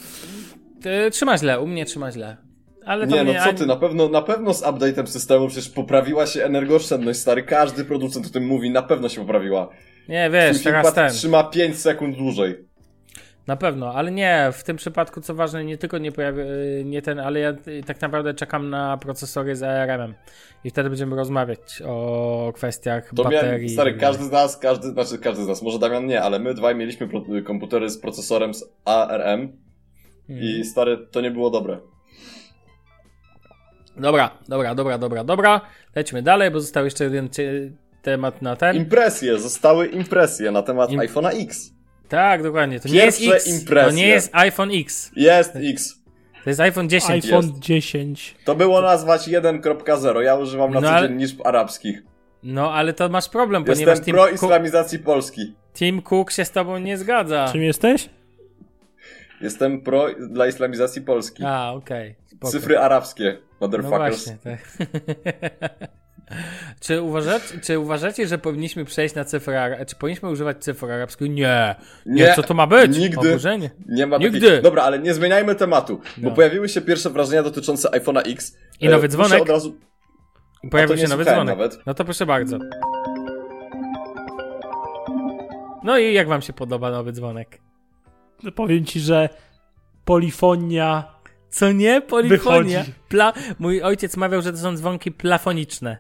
Ty, 0.82 1.12
trzyma 1.12 1.38
źle, 1.38 1.60
u 1.60 1.67
mnie 1.67 1.86
trzyma 1.86 2.12
źle. 2.12 2.38
Ale 2.86 3.08
to 3.08 3.15
Nie, 3.15 3.23
no 3.23 3.34
co 3.43 3.54
ty, 3.54 3.65
na 3.65 3.75
pewno, 3.75 4.10
na 4.10 4.21
pewno 4.21 4.54
z 4.54 4.63
update'em 4.63 5.06
systemu 5.08 5.47
przecież 5.47 5.69
poprawiła 5.69 6.25
się 6.25 6.43
energooszczędność, 6.43 7.19
stary. 7.19 7.43
Każdy 7.43 7.86
producent 7.86 8.28
o 8.28 8.30
tym 8.30 8.45
mówi, 8.47 8.71
na 8.71 8.82
pewno 8.82 9.10
się 9.10 9.21
poprawiła. 9.21 9.69
Nie, 10.10 10.30
wiesz, 10.30 10.63
teraz 10.63 10.93
ten. 10.93 11.12
trzyma 11.12 11.43
5 11.43 11.80
sekund 11.80 12.17
dłużej. 12.17 12.69
Na 13.48 13.56
pewno, 13.56 13.93
ale 13.93 14.12
nie, 14.12 14.50
w 14.54 14.63
tym 14.63 14.78
przypadku 14.78 15.22
co 15.22 15.36
ważne, 15.36 15.65
nie 15.65 15.78
tylko 15.78 15.98
nie 15.98 16.12
pojawia, 16.12 16.43
y, 16.43 16.84
nie 16.86 17.02
ten, 17.02 17.19
ale 17.19 17.39
ja 17.39 17.50
y, 17.67 17.84
tak 17.86 18.02
naprawdę 18.02 18.34
czekam 18.34 18.69
na 18.69 18.98
procesory 18.98 19.56
z 19.56 19.63
ARM-em 19.63 20.13
i 20.63 20.69
wtedy 20.69 20.89
będziemy 20.89 21.15
rozmawiać 21.15 21.82
o 21.86 22.52
kwestiach 22.56 23.10
To 23.15 23.24
baterii. 23.24 23.50
miałem, 23.52 23.69
stary, 23.69 23.91
tak 23.91 24.00
każdy 24.02 24.24
z 24.26 24.32
nas, 24.32 24.58
każdy, 24.58 24.88
znaczy 24.89 25.17
każdy 25.17 25.43
z 25.43 25.48
nas, 25.48 25.62
może 25.62 25.80
Damian 25.80 26.06
nie, 26.06 26.22
ale 26.22 26.39
my 26.39 26.54
dwaj 26.54 26.76
mieliśmy 26.76 27.08
pro, 27.08 27.22
komputery 27.45 27.89
z 27.89 27.98
procesorem 28.02 28.54
z 28.54 28.63
ARM 28.86 29.58
Hmm. 30.28 30.43
i 30.45 30.63
stary, 30.65 31.08
to 31.12 31.22
nie 31.22 31.32
było 31.32 31.50
dobre. 31.50 31.80
Dobra, 33.98 34.30
dobra, 34.48 34.76
dobra, 34.76 34.98
dobra, 34.98 35.24
dobra. 35.24 35.62
Lećmy 35.95 36.22
dalej, 36.22 36.52
bo 36.52 36.60
został 36.60 36.86
jeszcze 36.86 37.04
jeden 37.04 37.30
temat 38.01 38.41
na 38.41 38.55
ten. 38.55 38.75
Impresje, 38.75 39.39
zostały 39.39 39.88
impresje 39.88 40.51
na 40.51 40.62
temat 40.62 40.91
Im- 40.91 40.99
iPhone'a 40.99 41.43
X. 41.43 41.73
tak, 42.09 42.43
dokładnie. 42.43 42.79
To 42.79 42.89
nie 42.89 42.95
jest 43.05 43.19
Pierwsze 43.19 43.35
X. 43.35 43.45
To 43.45 43.51
impresje. 43.59 43.93
nie 43.93 44.07
jest 44.07 44.29
iPhone 44.35 44.69
X. 44.73 45.12
Jest 45.15 45.55
X. 45.55 45.95
To 46.43 46.49
jest 46.49 46.59
iPhone 46.59 46.89
10. 46.89 47.25
iPhone 47.25 47.45
jest. 47.47 47.59
10. 47.59 48.35
To 48.45 48.55
było 48.55 48.81
nazwać 48.81 49.27
1.0, 49.27 50.19
ja 50.21 50.35
używam 50.35 50.71
na 50.73 50.79
No 50.81 50.88
co 50.88 50.93
ale- 50.93 51.07
dzień 51.09 51.17
liczb 51.17 51.41
arabskich. 51.45 52.03
No, 52.43 52.73
ale 52.73 52.93
to 52.93 53.09
masz 53.09 53.29
problem, 53.29 53.63
ponieważ 53.63 53.89
Jestem 53.89 54.05
Tim, 54.05 54.13
pro 54.15 54.23
Cook, 54.23 54.35
islamizacji 54.35 54.99
Polski. 54.99 55.53
Tim 55.73 56.01
Cook 56.01 56.31
się 56.31 56.45
z 56.45 56.51
tobą 56.51 56.77
nie 56.77 56.97
zgadza. 56.97 57.49
Czym 57.51 57.62
jesteś? 57.63 58.09
Jestem 59.41 59.81
pro 59.81 60.07
dla 60.29 60.47
islamizacji 60.47 61.01
Polski. 61.01 61.43
A, 61.45 61.71
okej. 61.73 62.15
spoko. 62.27 62.51
Cyfry 62.51 62.77
arabskie, 62.77 63.38
No 63.62 63.67
motherfuckers. 63.67 64.25
właśnie, 64.25 64.38
tak. 64.43 64.59
Czy 66.80 67.02
uważacie, 67.02 67.60
czy 67.63 67.80
uważacie, 67.80 68.28
że 68.28 68.38
powinniśmy 68.38 68.86
przejść 68.86 69.15
na 69.15 69.26
cyfrę? 69.26 69.86
Czy 69.88 69.96
powinniśmy 69.96 70.30
używać 70.30 70.63
cyfr 70.63 70.86
arabskich? 70.92 71.30
Nie. 71.30 71.76
nie. 72.06 72.24
Nie, 72.24 72.34
Co 72.36 72.44
to 72.44 72.54
ma 72.54 72.68
być? 72.68 72.98
nigdy. 72.98 73.30
Oburzenie. 73.30 73.70
Nie 73.88 74.08
ma 74.08 74.18
Nigdy. 74.18 74.42
takiej... 74.42 74.62
Dobra, 74.62 74.84
ale 74.84 75.00
nie 75.00 75.13
zmieniajmy 75.13 75.56
tematu, 75.56 76.02
bo 76.18 76.30
No. 76.30 76.36
pojawiły 76.36 76.70
się 76.70 76.82
pierwsze 76.82 77.10
wrażenia 77.10 77.44
dotyczące 77.44 77.89
iPhone'a 77.89 78.22
X. 78.32 78.58
I 78.80 78.88
E, 78.88 78.89
nowy 78.92 79.08
muszę 79.08 79.18
dzwonek? 79.18 79.42
Od 79.42 79.50
razu... 79.50 79.76
Pojawił 80.72 80.98
się 80.98 81.08
nowy 81.08 81.24
dzwonek. 81.24 81.46
nawet. 81.58 81.80
No 81.86 81.94
to 81.94 82.06
proszę 82.06 82.26
bardzo. 82.26 82.58
No 85.84 85.98
i 85.98 86.13
jak 86.13 86.28
wam 86.28 86.42
się 86.42 86.54
podoba 86.54 86.92
nowy 86.92 87.12
dzwonek? 87.12 87.60
Powiem 88.56 88.86
ci, 88.86 89.00
że 89.00 89.30
polifonia 90.06 91.04
Co 91.50 91.72
nie? 91.72 92.02
Polifonia. 92.02 92.86
Pla... 93.10 93.34
Mój 93.60 93.82
ojciec 93.82 94.18
mawiał, 94.18 94.42
że 94.42 94.52
to 94.52 94.58
są 94.58 94.76
dzwonki 94.78 95.12
plafoniczne. 95.12 95.98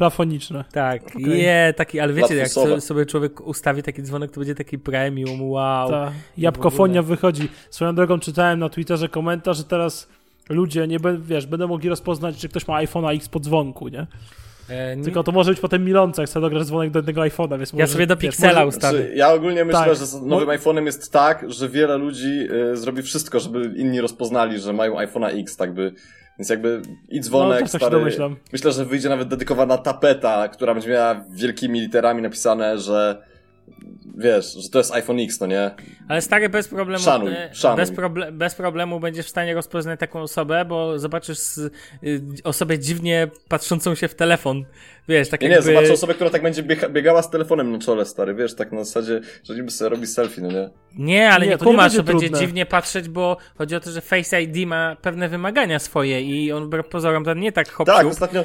Plafoniczna. 0.00 0.64
Tak, 0.72 1.02
Okej. 1.06 1.42
je, 1.42 1.74
taki, 1.76 2.00
ale 2.00 2.12
wiecie, 2.12 2.34
jak 2.34 2.48
so, 2.48 2.80
sobie 2.80 3.06
człowiek 3.06 3.40
ustawi 3.40 3.82
taki 3.82 4.02
dzwonek, 4.02 4.30
to 4.30 4.40
będzie 4.40 4.54
taki 4.54 4.78
premium, 4.78 5.50
wow. 5.50 5.90
Ta 5.90 6.12
jabłkofonia 6.38 7.02
wychodzi. 7.02 7.48
Swoją 7.70 7.94
drogą 7.94 8.18
czytałem 8.18 8.58
na 8.58 8.68
Twitterze 8.68 9.08
komentarz, 9.08 9.56
że 9.56 9.64
teraz 9.64 10.08
ludzie 10.48 10.86
nie 10.86 11.00
będą, 11.00 11.22
wiesz, 11.26 11.46
będą 11.46 11.68
mogli 11.68 11.88
rozpoznać, 11.88 12.36
czy 12.36 12.48
ktoś 12.48 12.68
ma 12.68 12.82
iPhone'a 12.82 13.16
X 13.16 13.28
po 13.28 13.40
dzwonku, 13.40 13.88
nie? 13.88 14.06
E, 14.68 14.96
nie, 14.96 15.04
Tylko 15.04 15.22
to 15.22 15.32
może 15.32 15.50
być 15.50 15.60
potem 15.60 15.84
milące, 15.84 16.22
jak 16.22 16.28
sobie 16.28 16.42
dograsz 16.42 16.66
dzwonek 16.66 16.90
do 16.90 16.98
jednego 16.98 17.20
iPhone'a, 17.20 17.58
więc 17.58 17.72
ja 17.72 17.78
może, 17.78 17.92
sobie 17.92 18.06
do 18.06 18.16
Pixela 18.16 18.64
ustawię. 18.64 18.98
Znaczy, 18.98 19.14
ja 19.14 19.32
ogólnie 19.32 19.64
myślę, 19.64 19.80
Tak. 19.80 19.96
że 19.96 20.06
z 20.06 20.22
nowym 20.22 20.48
iPhone'em 20.48 20.86
jest 20.86 21.12
tak, 21.12 21.52
że 21.52 21.68
wiele 21.68 21.98
ludzi 21.98 22.48
y, 22.72 22.76
zrobi 22.76 23.02
wszystko, 23.02 23.40
żeby 23.40 23.72
inni 23.76 24.00
rozpoznali, 24.00 24.60
że 24.60 24.72
mają 24.72 24.94
iPhone'a 24.94 25.40
X, 25.40 25.56
tak 25.56 25.74
by. 25.74 25.92
Więc 26.40 26.48
jakby 26.48 26.82
i 27.08 27.20
dzwonek, 27.20 27.60
No, 27.60 27.68
tak 27.68 27.82
stary. 27.82 28.36
Myślę, 28.52 28.72
że 28.72 28.84
wyjdzie 28.84 29.08
nawet 29.08 29.28
dedykowana 29.28 29.78
tapeta, 29.78 30.48
która 30.48 30.74
będzie 30.74 30.90
miała 30.90 31.24
wielkimi 31.30 31.80
literami 31.80 32.22
napisane, 32.22 32.78
że 32.78 33.22
wiesz, 34.16 34.52
że 34.54 34.68
to 34.68 34.78
jest 34.78 34.92
iPhone 34.92 35.20
X, 35.20 35.40
no 35.40 35.46
nie? 35.46 35.70
Ale 36.08 36.22
stary, 36.22 36.48
bez 36.48 36.68
problemu, 36.68 37.04
Szanuj, 37.04 37.32
e, 37.32 37.50
szanuj. 37.54 37.76
Bez, 37.76 37.90
proble 37.90 38.32
bez 38.32 38.54
problemu 38.54 39.00
będziesz 39.00 39.26
w 39.26 39.28
stanie 39.28 39.54
rozpoznać 39.54 40.00
taką 40.00 40.20
osobę, 40.22 40.64
bo 40.64 40.98
zobaczysz 40.98 41.58
y, 41.58 41.70
osobę 42.44 42.78
dziwnie 42.78 43.28
patrzącą 43.48 43.94
się 43.94 44.08
w 44.08 44.14
telefon. 44.14 44.64
Wiesz, 45.08 45.28
tak 45.28 45.40
Nie, 45.42 45.48
jakby... 45.48 45.70
nie, 45.70 45.74
zobaczę 45.76 45.92
osobę, 45.92 46.14
która 46.14 46.30
tak 46.30 46.42
będzie 46.42 46.62
biega, 46.62 46.88
biegała 46.88 47.22
z 47.22 47.30
telefonem 47.30 47.72
na 47.72 47.78
czole, 47.78 48.04
stary, 48.04 48.34
wiesz, 48.34 48.54
tak 48.54 48.72
na 48.72 48.84
zasadzie, 48.84 49.20
że 49.44 49.54
niby 49.54 49.70
sobie 49.70 49.88
robi 49.88 50.06
selfie, 50.06 50.40
no 50.42 50.48
nie? 50.50 50.70
Nie, 50.96 51.30
ale 51.30 51.44
Nie, 51.46 51.50
nie, 51.52 51.58
to 51.58 51.64
kumasz, 51.64 51.82
będzie 51.84 51.96
że 51.96 52.02
będzie 52.02 52.26
trudne. 52.28 52.46
dziwnie 52.46 52.66
patrzeć, 52.66 53.08
bo 53.08 53.36
chodzi 53.58 53.74
o 53.76 53.80
to, 53.80 53.90
że 53.90 54.00
Face 54.00 54.42
ID 54.42 54.66
ma 54.68 54.96
pewne 55.02 55.28
wymagania 55.28 55.78
swoje 55.78 56.20
i 56.22 56.52
on 56.52 56.64
wbrew 56.66 56.88
pozorom 56.88 57.24
to 57.24 57.34
nie 57.34 57.52
tak 57.52 57.70
hop 57.72 57.86
Tak, 57.86 58.06
ostatnio, 58.06 58.44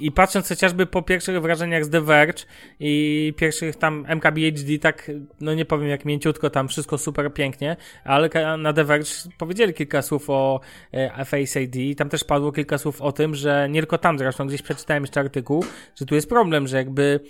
I 0.00 0.12
patrząc 0.12 0.48
chociażby 0.48 0.86
po 0.86 1.02
pierwszych 1.02 1.42
wrażeniach 1.42 1.84
z 1.84 1.90
The 1.90 2.00
Verge 2.00 2.44
i 2.80 3.34
pierwszych 3.36 3.76
tam 3.76 4.04
MKBHD, 4.08 4.78
tak, 4.80 5.10
no 5.40 5.54
nie 5.54 5.64
powiem 5.64 5.88
jak 5.88 6.04
mięciutko, 6.04 6.50
tam 6.50 6.68
wszystko 6.68 6.98
super 6.98 7.34
pięknie, 7.34 7.76
ale 8.04 8.30
na 8.58 8.72
The 8.72 8.84
Verge 8.84 9.10
powiedzieli 9.38 9.74
kilka 9.74 10.02
słów 10.02 10.30
o 10.30 10.60
e, 10.92 11.24
Face 11.24 11.62
ID 11.62 11.76
i 11.76 11.96
tam 11.96 12.08
też 12.08 12.24
padło 12.24 12.52
kilka 12.52 12.78
słów 12.78 13.02
o 13.02 13.12
tym, 13.12 13.34
że 13.34 13.68
nie 13.70 13.80
tylko 13.80 13.98
tam 13.98 14.18
zresztą, 14.18 14.46
gdzieś 14.46 14.62
przeczytałem 14.62 15.02
jeszcze 15.02 15.20
artykuł, 15.20 15.64
że 15.96 16.06
tu 16.06 16.14
jest 16.14 16.28
problem, 16.28 16.68
że 16.68 16.76
jakby 16.76 17.20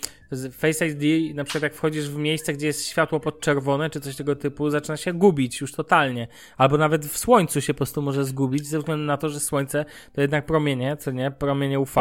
Face 0.51 0.87
ID, 0.87 1.35
na 1.35 1.43
przykład 1.43 1.63
jak 1.63 1.73
wchodzisz 1.73 2.09
w 2.09 2.17
miejsce, 2.17 2.53
gdzie 2.53 2.67
jest 2.67 2.87
światło 2.87 3.19
podczerwone, 3.19 3.89
czy 3.89 4.01
coś 4.01 4.15
tego 4.15 4.35
typu, 4.35 4.69
zaczyna 4.69 4.97
się 4.97 5.13
gubić 5.13 5.61
już 5.61 5.71
totalnie. 5.71 6.27
Albo 6.57 6.77
nawet 6.77 7.05
w 7.05 7.17
słońcu 7.17 7.61
się 7.61 7.73
po 7.73 7.77
prostu 7.77 8.01
może 8.01 8.25
zgubić, 8.25 8.67
ze 8.67 8.79
względu 8.79 9.05
na 9.05 9.17
to, 9.17 9.29
że 9.29 9.39
słońce 9.39 9.85
to 10.13 10.21
jednak 10.21 10.45
promienie, 10.45 10.97
co 10.97 11.11
nie? 11.11 11.31
Promienie 11.31 11.79
UV, 11.79 11.91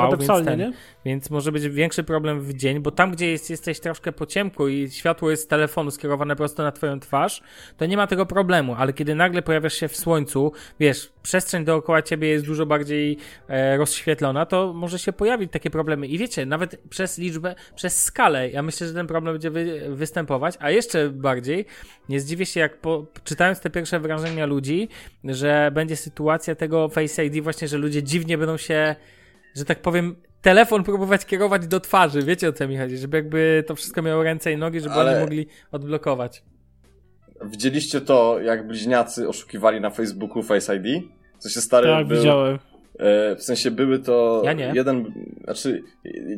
więc, 0.46 0.51
ten, 0.56 0.72
więc 1.04 1.30
może 1.30 1.52
być 1.52 1.68
większy 1.68 2.04
problem 2.04 2.40
w 2.40 2.54
dzień, 2.54 2.80
bo 2.80 2.90
tam, 2.90 3.12
gdzie 3.12 3.30
jest, 3.30 3.50
jesteś 3.50 3.80
troszkę 3.80 4.12
po 4.12 4.26
ciemku 4.26 4.68
i 4.68 4.90
światło 4.90 5.30
jest 5.30 5.42
z 5.42 5.46
telefonu 5.46 5.90
skierowane 5.90 6.36
prosto 6.36 6.62
na 6.62 6.72
twoją 6.72 7.00
twarz, 7.00 7.42
to 7.76 7.86
nie 7.86 7.96
ma 7.96 8.06
tego 8.06 8.26
problemu, 8.26 8.74
ale 8.74 8.92
kiedy 8.92 9.14
nagle 9.14 9.42
pojawiasz 9.42 9.74
się 9.74 9.88
w 9.88 9.96
słońcu, 9.96 10.52
wiesz, 10.80 11.12
przestrzeń 11.22 11.64
dookoła 11.64 12.02
ciebie 12.02 12.28
jest 12.28 12.46
dużo 12.46 12.66
bardziej 12.66 13.18
e, 13.48 13.76
rozświetlona, 13.76 14.46
to 14.46 14.72
może 14.72 14.98
się 14.98 15.12
pojawić 15.12 15.52
takie 15.52 15.70
problemy. 15.70 16.06
I 16.06 16.18
wiecie, 16.18 16.46
nawet 16.46 16.80
przez 16.90 17.18
liczbę, 17.18 17.54
przez 17.74 18.02
skalę, 18.04 18.50
ja 18.50 18.62
myślę, 18.62 18.86
że 18.86 18.94
ten 18.94 19.06
problem 19.06 19.34
będzie 19.34 19.50
wy, 19.50 19.80
występować, 19.90 20.54
a 20.60 20.70
jeszcze 20.70 21.10
bardziej 21.10 21.66
nie 22.08 22.20
zdziwię 22.20 22.46
się, 22.46 22.60
jak 22.60 22.80
po, 22.80 23.06
czytając 23.24 23.60
te 23.60 23.70
pierwsze 23.70 24.00
wrażenia 24.00 24.46
ludzi, 24.46 24.88
że 25.24 25.70
będzie 25.74 25.96
sytuacja 25.96 26.54
tego 26.54 26.88
Face 26.88 27.24
ID 27.24 27.42
właśnie, 27.42 27.68
że 27.68 27.78
ludzie 27.78 28.02
dziwnie 28.02 28.38
będą 28.38 28.56
się, 28.56 28.96
że 29.56 29.64
tak 29.64 29.82
powiem, 29.82 30.16
telefon 30.42 30.84
próbować 30.84 31.26
kierować 31.26 31.66
do 31.66 31.80
twarzy. 31.80 32.22
Wiecie 32.22 32.48
o 32.48 32.52
co 32.52 32.68
mi 32.68 32.78
chodzi? 32.78 32.96
Żeby 32.98 33.16
jakby 33.16 33.64
to 33.66 33.74
wszystko 33.74 34.02
miało 34.02 34.22
ręce 34.22 34.52
i 34.52 34.56
nogi, 34.56 34.80
żeby 34.80 34.94
Ale- 34.94 35.10
oni 35.12 35.20
mogli 35.20 35.46
odblokować. 35.72 36.42
widzieliście 37.44 38.00
to, 38.00 38.40
jak 38.40 38.66
bliźniacy 38.66 39.28
oszukiwali 39.28 39.80
na 39.80 39.90
Facebooku 39.90 40.42
Face 40.42 40.76
ID? 40.76 41.04
Co 41.38 41.48
się 41.48 41.60
stary 41.60 41.86
Tak, 41.86 42.06
był, 42.06 42.16
widziałem. 42.18 42.58
E, 42.98 43.36
w 43.36 43.42
sensie 43.42 43.70
były 43.70 43.98
to 43.98 44.42
Ja 44.44 44.52
nie. 44.52 44.72
jeden, 44.74 45.12
znaczy, 45.44 45.82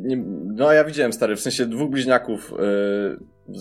nie, 0.01 0.17
no 0.45 0.73
ja 0.73 0.85
widziałem 0.85 1.12
stary, 1.12 1.37
w 1.37 1.40
sensie 1.40 1.67
dwóch 1.67 1.90
bliźniaków, 1.90 2.53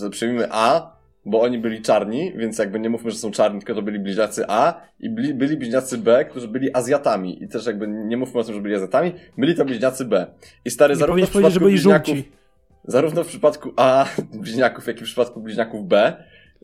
e, 0.04 0.10
przyjmijmy 0.10 0.46
A, 0.50 0.93
bo 1.26 1.40
oni 1.40 1.58
byli 1.58 1.82
czarni, 1.82 2.32
więc 2.36 2.58
jakby 2.58 2.80
nie 2.80 2.90
mówmy, 2.90 3.10
że 3.10 3.16
są 3.18 3.30
czarni, 3.30 3.58
tylko 3.60 3.74
to 3.74 3.82
byli 3.82 3.98
bliźniacy 3.98 4.44
A 4.48 4.80
i 5.00 5.10
bli, 5.10 5.34
byli 5.34 5.56
bliźniacy 5.56 5.98
B, 5.98 6.24
którzy 6.24 6.48
byli 6.48 6.76
Azjatami 6.76 7.42
i 7.42 7.48
też 7.48 7.66
jakby 7.66 7.88
nie 7.88 8.16
mówmy 8.16 8.40
o 8.40 8.44
tym, 8.44 8.54
że 8.54 8.60
byli 8.60 8.74
Azjatami, 8.74 9.12
byli 9.38 9.54
to 9.54 9.64
bliźniacy 9.64 10.04
B. 10.04 10.26
I 10.64 10.70
stary, 10.70 10.94
Nie 10.94 11.00
zarówno 11.00 11.26
w 11.26 11.30
przypadku 11.30 11.58
byli 11.58 11.70
bliźniaków, 11.72 12.14
żółci. 12.14 12.32
zarówno 12.84 13.24
w 13.24 13.26
przypadku 13.26 13.72
A 13.76 14.06
bliźniaków, 14.42 14.86
jak 14.86 14.96
i 14.96 15.00
w 15.00 15.04
przypadku 15.04 15.40
bliźniaków 15.40 15.88
B, 15.88 16.16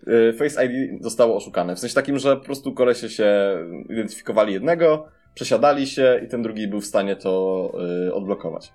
y, 0.09 0.33
Face 0.33 0.65
ID 0.65 1.03
zostało 1.03 1.37
oszukane. 1.37 1.77
W 1.77 1.79
sensie 1.79 1.95
takim, 1.95 2.19
że 2.19 2.37
po 2.37 2.45
prostu 2.45 2.73
kolesie 2.73 3.09
się 3.09 3.57
identyfikowali 3.91 4.53
jednego, 4.53 5.07
przesiadali 5.35 5.87
się 5.87 6.21
i 6.25 6.29
ten 6.29 6.43
drugi 6.43 6.69
był 6.69 6.81
w 6.81 6.87
stanie 6.87 7.17
to 7.17 7.73
y, 8.09 8.15
odblokować. 8.15 8.73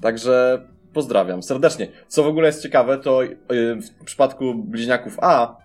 Także 0.00 0.62
pozdrawiam 0.98 1.42
serdecznie. 1.42 1.88
Co 2.08 2.22
w 2.22 2.26
ogóle 2.26 2.46
jest 2.46 2.62
ciekawe, 2.62 2.98
to 2.98 3.24
y, 3.24 3.34
w 4.00 4.04
przypadku 4.04 4.54
bliźniaków 4.54 5.18
A 5.20 5.56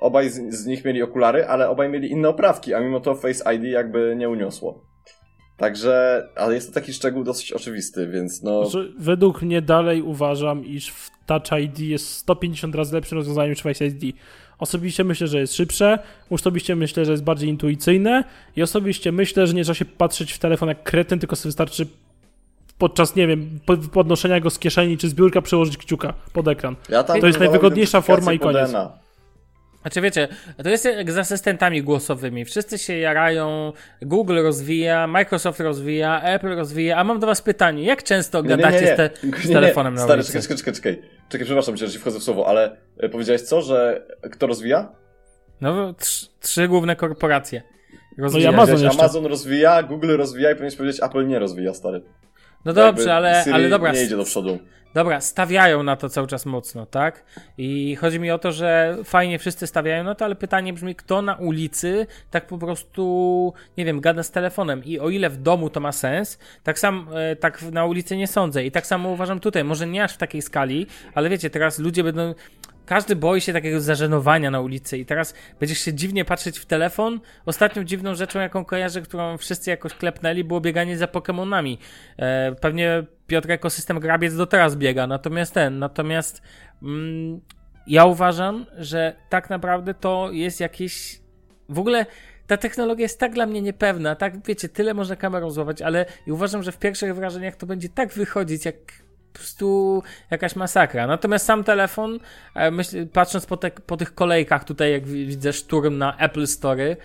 obaj 0.00 0.30
z, 0.30 0.54
z 0.54 0.66
nich 0.66 0.84
mieli 0.84 1.02
okulary, 1.02 1.46
ale 1.46 1.68
obaj 1.68 1.88
mieli 1.88 2.10
inne 2.10 2.28
oprawki, 2.28 2.74
a 2.74 2.80
mimo 2.80 3.00
to 3.00 3.14
Face 3.14 3.54
ID 3.54 3.62
jakby 3.62 4.14
nie 4.18 4.28
uniosło. 4.28 4.84
Także, 5.56 6.22
ale 6.36 6.54
jest 6.54 6.68
to 6.68 6.74
taki 6.74 6.92
szczegół 6.92 7.24
dosyć 7.24 7.52
oczywisty, 7.52 8.08
więc 8.08 8.42
no... 8.42 8.64
Znaczy, 8.64 8.92
według 8.98 9.42
mnie 9.42 9.62
dalej 9.62 10.02
uważam, 10.02 10.64
iż 10.64 10.90
w 10.90 11.10
Touch 11.26 11.60
ID 11.62 11.78
jest 11.78 12.08
150 12.08 12.74
razy 12.74 12.94
lepszym 12.94 13.18
rozwiązaniem 13.18 13.50
niż 13.50 13.62
Face 13.62 13.86
ID. 13.86 14.16
Osobiście 14.58 15.04
myślę, 15.04 15.26
że 15.26 15.40
jest 15.40 15.54
szybsze, 15.54 15.98
osobiście 16.30 16.76
myślę, 16.76 17.04
że 17.04 17.12
jest 17.12 17.24
bardziej 17.24 17.48
intuicyjne 17.48 18.24
i 18.56 18.62
osobiście 18.62 19.12
myślę, 19.12 19.46
że 19.46 19.54
nie 19.54 19.64
trzeba 19.64 19.74
się 19.74 19.84
patrzeć 19.84 20.32
w 20.32 20.38
telefon 20.38 20.68
jak 20.68 20.82
kretyn, 20.82 21.18
tylko 21.18 21.36
wystarczy 21.44 21.86
podczas, 22.78 23.16
nie 23.16 23.26
wiem, 23.26 23.60
po- 23.66 23.76
podnoszenia 23.76 24.40
go 24.40 24.50
z 24.50 24.58
kieszeni 24.58 24.98
czy 24.98 25.08
z 25.08 25.14
biurka 25.14 25.42
przełożyć 25.42 25.76
kciuka 25.76 26.14
pod 26.32 26.48
ekran. 26.48 26.76
Ja 26.88 27.04
tam 27.04 27.20
To 27.20 27.26
jest 27.26 27.38
najwygodniejsza 27.38 28.00
forma 28.00 28.32
i 28.32 28.38
koniec. 28.38 28.68
DNA. 28.70 28.98
Znaczy 29.82 30.00
wiecie, 30.00 30.28
to 30.62 30.68
jest 30.68 30.84
jak 30.84 31.12
z 31.12 31.18
asystentami 31.18 31.82
głosowymi. 31.82 32.44
Wszyscy 32.44 32.78
się 32.78 32.96
jarają, 32.96 33.72
Google 34.02 34.42
rozwija, 34.42 35.06
Microsoft 35.06 35.60
rozwija, 35.60 36.20
Apple 36.22 36.48
rozwija, 36.56 36.96
a 36.96 37.04
mam 37.04 37.20
do 37.20 37.26
was 37.26 37.42
pytanie, 37.42 37.82
jak 37.82 38.02
często 38.02 38.42
Nie, 38.42 38.48
nie, 38.48 38.56
gadacie 38.56 38.80
nie, 38.80 38.86
nie. 38.86 38.94
z, 38.94 38.96
te, 38.96 39.10
Nie, 39.26 39.32
z 39.38 39.48
nie. 39.48 39.54
telefonem 39.54 39.94
na 39.94 40.00
Stary, 40.04 40.14
ulicy? 40.22 40.32
czekaj, 40.32 40.42
czekaj, 40.56 40.56
czekaj, 40.74 40.74
czekaj. 40.94 41.10
Czekaj, 41.28 41.44
przepraszam 41.44 41.76
cię, 41.76 41.86
że 41.86 41.92
ci 41.92 41.98
wchodzę 41.98 42.18
w 42.18 42.22
słowo, 42.22 42.46
ale 42.46 42.76
e, 42.98 43.08
powiedziałeś 43.08 43.42
co, 43.42 43.62
że 43.62 44.06
kto 44.30 44.46
rozwija? 44.46 44.88
No, 45.60 45.92
trzy, 45.94 46.26
trzy 46.40 46.68
główne 46.68 46.96
korporacje. 46.96 47.62
No 47.92 48.22
i 48.22 48.22
Rozwijają. 48.22 48.48
Amazon. 48.62 48.88
Amazon 48.90 49.26
rozwija, 49.26 49.82
Google 49.82 50.16
rozwija 50.16 50.50
i 50.50 50.54
powinieneś 50.54 50.76
powiedzieć 50.76 51.02
Apple 51.02 51.26
nie 51.26 51.38
rozwija, 51.38 51.74
stary. 51.74 52.02
No 52.64 52.72
dobrze, 52.72 53.14
ale, 53.14 53.40
Siri 53.44 53.54
ale 53.54 53.68
dobra, 53.68 53.92
nie 53.92 54.04
idzie 54.04 54.16
do 54.16 54.24
przodu. 54.24 54.58
Dobra, 54.94 55.20
stawiają 55.20 55.82
na 55.82 55.96
to 55.96 56.08
cały 56.08 56.26
czas 56.26 56.46
mocno, 56.46 56.86
tak? 56.86 57.24
I 57.58 57.96
chodzi 57.96 58.20
mi 58.20 58.30
o 58.30 58.38
to, 58.38 58.52
że 58.52 58.96
fajnie 59.04 59.38
wszyscy 59.38 59.66
stawiają 59.66 60.04
na 60.04 60.14
to, 60.14 60.24
ale 60.24 60.34
pytanie 60.34 60.72
brzmi, 60.72 60.94
kto 60.94 61.22
na 61.22 61.34
ulicy 61.34 62.06
tak 62.30 62.46
po 62.46 62.58
prostu, 62.58 63.52
nie 63.76 63.84
wiem, 63.84 64.00
gada 64.00 64.22
z 64.22 64.30
telefonem. 64.30 64.84
I 64.84 64.98
o 64.98 65.10
ile 65.10 65.30
w 65.30 65.36
domu 65.36 65.70
to 65.70 65.80
ma 65.80 65.92
sens, 65.92 66.38
tak 66.62 66.78
sam 66.78 67.08
e, 67.14 67.36
tak 67.36 67.62
na 67.62 67.84
ulicy 67.84 68.16
nie 68.16 68.26
sądzę. 68.26 68.64
I 68.64 68.70
tak 68.70 68.86
samo 68.86 69.08
uważam 69.08 69.40
tutaj, 69.40 69.64
może 69.64 69.86
nie 69.86 70.04
aż 70.04 70.14
w 70.14 70.16
takiej 70.16 70.42
skali, 70.42 70.86
ale 71.14 71.28
wiecie, 71.28 71.50
teraz 71.50 71.78
ludzie 71.78 72.04
będą. 72.04 72.34
Każdy 72.88 73.16
boi 73.16 73.40
się 73.40 73.52
takiego 73.52 73.80
zażenowania 73.80 74.50
na 74.50 74.60
ulicy 74.60 74.98
i 74.98 75.06
teraz 75.06 75.34
będziesz 75.60 75.78
się 75.78 75.94
dziwnie 75.94 76.24
patrzeć 76.24 76.58
w 76.58 76.66
telefon. 76.66 77.20
Ostatnią 77.46 77.84
dziwną 77.84 78.14
rzeczą, 78.14 78.40
jaką 78.40 78.64
kojarzę, 78.64 79.02
którą 79.02 79.38
wszyscy 79.38 79.70
jakoś 79.70 79.94
klepnęli, 79.94 80.44
było 80.44 80.60
bieganie 80.60 80.98
za 80.98 81.06
Pokémonami. 81.06 81.76
E, 82.16 82.52
pewnie 82.52 83.04
Piotr 83.26 83.50
ekosystem 83.50 84.00
grabiec 84.00 84.36
do 84.36 84.46
teraz 84.46 84.76
biega, 84.76 85.06
natomiast 85.06 85.54
ten, 85.54 85.78
natomiast 85.78 86.42
mm, 86.82 87.40
ja 87.86 88.04
uważam, 88.04 88.66
że 88.78 89.16
tak 89.28 89.50
naprawdę 89.50 89.94
to 89.94 90.28
jest 90.32 90.60
jakieś 90.60 91.20
w 91.68 91.78
ogóle 91.78 92.06
ta 92.46 92.56
technologia 92.56 93.02
jest 93.02 93.20
tak 93.20 93.32
dla 93.32 93.46
mnie 93.46 93.62
niepewna, 93.62 94.14
tak 94.16 94.46
wiecie, 94.46 94.68
tyle 94.68 94.94
można 94.94 95.16
kamerą 95.16 95.50
złapać, 95.50 95.82
ale 95.82 96.06
uważam, 96.26 96.62
że 96.62 96.72
w 96.72 96.78
pierwszych 96.78 97.14
wrażeniach 97.14 97.56
to 97.56 97.66
będzie 97.66 97.88
tak 97.88 98.12
wychodzić, 98.12 98.64
jak 98.64 98.76
prostu 99.38 100.02
jakaś 100.30 100.56
masakra. 100.56 101.06
Natomiast 101.06 101.46
sam 101.46 101.64
telefon, 101.64 102.18
e, 102.54 102.70
myśl, 102.70 103.06
patrząc 103.06 103.46
po, 103.46 103.56
te, 103.56 103.70
po 103.70 103.96
tych 103.96 104.14
kolejkach 104.14 104.64
tutaj, 104.64 104.92
jak 104.92 105.06
widzę 105.06 105.52
szturm 105.52 105.98
na 105.98 106.16
Apple 106.16 106.46
Story, 106.46 106.96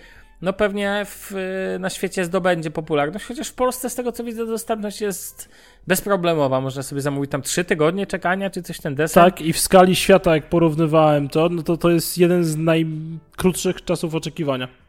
no 0.42 0.52
pewnie 0.52 1.06
w, 1.06 1.32
na 1.80 1.90
świecie 1.90 2.24
zdobędzie 2.24 2.70
popularność, 2.70 3.24
chociaż 3.24 3.48
w 3.48 3.54
Polsce 3.54 3.90
z 3.90 3.94
tego 3.94 4.12
co 4.12 4.24
widzę 4.24 4.46
dostępność 4.46 5.00
jest 5.00 5.48
bezproblemowa. 5.86 6.60
Można 6.60 6.82
sobie 6.82 7.00
zamówić 7.00 7.30
tam 7.30 7.42
trzy 7.42 7.64
tygodnie 7.64 8.06
czekania, 8.06 8.50
czy 8.50 8.62
coś 8.62 8.80
ten 8.80 8.94
deser. 8.94 9.24
Tak, 9.24 9.40
i 9.40 9.52
w 9.52 9.58
skali 9.58 9.96
świata, 9.96 10.34
jak 10.34 10.48
porównywałem 10.48 11.28
to, 11.28 11.48
no 11.48 11.62
to 11.62 11.76
to 11.76 11.90
jest 11.90 12.18
jeden 12.18 12.44
z 12.44 12.56
najkrótszych 12.56 13.84
czasów 13.84 14.14
oczekiwania. 14.14 14.83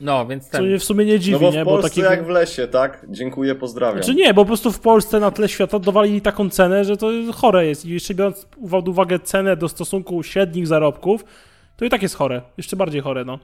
No, 0.00 0.26
więc 0.26 0.48
ten... 0.48 0.60
Co 0.60 0.66
mnie 0.66 0.78
w 0.78 0.84
sumie 0.84 1.04
nie 1.04 1.18
dziwi, 1.20 1.32
No 1.32 1.38
bo 1.40 1.50
w 1.50 1.54
nie? 1.54 1.64
Polsce 1.64 1.82
bo 1.82 1.88
taki... 1.88 2.00
jak 2.00 2.26
w 2.26 2.28
lesie, 2.28 2.68
tak? 2.68 3.06
Dziękuję, 3.08 3.54
pozdrawiam. 3.54 4.02
Czy 4.02 4.14
nie, 4.14 4.34
bo 4.34 4.42
po 4.42 4.46
prostu 4.46 4.72
w 4.72 4.80
Polsce 4.80 5.20
na 5.20 5.30
tle 5.30 5.48
świata 5.48 5.78
dowalili 5.78 6.20
taką 6.20 6.50
cenę, 6.50 6.84
że 6.84 6.96
to 6.96 7.10
chore 7.34 7.66
jest. 7.66 7.86
I 7.86 7.90
jeszcze 7.90 8.14
biorąc 8.14 8.46
pod 8.70 8.88
uwagę 8.88 9.18
cenę 9.18 9.56
do 9.56 9.68
stosunku 9.68 10.22
średnich 10.22 10.66
zarobków, 10.66 11.24
to 11.76 11.84
i 11.84 11.90
tak 11.90 12.02
jest 12.02 12.14
chore. 12.14 12.42
Jeszcze 12.56 12.76
bardziej 12.76 13.00
chore, 13.00 13.24
no. 13.24 13.38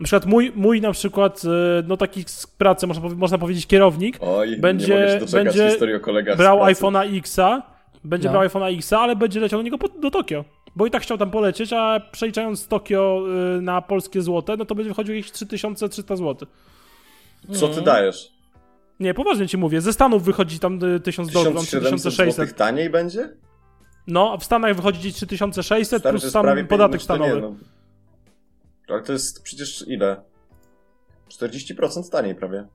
Na 0.00 0.04
przykład 0.04 0.26
mój, 0.26 0.52
mój 0.54 0.80
na 0.80 0.92
przykład, 0.92 1.42
e, 1.44 1.82
no 1.86 1.96
taki 1.96 2.24
z 2.26 2.46
pracy, 2.46 2.86
można, 2.86 3.08
można 3.08 3.38
powiedzieć 3.38 3.66
kierownik, 3.66 4.16
Oj, 4.20 4.56
będzie- 4.56 5.20
będzie 5.32 5.76
brał 6.36 6.58
iPhone'a 6.58 7.18
Xa, 7.18 7.62
będzie 8.04 8.28
No. 8.28 8.32
brał 8.32 8.44
iPhone'a 8.48 8.76
Xa, 8.78 9.00
ale 9.00 9.16
będzie 9.16 9.40
leciał 9.40 9.58
do 9.58 9.62
niego 9.62 9.78
po, 9.78 9.88
do 9.88 10.10
Tokio. 10.10 10.44
Bo 10.76 10.86
i 10.86 10.90
tak 10.90 11.02
chciał 11.02 11.18
tam 11.18 11.30
polecieć, 11.30 11.72
a 11.72 12.00
przeliczając 12.12 12.68
Tokio 12.68 13.24
y, 13.58 13.62
na 13.62 13.82
polskie 13.82 14.22
złote, 14.22 14.56
no 14.56 14.64
to 14.64 14.74
będzie 14.74 14.88
wychodziło 14.88 15.16
jakieś 15.16 15.32
3300 15.32 16.16
zł. 16.16 16.48
Co 17.52 17.68
ty 17.68 17.82
dajesz? 17.82 18.32
Nie, 19.00 19.14
poważnie 19.14 19.48
ci 19.48 19.56
mówię, 19.56 19.80
ze 19.80 19.92
Stanów 19.92 20.24
wychodzi 20.24 20.58
tam 20.58 20.84
y, 20.84 21.00
1000 21.00 21.32
dolarów, 21.32 21.54
tam 21.54 21.64
1700 21.64 22.12
3600. 22.12 22.36
zł 22.36 22.58
taniej 22.58 22.90
będzie? 22.90 23.36
No, 24.06 24.32
a 24.32 24.36
w 24.36 24.44
Stanach 24.44 24.76
wychodzi 24.76 24.98
gdzieś 24.98 25.14
3600 25.14 26.00
Stary, 26.00 26.02
to 26.02 26.20
plus 26.20 26.32
sam 26.32 26.66
podatek 26.66 26.78
no 26.78 26.96
nie, 26.96 27.00
stanowy. 27.00 27.40
no. 27.40 27.54
Ale 28.88 29.02
to 29.02 29.12
jest 29.12 29.42
przecież 29.42 29.84
ile? 29.88 30.22
40% 31.30 32.10
taniej 32.10 32.34
prawie. 32.34 32.66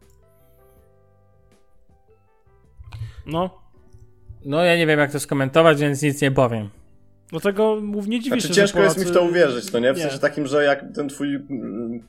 No, 3.26 3.40
no. 3.40 3.68
No 4.46 4.64
ja 4.64 4.78
nie 4.78 4.88
wiem 4.88 5.00
jak 5.00 5.12
to 5.12 5.20
skomentować, 5.20 5.80
więc 5.80 6.02
nic 6.02 6.22
nie 6.22 6.32
powiem. 6.32 6.70
Dlatego 7.32 7.80
mów, 7.82 8.08
nie 8.08 8.20
dziwisz 8.20 8.44
Znaczy 8.44 8.48
się, 8.56 8.62
ciężko 8.62 8.78
że 8.80 8.84
jest 8.86 8.98
mi 8.98 9.06
w 9.06 9.08
to 9.08 9.14
Polacy- 9.14 9.30
uwierzyć, 9.32 9.72
to 9.72 9.80
nie? 9.80 9.94
W 9.94 9.98
Nie. 9.98 10.04
sensie 10.04 10.20
takim, 10.20 10.48
że 10.48 10.64
jak 10.64 10.86
ten 10.96 11.10
twój 11.10 11.36
mm, 11.36 12.00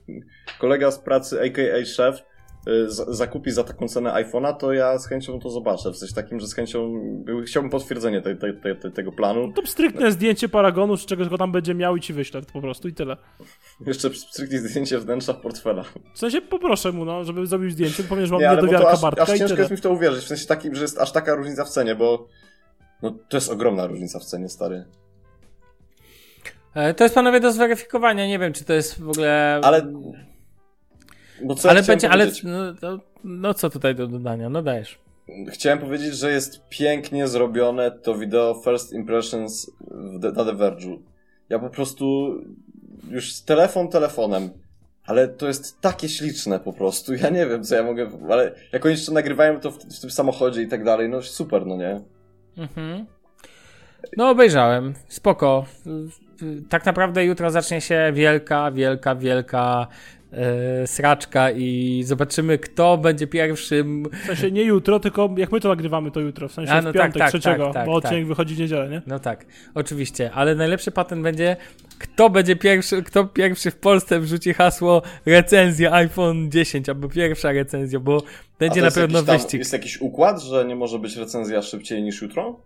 kolega 0.60 0.90
z 0.90 0.98
pracy, 0.98 1.40
a.k.a. 1.42 1.84
szef, 1.84 2.16
y, 2.68 2.90
z- 2.90 3.08
zakupi 3.16 3.50
za 3.50 3.64
taką 3.64 3.88
cenę 3.88 4.10
iPhone'a, 4.12 4.56
to 4.56 4.72
ja 4.72 4.98
z 4.98 5.06
chęcią 5.08 5.40
to 5.40 5.50
zobaczę. 5.50 5.90
W 5.90 5.96
sensie 5.96 6.14
takim, 6.14 6.40
że 6.40 6.46
z 6.46 6.54
chęcią 6.54 6.92
chciałbym 7.46 7.70
potwierdzenie 7.70 8.22
te, 8.22 8.36
te, 8.36 8.52
te, 8.52 8.74
te, 8.74 8.90
tego 8.90 9.12
planu. 9.12 9.52
To 9.52 9.66
stricte 9.66 10.12
zdjęcie 10.12 10.48
paragonu, 10.48 10.96
czy 10.96 11.06
czegoś 11.06 11.28
go 11.28 11.38
tam 11.38 11.52
będzie 11.52 11.74
miał 11.74 11.96
i 11.96 12.00
ci 12.00 12.12
wyślę 12.12 12.42
po 12.52 12.60
prostu 12.60 12.88
i 12.88 12.94
tyle. 12.94 13.16
Jeszcze 13.86 14.10
stricte 14.14 14.58
zdjęcie 14.58 14.98
wnętrza 14.98 15.34
portfela. 15.34 15.84
W 16.14 16.18
sensie 16.18 16.40
poproszę 16.40 16.92
mu, 16.92 17.04
no, 17.04 17.24
żeby 17.24 17.46
zrobił 17.46 17.70
zdjęcie, 17.70 18.02
powiem, 18.04 18.26
że 18.26 18.32
mam 18.32 18.40
Nie, 18.42 18.48
niedowiarka 18.50 18.88
aż, 18.90 19.00
Bartka 19.02 19.22
aż 19.22 19.28
ciężko 19.28 19.48
tyle. 19.48 19.58
jest 19.58 19.70
mi 19.70 19.76
w 19.76 19.80
to 19.80 19.90
uwierzyć. 19.90 20.24
W 20.24 20.28
sensie 20.28 20.46
takim, 20.46 20.74
że 20.74 20.82
jest 20.82 20.98
aż 20.98 21.12
taka 21.12 21.34
różnica 21.34 21.64
w 21.64 21.68
cenie, 21.68 21.94
bo 21.94 22.26
no, 23.02 23.10
to 23.28 23.36
jest 23.36 23.50
ogromna 23.50 23.86
różnica 23.86 24.18
w 24.18 24.24
cenie, 24.24 24.48
stary. 24.48 24.84
E, 26.74 26.94
To 26.94 27.04
jest 27.04 27.14
panowie 27.14 27.40
do 27.40 27.52
zweryfikowania, 27.52 28.26
nie 28.26 28.38
wiem 28.38 28.52
czy 28.52 28.64
to 28.64 28.72
jest 28.72 29.00
w 29.00 29.08
ogóle... 29.08 29.60
Ale... 29.64 29.92
Bo 31.44 31.54
co 31.54 31.70
ale 31.70 31.80
ja 31.80 31.86
będzie, 31.86 32.10
ale 32.10 32.26
no, 32.44 32.74
to, 32.74 32.98
no 33.24 33.54
co 33.54 33.70
tutaj 33.70 33.94
do 33.94 34.06
dodania, 34.06 34.48
no 34.48 34.62
dajesz. 34.62 34.98
Chciałem 35.48 35.78
powiedzieć, 35.78 36.14
że 36.16 36.30
jest 36.30 36.68
pięknie 36.68 37.28
zrobione 37.28 37.90
to 37.90 38.14
wideo 38.14 38.60
First 38.64 38.92
Impressions 38.92 39.70
na 40.20 40.44
The 40.44 40.52
Verge'u. 40.52 40.98
Ja 41.48 41.58
po 41.58 41.70
prostu 41.70 42.34
już 43.10 43.40
telefon 43.40 43.88
telefonem, 43.88 44.50
ale 45.06 45.28
to 45.28 45.46
jest 45.46 45.80
takie 45.80 46.08
śliczne 46.08 46.60
po 46.60 46.72
prostu. 46.72 47.14
Ja 47.14 47.30
nie 47.30 47.46
wiem, 47.46 47.64
co 47.64 47.74
ja 47.74 47.82
mogę, 47.82 48.10
ale 48.30 48.54
jak 48.72 48.86
oni 48.86 48.94
jeszcze 48.94 49.12
nagrywają 49.12 49.60
to 49.60 49.70
w, 49.70 49.78
w 49.78 50.00
tym 50.00 50.10
samochodzie 50.10 50.62
i 50.62 50.68
tak 50.68 50.84
dalej, 50.84 51.08
no 51.08 51.22
super, 51.22 51.66
no 51.66 51.76
nie? 51.76 52.00
Mhm. 52.56 53.06
No 54.16 54.30
obejrzałem, 54.30 54.94
spoko. 55.08 55.64
Tak 56.68 56.86
naprawdę 56.86 57.24
jutro 57.24 57.50
zacznie 57.50 57.80
się 57.80 58.10
wielka, 58.14 58.70
wielka, 58.70 59.14
wielka 59.14 59.86
e, 60.32 60.86
sraczka 60.86 61.50
i 61.50 62.02
zobaczymy 62.06 62.58
kto 62.58 62.98
będzie 62.98 63.26
pierwszym 63.26 64.06
W 64.22 64.26
sensie 64.26 64.50
nie 64.50 64.62
jutro, 64.62 65.00
tylko 65.00 65.30
jak 65.36 65.52
my 65.52 65.60
to 65.60 65.68
nagrywamy, 65.68 66.10
to 66.10 66.20
jutro. 66.20 66.48
W 66.48 66.52
sensie 66.52 66.72
A, 66.72 66.82
no 66.82 66.90
w 66.90 66.94
piątek, 66.94 67.12
tak, 67.12 67.18
tak, 67.20 67.28
trzeciego, 67.30 67.64
tak, 67.64 67.74
tak, 67.74 67.86
bo 67.86 67.92
odcinek 67.92 68.20
tak. 68.20 68.28
wychodzi 68.28 68.54
w 68.54 68.58
niedzielę, 68.58 68.88
nie? 68.88 69.02
No 69.06 69.18
tak, 69.18 69.46
oczywiście, 69.74 70.30
ale 70.32 70.54
najlepszy 70.54 70.90
patent 70.90 71.22
będzie, 71.22 71.56
kto 71.98 72.30
będzie 72.30 72.56
pierwszy, 72.56 73.02
kto 73.02 73.24
pierwszy 73.24 73.70
w 73.70 73.76
Polsce 73.76 74.20
wrzuci 74.20 74.54
hasło 74.54 75.02
recenzja 75.26 75.92
iPhone 75.92 76.50
10, 76.50 76.88
albo 76.88 77.08
pierwsza 77.08 77.52
recenzja, 77.52 78.00
bo 78.00 78.16
A 78.16 78.58
będzie 78.58 78.80
to 78.80 78.86
na 78.86 78.92
pewno 78.92 79.18
jakiś 79.18 79.26
tam- 79.26 79.38
wyścig. 79.38 79.58
Jest 79.58 79.72
jakiś 79.72 80.00
układ, 80.00 80.42
że 80.42 80.64
nie 80.64 80.76
może 80.76 80.98
być 80.98 81.16
recenzja 81.16 81.62
szybciej 81.62 82.02
niż 82.02 82.22
jutro? 82.22 82.60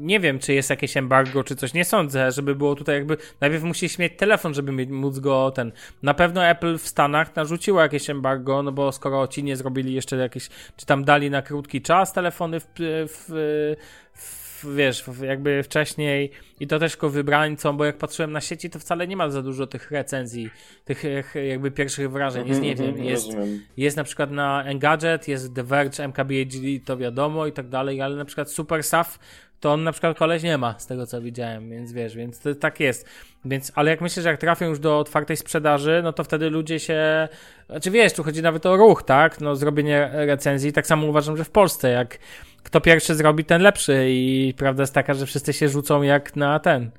Nie 0.00 0.20
wiem, 0.20 0.38
czy 0.38 0.52
jest 0.54 0.70
jakieś 0.70 0.96
embargo, 0.96 1.44
czy 1.44 1.56
coś. 1.56 1.74
Nie 1.74 1.84
sądzę, 1.84 2.32
żeby 2.32 2.54
było 2.54 2.74
tutaj 2.74 2.94
jakby. 2.94 3.16
Najpierw 3.40 3.62
musisz 3.62 3.98
mieć 3.98 4.12
telefon, 4.16 4.54
żeby 4.54 4.72
mieć, 4.72 4.90
móc 4.90 5.18
go 5.18 5.50
ten. 5.50 5.72
Na 6.02 6.14
pewno 6.14 6.46
Apple 6.46 6.78
w 6.78 6.88
Stanach 6.88 7.36
narzuciło 7.36 7.80
jakieś 7.80 8.10
embargo, 8.10 8.62
no 8.62 8.72
bo 8.72 8.92
skoro 8.92 9.28
ci 9.28 9.44
nie 9.44 9.56
zrobili 9.56 9.94
jeszcze 9.94 10.16
jakieś. 10.16 10.48
Czy 10.76 10.86
tam 10.86 11.04
dali 11.04 11.30
na 11.30 11.42
krótki 11.42 11.82
czas 11.82 12.12
telefony 12.12 12.60
w. 12.60 12.66
w, 12.76 13.76
w 14.12 14.41
wiesz, 14.64 15.04
jakby 15.22 15.62
wcześniej 15.62 16.30
i 16.60 16.66
to 16.66 16.78
też 16.78 16.92
tylko 16.92 17.10
wybrańcom, 17.10 17.76
bo 17.76 17.84
jak 17.84 17.98
patrzyłem 17.98 18.32
na 18.32 18.40
sieci, 18.40 18.70
to 18.70 18.78
wcale 18.78 19.06
nie 19.06 19.16
ma 19.16 19.30
za 19.30 19.42
dużo 19.42 19.66
tych 19.66 19.90
recenzji, 19.90 20.50
tych 20.84 21.02
jakby 21.48 21.70
pierwszych 21.70 22.10
wrażeń. 22.10 22.48
Jest, 22.48 22.60
nie 22.60 22.70
Mhm, 22.72 22.94
wiem, 22.94 23.04
jest, 23.04 23.26
Rozumiem. 23.26 23.60
jest 23.76 23.96
na 23.96 24.04
przykład 24.04 24.30
na 24.30 24.64
Engadget, 24.64 25.28
jest 25.28 25.54
The 25.54 25.62
Verge, 25.64 26.04
MKBHD, 26.04 26.66
to 26.84 26.96
wiadomo 26.96 27.46
i 27.46 27.52
tak 27.52 27.68
dalej, 27.68 28.02
ale 28.02 28.16
na 28.16 28.24
przykład 28.24 28.50
Super 28.50 28.82
Saf, 28.82 29.18
to 29.60 29.72
on 29.72 29.84
na 29.84 29.92
przykład 29.92 30.18
koleś 30.18 30.42
nie 30.42 30.58
ma, 30.58 30.78
z 30.78 30.86
tego 30.86 31.06
co 31.06 31.20
widziałem, 31.22 31.70
więc 31.70 31.92
wiesz, 31.92 32.16
więc 32.16 32.40
to, 32.40 32.54
tak 32.54 32.80
jest. 32.80 33.08
Więc, 33.44 33.72
ale 33.74 33.90
jak 33.90 34.00
myślę, 34.00 34.22
że 34.22 34.28
jak 34.28 34.40
trafią 34.40 34.66
już 34.68 34.78
do 34.78 34.98
otwartej 34.98 35.36
sprzedaży, 35.36 36.00
no 36.04 36.12
to 36.12 36.24
wtedy 36.24 36.50
ludzie 36.50 36.78
się, 36.80 37.28
znaczy 37.70 37.90
wiesz, 37.90 38.12
tu 38.12 38.22
chodzi 38.22 38.42
nawet 38.42 38.66
o 38.66 38.76
ruch, 38.76 39.02
tak, 39.02 39.40
no 39.40 39.56
zrobienie 39.56 40.10
recenzji, 40.12 40.72
tak 40.72 40.86
samo 40.86 41.06
uważam, 41.06 41.36
że 41.36 41.44
w 41.44 41.50
Polsce, 41.50 41.90
jak 41.90 42.18
kto 42.62 42.80
pierwszy 42.80 43.14
zrobi, 43.14 43.44
ten 43.44 43.62
lepszy 43.62 44.06
i 44.08 44.54
prawda 44.56 44.82
jest 44.82 44.94
taka, 44.94 45.14
że 45.14 45.26
wszyscy 45.26 45.52
się 45.52 45.68
rzucą 45.68 46.02
jak 46.02 46.36
na 46.36 46.58
ten. 46.58 46.90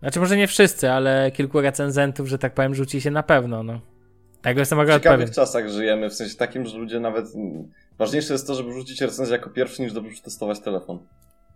Znaczy 0.00 0.20
może 0.20 0.36
nie 0.36 0.46
wszyscy, 0.46 0.90
ale 0.90 1.30
kilku 1.30 1.60
recenzentów, 1.60 2.28
że 2.28 2.38
tak 2.38 2.54
powiem, 2.54 2.74
rzuci 2.74 3.00
się 3.00 3.10
na 3.10 3.22
pewno, 3.22 3.62
no. 3.62 3.80
Tego 4.42 4.60
jestem 4.60 4.78
W 4.78 4.80
akurat 4.80 5.02
pewien. 5.02 5.18
ciekawych 5.18 5.34
czasach 5.34 5.68
żyjemy, 5.68 6.10
w 6.10 6.14
sensie 6.14 6.36
takim, 6.36 6.66
że 6.66 6.78
ludzie 6.78 7.00
nawet... 7.00 7.26
Ważniejsze 7.98 8.32
jest 8.34 8.46
to, 8.46 8.54
żeby 8.54 8.72
rzucić 8.72 9.00
recenzję 9.00 9.36
jako 9.36 9.50
pierwszy, 9.50 9.82
niż 9.82 9.92
dobrze 9.92 10.10
przetestować 10.12 10.60
telefon. 10.60 10.98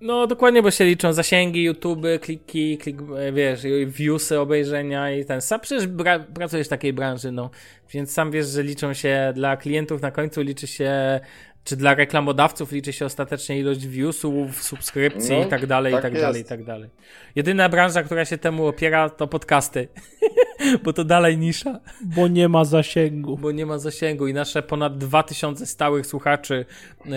No 0.00 0.26
dokładnie, 0.26 0.62
bo 0.62 0.70
się 0.70 0.84
liczą 0.84 1.12
zasięgi, 1.12 1.62
YouTube, 1.64 2.06
kliki, 2.20 2.78
klik, 2.78 2.98
e, 3.18 3.32
wiesz, 3.32 3.64
i 3.64 3.86
viewsy, 3.86 4.40
obejrzenia 4.40 5.10
i 5.10 5.24
ten. 5.24 5.40
Sam 5.40 5.60
przecież 5.60 5.88
bra- 5.88 6.24
pracujesz 6.34 6.66
w 6.66 6.70
takiej 6.70 6.92
branży, 6.92 7.32
no. 7.32 7.50
Więc 7.92 8.12
sam 8.12 8.30
wiesz, 8.30 8.46
że 8.46 8.62
liczą 8.62 8.94
się 8.94 9.32
dla 9.34 9.56
klientów 9.56 10.02
na 10.02 10.10
końcu 10.10 10.42
liczy 10.42 10.66
się, 10.66 11.20
czy 11.64 11.76
dla 11.76 11.94
reklamodawców 11.94 12.72
liczy 12.72 12.92
się 12.92 13.06
ostatecznie 13.06 13.58
ilość 13.58 13.86
viewsów, 13.86 14.62
subskrypcji 14.62 15.36
No, 15.36 15.44
i 15.44 15.48
tak 15.48 15.66
dalej, 15.66 15.92
tak 15.92 16.00
i 16.00 16.02
tak 16.02 16.12
jest. 16.12 16.24
dalej, 16.24 16.42
i 16.42 16.44
tak 16.44 16.64
dalej. 16.64 16.90
Jedyna 17.34 17.68
branża, 17.68 18.02
która 18.02 18.24
się 18.24 18.38
temu 18.38 18.66
opiera, 18.66 19.10
to 19.10 19.26
podcasty. 19.26 19.88
bo 20.84 20.92
to 20.92 21.04
dalej 21.04 21.38
nisza. 21.38 21.80
Bo 22.02 22.28
nie 22.28 22.48
ma 22.48 22.64
zasięgu. 22.64 23.38
Bo 23.38 23.52
nie 23.52 23.66
ma 23.66 23.78
zasięgu 23.78 24.26
i 24.26 24.34
nasze 24.34 24.62
ponad 24.62 24.98
2000 24.98 25.66
stałych 25.66 26.06
słuchaczy 26.06 26.64
yy, 27.04 27.12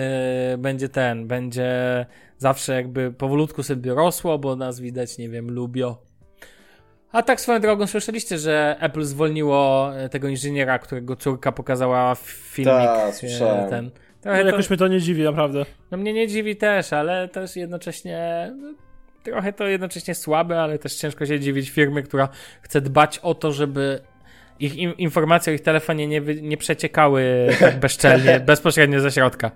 będzie 0.58 0.88
ten, 0.88 1.26
będzie 1.26 2.06
zawsze 2.38 2.74
jakby 2.74 3.12
powolutku 3.12 3.62
sobie 3.62 3.94
rosło, 3.94 4.38
bo 4.38 4.56
nas 4.56 4.80
widać, 4.80 5.18
nie 5.18 5.28
wiem, 5.28 5.50
lubią. 5.50 5.96
A 7.12 7.22
tak 7.22 7.40
swoją 7.40 7.60
drogą 7.60 7.86
słyszeliście, 7.86 8.38
że 8.38 8.76
Apple 8.80 9.02
zwolniło 9.04 9.90
e, 9.96 10.08
tego 10.08 10.28
inżyniera, 10.28 10.78
którego 10.78 11.16
córka 11.16 11.52
pokazała 11.52 12.14
w 12.14 12.20
filmik. 12.28 12.74
Tak, 12.74 13.08
e, 13.08 13.12
słyszałem. 13.12 13.70
ten. 13.70 13.90
No, 14.18 14.22
Trochę 14.22 14.40
to, 14.40 14.46
jakoś 14.46 14.70
mnie 14.70 14.76
to 14.76 14.88
nie 14.88 15.00
dziwi, 15.00 15.22
naprawdę. 15.22 15.66
no 15.90 15.98
mnie 15.98 16.12
nie 16.12 16.28
dziwi 16.28 16.56
też, 16.56 16.92
ale 16.92 17.28
też 17.28 17.56
jednocześnie 17.56 18.50
no, 18.56 18.74
trochę 19.22 19.52
to 19.52 19.66
jednocześnie 19.66 20.14
słabe, 20.14 20.60
ale 20.60 20.78
też 20.78 20.94
ciężko 20.94 21.26
się 21.26 21.40
dziwić 21.40 21.70
firmy, 21.70 22.02
która 22.02 22.28
chce 22.62 22.80
dbać 22.80 23.18
o 23.18 23.34
to, 23.34 23.52
żeby 23.52 24.00
ich 24.60 24.76
informacje 24.76 25.52
o 25.52 25.54
ich 25.54 25.60
telefonie 25.60 26.06
nie, 26.06 26.20
nie 26.20 26.56
przeciekały 26.56 27.48
tak 27.60 27.80
bezczelnie, 27.80 28.40
bezpośrednio 28.46 29.00
ze 29.00 29.10
środka. 29.10 29.50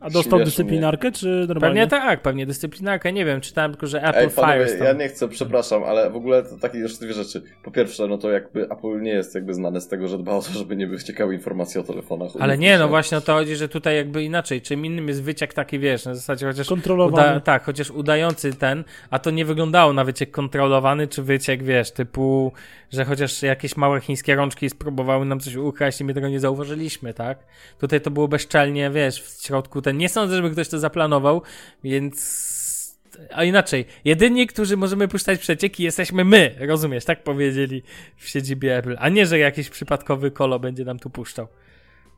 A 0.00 0.10
dostał 0.10 0.38
dyscyplinarkę, 0.38 1.12
czy 1.12 1.26
normalnie? 1.26 1.60
Pewnie 1.60 1.86
tak, 1.86 2.22
pewnie 2.22 2.46
dyscyplinarkę, 2.46 3.12
nie 3.12 3.24
wiem, 3.24 3.40
czytałem 3.40 3.70
tylko, 3.72 3.86
że 3.86 4.02
Apple 4.02 4.18
Ej, 4.18 4.30
panowie, 4.30 4.66
ja 4.84 4.92
nie 4.92 5.08
chcę, 5.08 5.28
przepraszam, 5.28 5.84
ale 5.84 6.10
w 6.10 6.16
ogóle 6.16 6.42
to 6.42 6.56
takie 6.56 6.78
jeszcze 6.78 7.04
dwie 7.04 7.14
rzeczy. 7.14 7.42
Po 7.62 7.70
pierwsze, 7.70 8.06
no 8.06 8.18
to 8.18 8.30
jakby 8.30 8.64
Apple 8.64 9.00
nie 9.00 9.10
jest 9.10 9.34
jakby 9.34 9.54
znane 9.54 9.80
z 9.80 9.88
tego, 9.88 10.08
że 10.08 10.18
dba 10.18 10.32
o 10.32 10.42
to, 10.42 10.52
żeby 10.52 10.76
nie 10.76 10.86
były 10.86 10.98
ciekawe 10.98 11.34
informacje 11.34 11.80
o 11.80 11.84
telefonach. 11.84 12.30
Ale 12.40 12.58
nie, 12.58 12.78
no 12.78 12.88
właśnie 12.88 13.18
o 13.18 13.20
to 13.20 13.32
chodzi, 13.32 13.56
że 13.56 13.68
tutaj 13.68 13.96
jakby 13.96 14.22
inaczej. 14.22 14.62
Czym 14.62 14.84
innym 14.84 15.08
jest 15.08 15.22
wyciek 15.22 15.54
taki, 15.54 15.78
wiesz, 15.78 16.04
na 16.04 16.14
zasadzie 16.14 16.46
chociaż 16.46 16.68
Kontrolowany. 16.68 17.30
uda, 17.30 17.40
tak, 17.40 17.64
chociaż 17.64 17.90
udający 17.90 18.54
ten, 18.54 18.84
a 19.10 19.18
to 19.18 19.30
nie 19.30 19.44
wyglądało 19.44 19.92
na 19.92 20.04
wyciek 20.04 20.30
kontrolowany, 20.30 21.08
czy 21.08 21.22
wyciek, 21.22 21.62
wiesz, 21.62 21.90
typu, 21.90 22.52
że 22.90 23.04
chociaż 23.04 23.42
jakieś 23.42 23.76
małe 23.76 24.00
chińskie 24.00 24.34
rączki 24.34 24.70
spróbowały 24.70 25.26
nam 25.26 25.40
coś 25.40 25.54
ukraść 25.54 26.00
i 26.00 26.04
my 26.04 26.14
tego 26.14 26.28
nie 26.28 26.40
zauważyliśmy, 26.40 27.14
tak? 27.14 27.38
Tutaj 27.78 28.00
to 28.00 28.10
było 28.10 28.28
bezczelnie, 28.28 28.90
wiesz, 28.90 29.22
w 29.22 29.46
środku 29.46 29.82
ten. 29.88 29.98
Nie 29.98 30.08
sądzę, 30.08 30.36
żeby 30.36 30.50
ktoś 30.50 30.68
to 30.68 30.78
zaplanował, 30.78 31.42
więc. 31.84 32.48
A 33.32 33.44
inaczej, 33.44 33.84
jedyni, 34.04 34.46
którzy 34.46 34.76
możemy 34.76 35.08
puszczać 35.08 35.38
przecieki, 35.38 35.82
jesteśmy 35.82 36.24
my, 36.24 36.54
rozumiesz, 36.58 37.04
tak 37.04 37.22
powiedzieli 37.22 37.82
w 38.16 38.28
siedzibie 38.28 38.76
Apple, 38.76 38.96
a 38.98 39.08
nie, 39.08 39.26
że 39.26 39.38
jakiś 39.38 39.68
przypadkowy 39.70 40.30
kolo 40.30 40.58
będzie 40.58 40.84
nam 40.84 40.98
tu 40.98 41.10
puszczał 41.10 41.48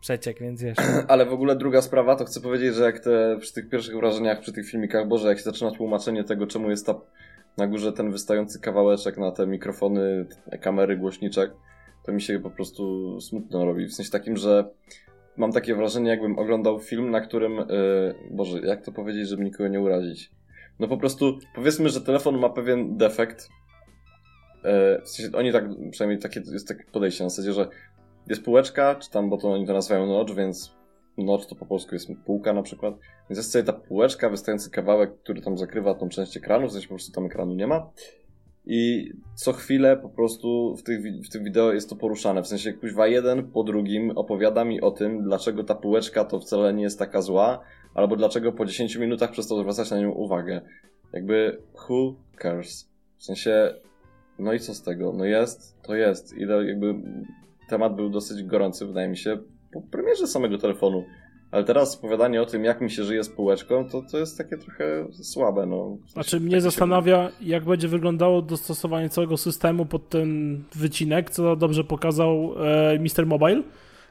przeciek, 0.00 0.40
więc 0.40 0.62
wiesz. 0.62 0.76
Ale 1.08 1.26
w 1.26 1.32
ogóle 1.32 1.56
druga 1.56 1.82
sprawa, 1.82 2.16
to 2.16 2.24
chcę 2.24 2.40
powiedzieć, 2.40 2.74
że 2.74 2.84
jak 2.84 2.98
te, 2.98 3.36
przy 3.40 3.52
tych 3.52 3.68
pierwszych 3.68 3.96
wrażeniach, 3.96 4.40
przy 4.40 4.52
tych 4.52 4.70
filmikach, 4.70 5.08
Boże, 5.08 5.28
jak 5.28 5.38
się 5.38 5.44
zaczyna 5.44 5.70
tłumaczenie 5.70 6.24
tego, 6.24 6.46
czemu 6.46 6.70
jest 6.70 6.86
ta 6.86 6.94
na 7.56 7.66
górze 7.66 7.92
ten 7.92 8.12
wystający 8.12 8.60
kawałeczek 8.60 9.18
na 9.18 9.32
te 9.32 9.46
mikrofony, 9.46 10.26
te 10.50 10.58
kamery, 10.58 10.96
głośniczek, 10.96 11.52
to 12.06 12.12
mi 12.12 12.22
się 12.22 12.40
po 12.40 12.50
prostu 12.50 13.20
smutno 13.20 13.64
robi. 13.64 13.86
W 13.86 13.94
sensie 13.94 14.10
takim, 14.10 14.36
że 14.36 14.70
mam 15.36 15.52
takie 15.52 15.74
wrażenie, 15.74 16.10
jakbym 16.10 16.38
oglądał 16.38 16.80
film, 16.80 17.10
na 17.10 17.20
którym, 17.20 17.56
yy, 17.56 18.14
Boże, 18.30 18.60
jak 18.60 18.84
to 18.84 18.92
powiedzieć, 18.92 19.28
żeby 19.28 19.44
nikogo 19.44 19.68
nie 19.68 19.80
urazić? 19.80 20.30
No 20.78 20.88
po 20.88 20.96
prostu, 20.96 21.38
powiedzmy, 21.54 21.88
że 21.88 22.00
telefon 22.00 22.38
ma 22.38 22.48
pewien 22.48 22.96
defekt. 22.96 23.48
Yy, 24.64 25.02
w 25.04 25.08
sensie, 25.08 25.36
oni 25.36 25.52
tak, 25.52 25.64
przynajmniej 25.90 26.18
takie, 26.18 26.42
jest 26.52 26.68
takie 26.68 26.84
podejście 26.84 27.24
na 27.24 27.30
zasadzie, 27.30 27.52
że 27.52 27.68
jest 28.26 28.44
półeczka, 28.44 28.94
czy 28.94 29.10
tam, 29.10 29.30
bo 29.30 29.36
to 29.36 29.52
oni 29.52 29.66
to 29.66 29.72
nazywają 29.72 30.06
notch, 30.06 30.34
więc 30.34 30.74
notch 31.18 31.46
to 31.46 31.54
po 31.54 31.66
polsku 31.66 31.94
jest 31.94 32.08
półka 32.26 32.52
na 32.52 32.62
przykład. 32.62 32.94
Więc 33.30 33.38
jest 33.38 33.52
sobie 33.52 33.64
ta 33.64 33.72
półeczka, 33.72 34.30
wystający 34.30 34.70
kawałek, 34.70 35.18
który 35.22 35.42
tam 35.42 35.58
zakrywa 35.58 35.94
tą 35.94 36.08
część 36.08 36.36
ekranu, 36.36 36.68
w 36.68 36.72
sensie 36.72 36.88
po 36.88 36.94
prostu 36.94 37.12
tam 37.12 37.26
ekranu 37.26 37.54
nie 37.54 37.66
ma. 37.66 37.90
I 38.66 39.12
co 39.34 39.52
chwilę 39.52 39.96
po 39.96 40.08
prostu 40.08 40.76
w, 40.76 40.82
tych, 40.82 41.00
w 41.26 41.28
tym 41.28 41.44
wideo 41.44 41.72
jest 41.72 41.90
to 41.90 41.96
poruszane. 41.96 42.42
W 42.42 42.46
sensie 42.46 42.72
kuźwa 42.72 43.06
jeden 43.06 43.50
po 43.50 43.64
drugim 43.64 44.10
opowiada 44.10 44.64
mi 44.64 44.80
o 44.80 44.90
tym, 44.90 45.22
dlaczego 45.22 45.64
ta 45.64 45.74
półeczka 45.74 46.24
to 46.24 46.40
wcale 46.40 46.74
nie 46.74 46.82
jest 46.82 46.98
taka 46.98 47.22
zła, 47.22 47.60
albo 47.94 48.16
dlaczego 48.16 48.52
po 48.52 48.64
10 48.64 48.96
minutach 48.96 49.30
przestał 49.30 49.60
zwracać 49.60 49.90
na 49.90 50.00
nią 50.00 50.10
uwagę. 50.10 50.60
Jakby 51.12 51.62
who 51.88 52.14
cares? 52.42 52.90
W 53.18 53.24
sensie, 53.24 53.74
no 54.38 54.52
i 54.52 54.60
co 54.60 54.74
z 54.74 54.82
tego? 54.82 55.12
No 55.12 55.24
jest, 55.24 55.82
to 55.82 55.94
jest. 55.94 56.36
I 56.38 56.40
jakby 56.40 56.94
temat 57.68 57.96
był 57.96 58.10
dosyć 58.10 58.42
gorący, 58.42 58.86
wydaje 58.86 59.08
mi 59.08 59.16
się, 59.16 59.38
po 59.72 59.80
premierze 59.80 60.26
samego 60.26 60.58
telefonu. 60.58 61.04
Ale 61.50 61.64
teraz 61.64 61.96
opowiadanie 61.96 62.42
o 62.42 62.46
tym, 62.46 62.64
jak 62.64 62.80
mi 62.80 62.90
się 62.90 63.04
żyje 63.04 63.24
z 63.24 63.28
półeczką, 63.28 63.88
to, 63.88 64.02
to 64.02 64.18
jest 64.18 64.38
takie 64.38 64.56
trochę 64.56 65.06
słabe. 65.22 65.66
No. 65.66 65.96
Znaczy 66.08 66.40
mnie 66.40 66.50
Tak 66.50 66.56
się- 66.56 66.60
zastanawia, 66.60 67.30
jak 67.40 67.64
będzie 67.64 67.88
wyglądało 67.88 68.42
dostosowanie 68.42 69.08
całego 69.08 69.36
systemu 69.36 69.86
pod 69.86 70.08
ten 70.08 70.62
wycinek, 70.74 71.30
co 71.30 71.56
dobrze 71.56 71.84
pokazał 71.84 72.54
e, 72.64 72.98
Mr. 72.98 73.26
Mobile 73.26 73.62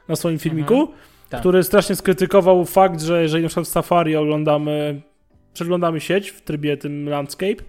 na 0.08 0.16
swoim 0.16 0.38
filmiku, 0.38 0.88
tak. 1.28 1.40
który 1.40 1.62
strasznie 1.62 1.96
skrytykował 1.96 2.64
fakt, 2.64 3.00
że 3.00 3.22
jeżeli 3.22 3.42
na 3.42 3.48
przykład 3.48 3.66
w 3.66 3.70
Safari 3.70 4.16
oglądamy, 4.16 5.00
przeglądamy 5.54 6.00
sieć 6.00 6.30
w 6.30 6.40
trybie 6.40 6.76
tym 6.76 7.08
landscape, 7.08 7.62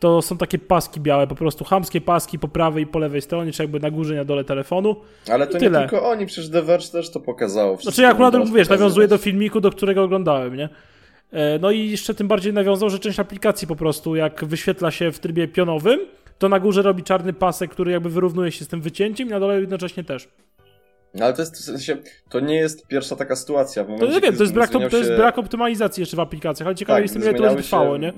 to 0.00 0.22
są 0.22 0.36
takie 0.38 0.58
paski 0.58 1.00
białe, 1.00 1.26
po 1.26 1.34
prostu 1.34 1.64
chamskie 1.64 2.00
paski 2.00 2.38
po 2.38 2.48
prawej 2.48 2.84
i 2.84 2.86
po 2.86 2.98
lewej 2.98 3.22
stronie, 3.22 3.52
czy 3.52 3.62
jakby 3.62 3.80
na 3.80 3.90
górze 3.90 4.14
na 4.14 4.24
dole 4.24 4.44
telefonu. 4.44 4.96
Ale 5.32 5.46
to 5.46 5.52
I 5.52 5.54
nie 5.54 5.60
tyle. 5.60 5.80
tylko 5.88 6.08
oni, 6.10 6.26
przecież 6.26 6.50
The 6.50 6.62
Verge 6.62 6.88
też 6.92 7.10
to 7.10 7.20
pokazało. 7.20 7.76
Znaczy 7.76 8.02
ja 8.02 8.08
akurat, 8.10 8.34
wiesz, 8.52 8.68
nawiązuję 8.68 9.08
do 9.08 9.14
pokazywać. 9.14 9.20
filmiku, 9.20 9.60
do 9.60 9.70
którego 9.70 10.02
oglądałem, 10.02 10.56
nie? 10.56 10.68
E, 11.32 11.58
No 11.58 11.70
i 11.70 11.90
jeszcze 11.90 12.14
tym 12.14 12.28
bardziej 12.28 12.52
nawiązał, 12.52 12.90
że 12.90 12.98
część 12.98 13.20
aplikacji 13.20 13.68
po 13.68 13.76
prostu, 13.76 14.16
jak 14.16 14.44
wyświetla 14.44 14.90
się 14.90 15.12
w 15.12 15.18
trybie 15.18 15.48
pionowym, 15.48 16.00
to 16.38 16.48
na 16.48 16.60
górze 16.60 16.82
robi 16.82 17.02
czarny 17.02 17.32
pasek, 17.32 17.70
który 17.70 17.92
jakby 17.92 18.10
wyrównuje 18.10 18.52
się 18.52 18.64
z 18.64 18.68
tym 18.68 18.80
wycięciem 18.80 19.28
i 19.28 19.30
na 19.30 19.40
dole 19.40 19.60
jednocześnie 19.60 20.04
też. 20.04 20.28
No, 21.14 21.24
Ale 21.24 21.34
to 21.34 21.42
jest 21.42 21.56
w 21.56 21.60
sensie, 21.64 21.96
to 22.28 22.40
nie 22.40 22.54
jest 22.56 22.86
pierwsza 22.86 23.16
taka 23.16 23.36
sytuacja. 23.36 23.84
W 23.84 23.86
To 23.86 23.92
momencie, 23.92 24.14
nie 24.14 24.20
wiem, 24.20 24.36
to 24.36 24.42
jest, 24.42 24.54
brak, 24.54 24.70
zmieniał 24.70 24.90
to 24.90 24.96
jest 24.96 25.10
się- 25.10 25.16
brak 25.16 25.38
optymalizacji 25.38 26.00
jeszcze 26.00 26.16
w 26.16 26.20
aplikacjach, 26.20 26.66
ale 26.66 26.76
ciekawe 26.76 26.96
Tak, 26.96 27.02
jestem, 27.04 27.22
ile 27.22 27.32
to 27.32 27.38
zmieniały 27.38 27.62
trwało, 27.62 27.94
się- 27.94 28.00
nie? 28.00 28.12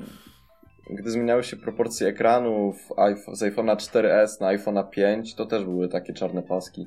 Gdy 0.91 1.11
zmieniały 1.11 1.45
się 1.45 1.57
proporcje 1.57 2.07
ekranów 2.09 2.89
iPhone- 2.97 3.35
z 3.35 3.43
iPhone'a 3.43 3.77
4S 3.77 4.41
na 4.41 4.47
iPhone'a 4.59 4.91
5, 4.91 5.35
to 5.35 5.47
też 5.47 5.65
były 5.65 5.89
takie 5.89 6.13
czarne 6.13 6.43
paski. 6.43 6.87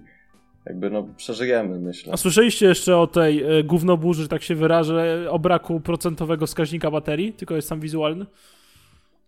Jakby 0.65 0.89
no 0.89 1.07
przeżyjemy, 1.17 1.79
myślę. 1.79 2.13
A 2.13 2.17
słyszeliście 2.17 2.65
jeszcze 2.65 2.97
o 2.97 3.07
tej 3.07 3.43
e, 3.59 3.63
gównoburzy, 3.63 4.21
że 4.23 4.27
tak 4.27 4.43
się 4.43 4.55
wyrażę, 4.55 5.27
o 5.29 5.39
braku 5.39 5.79
procentowego 5.79 6.47
wskaźnika 6.47 6.91
baterii, 6.91 7.33
tylko 7.33 7.55
jest 7.55 7.67
sam 7.67 7.79
wizualny? 7.79 8.25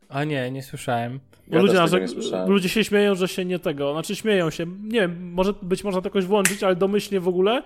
A 0.10 0.24
nie, 0.24 0.52
nie 0.52 0.64
słyszałem. 0.64 1.20
Bo 1.48 1.56
Ja 1.56 1.62
ludzie, 1.62 1.74
też 1.74 1.82
narzek- 1.82 1.92
tego 1.92 2.02
nie 2.02 2.22
słyszałem. 2.22 2.50
ludzie 2.50 2.70
się 2.70 2.84
śmieją, 2.84 3.16
że 3.16 3.28
się 3.28 3.46
nie 3.46 3.60
tego, 3.60 3.92
znaczy 3.94 4.16
śmieją 4.16 4.50
się, 4.50 4.66
nie 4.84 5.00
wiem, 5.02 5.32
może 5.34 5.54
być 5.62 5.84
można 5.84 6.02
to 6.02 6.08
jakoś 6.08 6.26
włączyć, 6.26 6.64
ale 6.64 6.76
domyślnie 6.76 7.20
w 7.20 7.28
ogóle 7.28 7.58
e, 7.58 7.64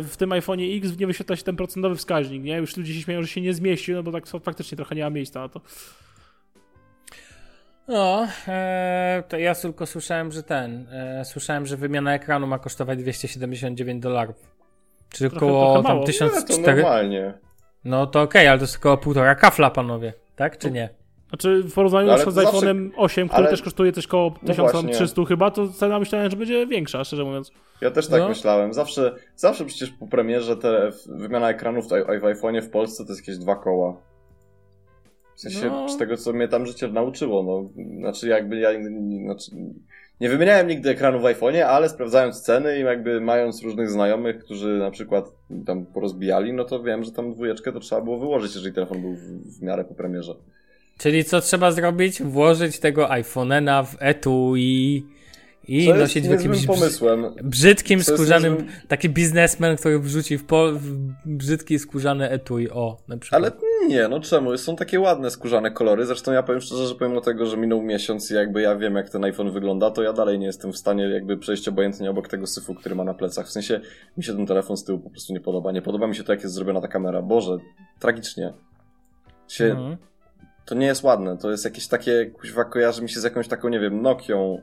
w 0.00 0.14
tym 0.16 0.30
iPhone'ie 0.30 0.76
X 0.78 0.98
nie 0.98 1.06
wyświetla 1.06 1.36
się 1.36 1.42
ten 1.42 1.56
procentowy 1.56 1.96
wskaźnik, 1.96 2.42
nie? 2.42 2.56
Już 2.56 2.76
ludzie 2.76 2.94
się 2.94 3.00
śmieją, 3.00 3.22
że 3.22 3.28
się 3.28 3.40
nie 3.40 3.54
zmieści, 3.54 3.92
no 3.92 4.02
bo 4.02 4.12
tak 4.12 4.26
faktycznie 4.26 4.76
trochę 4.76 4.94
nie 4.94 5.02
ma 5.04 5.10
miejsca 5.10 5.40
na 5.40 5.48
to. 5.48 5.60
No, 7.90 8.26
e, 8.48 9.22
to 9.28 9.38
ja 9.38 9.54
tylko 9.54 9.86
słyszałem, 9.86 10.32
że 10.32 10.42
ten, 10.42 10.86
e, 10.92 11.24
słyszałem, 11.24 11.66
że 11.66 11.76
wymiana 11.76 12.14
ekranu 12.14 12.46
ma 12.46 12.58
kosztować 12.58 12.98
279 12.98 14.02
dolarów. 14.02 14.36
Czyli 15.12 15.30
Trochę- 15.30 15.46
około 15.46 15.62
trochę 15.72 15.82
tam 15.88 15.92
mało. 15.92 16.00
Nie, 16.00 16.06
to 16.06 16.12
1400. 16.12 16.74
normalnie. 16.74 17.34
No 17.84 18.06
to 18.06 18.22
okej, 18.22 18.48
ale 18.48 18.58
to 18.58 18.64
jest 18.64 18.76
około 18.76 18.96
półtora 18.96 19.34
kafla, 19.34 19.70
panowie, 19.70 20.12
tak 20.36 20.58
czy 20.58 20.70
nie? 20.70 20.88
Znaczy 21.28 21.62
w 21.62 21.74
porównaniu 21.74 22.06
No, 22.06 22.18
z 22.18 22.34
zawsze- 22.34 22.50
iPhone'em 22.50 22.90
8, 22.96 23.28
który 23.28 23.42
ale- 23.42 23.50
też 23.50 23.62
kosztuje 23.62 23.92
coś 23.92 24.06
koło 24.06 24.34
No 24.42 24.48
1300 24.54 25.24
chyba, 25.24 25.50
to 25.50 25.68
cena 25.68 25.98
myślałem, 25.98 26.30
że 26.30 26.36
będzie 26.36 26.66
większa, 26.66 27.04
szczerze 27.04 27.24
mówiąc. 27.24 27.52
Ja 27.80 27.90
też 27.90 28.08
tak 28.08 28.20
No. 28.20 28.28
myślałem. 28.28 28.74
Zawsze, 28.74 29.14
zawsze 29.36 29.64
przecież 29.64 29.90
po 29.90 30.06
premierze 30.06 30.56
te 30.56 30.90
wymiana 31.06 31.50
ekranów 31.50 31.84
w, 31.86 31.88
w 31.88 32.22
iPhone'ie 32.24 32.62
w 32.62 32.70
Polsce 32.70 33.04
to 33.04 33.12
jest 33.12 33.20
jakieś 33.20 33.38
dwa 33.38 33.56
koła. 33.56 33.96
W 35.40 35.42
sensie 35.42 35.66
No. 35.66 35.88
z 35.88 35.96
tego, 35.98 36.16
co 36.16 36.32
mnie 36.32 36.48
tam 36.48 36.66
życie 36.66 36.88
nauczyło. 36.88 37.42
No, 37.42 37.82
znaczy 38.00 38.28
jakby 38.28 38.56
ja 38.58 38.72
nie- 38.78 39.24
znaczy, 39.24 39.50
nie 40.20 40.28
wymieniałem 40.28 40.68
nigdy 40.68 40.90
ekranu 40.90 41.20
w 41.20 41.22
iPhone'ie, 41.22 41.60
ale 41.60 41.88
sprawdzając 41.88 42.40
ceny 42.42 42.78
i 42.78 42.82
jakby 42.82 43.20
mając 43.20 43.62
różnych 43.62 43.90
znajomych, 43.90 44.38
którzy 44.44 44.78
na 44.78 44.90
przykład 44.90 45.24
tam 45.66 45.86
porozbijali, 45.86 46.52
no 46.52 46.64
to 46.64 46.82
wiem, 46.82 47.04
że 47.04 47.12
tam 47.12 47.32
dwójeczkę 47.32 47.72
to 47.72 47.80
trzeba 47.80 48.00
było 48.00 48.18
wyłożyć, 48.18 48.54
jeżeli 48.54 48.74
telefon 48.74 49.00
był 49.00 49.14
w, 49.14 49.58
w 49.58 49.62
miarę 49.62 49.84
po 49.84 49.94
premierze. 49.94 50.34
Czyli 50.98 51.24
co 51.24 51.40
trzeba 51.40 51.72
zrobić? 51.72 52.22
Włożyć 52.22 52.78
tego 52.78 53.06
iPhone'a 53.06 53.86
w 53.86 53.96
etui 54.00 55.06
i 55.70 55.86
Co 55.86 55.94
nosić 55.94 56.28
w 56.28 56.30
jakimś 56.30 56.66
pomysłem. 56.66 57.24
brzydkim, 57.42 58.02
Co 58.02 58.14
skórzanym, 58.14 58.52
niezłym- 58.54 58.72
taki 58.88 59.08
biznesmen, 59.08 59.76
który 59.76 59.98
wrzuci 59.98 60.38
w, 60.38 60.44
pol, 60.44 60.78
w 60.78 60.96
brzydki, 61.26 61.78
skórzany 61.78 62.30
etui, 62.30 62.70
o, 62.70 62.96
na 63.08 63.16
przykład. 63.18 63.42
Ale 63.42 63.52
nie, 63.88 64.08
no 64.08 64.20
czemu? 64.20 64.58
Są 64.58 64.76
takie 64.76 65.00
ładne 65.00 65.30
skórzane 65.30 65.70
kolory. 65.70 66.06
Zresztą 66.06 66.32
ja 66.32 66.42
powiem 66.42 66.60
szczerze, 66.60 66.86
że 66.86 66.94
pomimo 66.94 67.20
tego, 67.20 67.46
że 67.46 67.56
minął 67.56 67.82
miesiąc 67.82 68.30
i 68.30 68.34
jakby 68.34 68.60
ja 68.62 68.76
wiem, 68.76 68.94
jak 68.96 69.10
ten 69.10 69.24
iPhone 69.24 69.52
wygląda, 69.52 69.90
to 69.90 70.02
ja 70.02 70.12
dalej 70.12 70.38
nie 70.38 70.46
jestem 70.46 70.72
w 70.72 70.76
stanie 70.76 71.04
jakby 71.08 71.36
przejść 71.38 71.68
obojętnie 71.68 72.10
obok 72.10 72.28
tego 72.28 72.46
syfu, 72.46 72.74
który 72.74 72.94
ma 72.94 73.04
na 73.04 73.14
plecach. 73.14 73.46
W 73.46 73.50
sensie 73.50 73.80
mi 74.16 74.24
się 74.24 74.32
ten 74.36 74.46
telefon 74.46 74.76
z 74.76 74.84
tyłu 74.84 74.98
po 74.98 75.10
prostu 75.10 75.32
nie 75.32 75.40
podoba. 75.40 75.72
Nie 75.72 75.82
podoba 75.82 76.06
mi 76.06 76.16
się 76.16 76.24
to, 76.24 76.32
jak 76.32 76.42
jest 76.42 76.54
zrobiona 76.54 76.80
ta 76.80 76.88
kamera. 76.88 77.22
Boże, 77.22 77.56
tragicznie. 77.98 78.52
Się, 79.48 79.64
Mhm. 79.64 79.96
To 80.64 80.74
nie 80.74 80.86
jest 80.86 81.02
ładne. 81.02 81.38
To 81.38 81.50
jest 81.50 81.64
jakieś 81.64 81.88
takie, 81.88 82.26
kuźwa, 82.26 82.64
kojarzy 82.64 83.02
mi 83.02 83.08
się 83.10 83.20
z 83.20 83.24
jakąś 83.24 83.48
taką, 83.48 83.68
nie 83.68 83.80
wiem, 83.80 84.02
Nokią. 84.02 84.60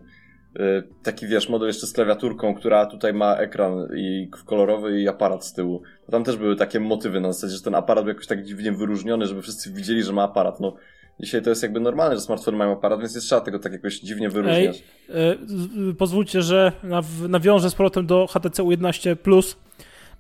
Yy, 0.60 0.84
taki, 1.04 1.28
wiesz, 1.28 1.50
model 1.50 1.68
jeszcze 1.68 1.88
z 1.88 1.94
klawiaturką, 1.94 2.56
która 2.56 2.86
tutaj 2.86 3.14
ma 3.14 3.36
ekran 3.36 3.88
i 3.98 4.30
kolorowy 4.46 5.02
i 5.02 5.08
aparat 5.08 5.46
z 5.46 5.54
tyłu. 5.54 5.82
Tam 6.12 6.24
też 6.24 6.38
były 6.38 6.56
takie 6.56 6.80
motywy 6.80 7.20
na 7.22 7.34
zasadzie, 7.34 7.56
że 7.56 7.62
ten 7.62 7.76
aparat 7.76 8.04
był 8.04 8.10
jakoś 8.14 8.28
tak 8.28 8.44
dziwnie 8.46 8.72
wyróżniony, 8.72 9.26
żeby 9.28 9.42
wszyscy 9.42 9.74
widzieli, 9.74 10.04
że 10.04 10.14
ma 10.14 10.24
aparat. 10.24 10.60
No, 10.60 10.74
dzisiaj 11.20 11.42
to 11.42 11.50
jest 11.50 11.64
jakby 11.64 11.80
normalne, 11.80 12.16
że 12.16 12.22
smartfony 12.22 12.58
mają 12.58 12.72
aparat, 12.72 13.00
więc 13.00 13.16
nie 13.16 13.22
trzeba 13.22 13.42
tego 13.42 13.60
tak 13.60 13.74
jakoś 13.74 14.00
dziwnie 14.00 14.30
wyróżniać. 14.30 14.84
E, 15.10 15.36
z- 15.46 15.98
pozwólcie, 15.98 16.42
że 16.42 16.72
naw- 16.84 17.30
nawiążę 17.30 17.70
z 17.70 17.76
powrotem 17.76 18.06
do 18.06 18.28
HTC 18.28 18.64
U11+, 18.64 19.56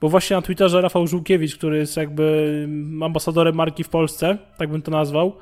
bo 0.02 0.10
właśnie 0.10 0.36
na 0.36 0.42
Twitterze 0.42 0.82
Rafał 0.82 1.08
Żółkiewicz, 1.08 1.56
który 1.58 1.78
jest 1.78 1.98
jakby 1.98 2.68
ambasadorem 3.02 3.56
marki 3.56 3.84
w 3.84 3.90
Polsce, 3.90 4.38
tak 4.58 4.70
bym 4.70 4.82
to 4.82 4.92
nazwał, 4.92 5.34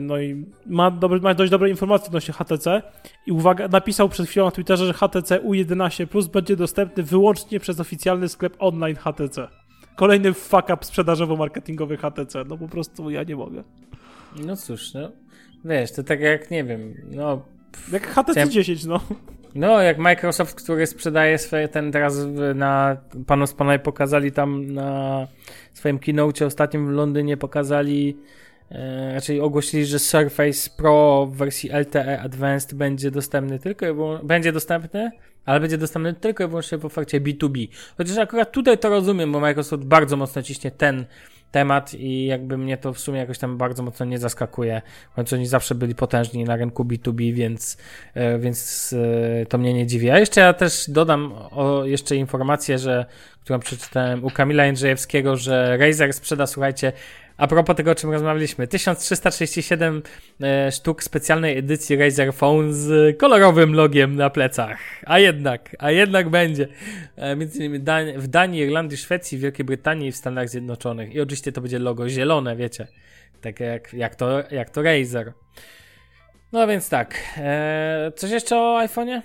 no 0.00 0.20
i 0.20 0.46
ma, 0.66 0.90
dobry, 0.90 1.20
ma 1.20 1.34
dość 1.34 1.50
dobre 1.50 1.70
informacje 1.70 2.06
odnośnie 2.06 2.34
HTC 2.34 2.82
i 3.26 3.32
uwaga, 3.32 3.68
napisał 3.68 4.08
przed 4.08 4.28
chwilą 4.28 4.44
na 4.46 4.50
Twitterze, 4.50 4.86
że 4.86 4.92
HTC 4.92 5.40
U11 5.40 6.06
Plus 6.06 6.26
będzie 6.26 6.56
dostępny 6.56 7.02
wyłącznie 7.02 7.60
przez 7.60 7.80
oficjalny 7.80 8.28
sklep 8.28 8.56
online 8.58 8.96
HTC. 8.96 9.48
kolejny 9.96 10.32
fuck 10.32 10.64
up 10.64 10.76
sprzedażowo-marketingowy 10.84 11.96
HTC. 11.96 12.44
No 12.48 12.56
po 12.58 12.68
prostu 12.68 13.10
ja 13.10 13.22
nie 13.22 13.36
mogę. 13.36 13.62
No 14.46 14.56
cóż, 14.56 14.94
no. 14.94 15.12
Wiesz, 15.64 15.92
to 15.92 16.02
tak 16.02 16.20
jak, 16.20 16.50
nie 16.50 16.64
wiem, 16.64 16.94
no... 17.10 17.42
Jak 17.92 18.06
HTC 18.06 18.32
Chciałem- 18.32 18.50
10, 18.50 18.84
no. 18.84 19.00
No, 19.54 19.82
jak 19.82 19.98
Microsoft, 19.98 20.62
który 20.62 20.86
sprzedaje 20.86 21.38
swoje, 21.38 21.68
ten 21.68 21.92
teraz 21.92 22.18
na, 22.54 22.96
panu 23.26 23.46
z 23.46 23.54
pokazali 23.82 24.32
tam 24.32 24.72
na 24.72 25.26
swoim 25.72 25.98
keynote 25.98 26.46
ostatnim 26.46 26.86
w 26.86 26.90
Londynie 26.90 27.36
pokazali, 27.36 28.16
e, 28.18 28.43
raczej 29.14 29.40
ogłosili, 29.40 29.86
że 29.86 29.98
Surface 29.98 30.70
Pro 30.76 31.26
w 31.30 31.36
wersji 31.36 31.70
LTE 31.70 32.20
Advanced 32.20 32.74
będzie 32.74 33.10
dostępny 33.10 33.58
tylko 33.58 33.86
i 33.86 33.94
będzie 34.26 34.52
dostępny, 34.52 35.10
ale 35.44 35.60
będzie 35.60 35.78
dostępny 35.78 36.14
tylko 36.14 36.44
i 36.44 36.46
wyłącznie 36.46 36.78
w 36.78 36.84
ofercie 36.84 37.20
B2B. 37.20 37.68
Chociaż 37.96 38.18
akurat 38.18 38.52
tutaj 38.52 38.78
to 38.78 38.88
rozumiem, 38.88 39.32
bo 39.32 39.40
Microsoft 39.40 39.84
bardzo 39.84 40.16
mocno 40.16 40.42
ciśnie 40.42 40.70
ten 40.70 41.06
temat 41.54 41.94
i 41.94 42.26
jakby 42.26 42.58
mnie 42.58 42.76
to 42.76 42.92
w 42.92 42.98
sumie 42.98 43.18
jakoś 43.18 43.38
tam 43.38 43.58
bardzo 43.58 43.82
mocno 43.82 44.06
nie 44.06 44.18
zaskakuje. 44.18 44.82
Końcu 45.14 45.34
oni 45.34 45.46
zawsze 45.46 45.74
byli 45.74 45.94
potężni 45.94 46.44
na 46.44 46.56
rynku 46.56 46.84
B2B, 46.84 47.34
więc, 47.34 47.76
e, 48.14 48.38
więc 48.38 48.94
e, 49.42 49.46
to 49.46 49.58
mnie 49.58 49.74
nie 49.74 49.86
dziwi. 49.86 50.10
A 50.10 50.18
jeszcze 50.18 50.40
ja 50.40 50.52
też 50.52 50.84
dodam 50.88 51.32
o, 51.32 51.84
jeszcze 51.84 52.16
informację, 52.16 52.78
że, 52.78 53.06
którą 53.40 53.58
przeczytałem 53.58 54.24
u 54.24 54.30
Kamila 54.30 54.64
Jędrzejewskiego, 54.64 55.36
że 55.36 55.76
Razer 55.76 56.12
sprzeda, 56.12 56.46
słuchajcie, 56.46 56.92
a 57.36 57.46
propos 57.46 57.76
tego, 57.76 57.90
o 57.90 57.94
czym 57.94 58.10
rozmawialiśmy, 58.10 58.66
1337 58.66 60.02
e, 60.42 60.72
sztuk 60.72 61.02
specjalnej 61.02 61.58
edycji 61.58 61.96
Razer 61.96 62.34
Phone 62.34 62.72
z 62.72 63.18
kolorowym 63.18 63.74
logiem 63.74 64.16
na 64.16 64.30
plecach. 64.30 64.78
A 65.06 65.18
jednak, 65.18 65.76
a 65.78 65.90
jednak 65.90 66.28
będzie. 66.28 66.68
E, 67.16 67.36
między 67.36 67.58
innymi 67.58 67.80
Dan- 67.80 68.18
w 68.18 68.26
Danii, 68.28 68.60
Irlandii, 68.60 68.96
Szwecji, 68.96 69.38
Wielkiej 69.38 69.64
Brytanii 69.64 70.08
i 70.08 70.12
w 70.12 70.16
Stanach 70.16 70.48
Zjednoczonych. 70.48 71.14
I 71.14 71.20
oczywiście 71.20 71.52
to 71.52 71.60
będzie 71.60 71.78
logo 71.78 72.08
zielone, 72.08 72.56
wiecie. 72.56 72.86
Tak 73.40 73.60
jak, 73.60 73.92
jak, 73.92 74.14
to, 74.14 74.42
jak 74.50 74.70
to 74.70 74.82
Razer. 74.82 75.32
No 76.52 76.66
więc 76.66 76.88
tak. 76.88 77.14
E, 77.36 78.12
coś 78.16 78.30
jeszcze 78.30 78.56
o 78.56 78.80
iPhone'ie? 78.86 79.20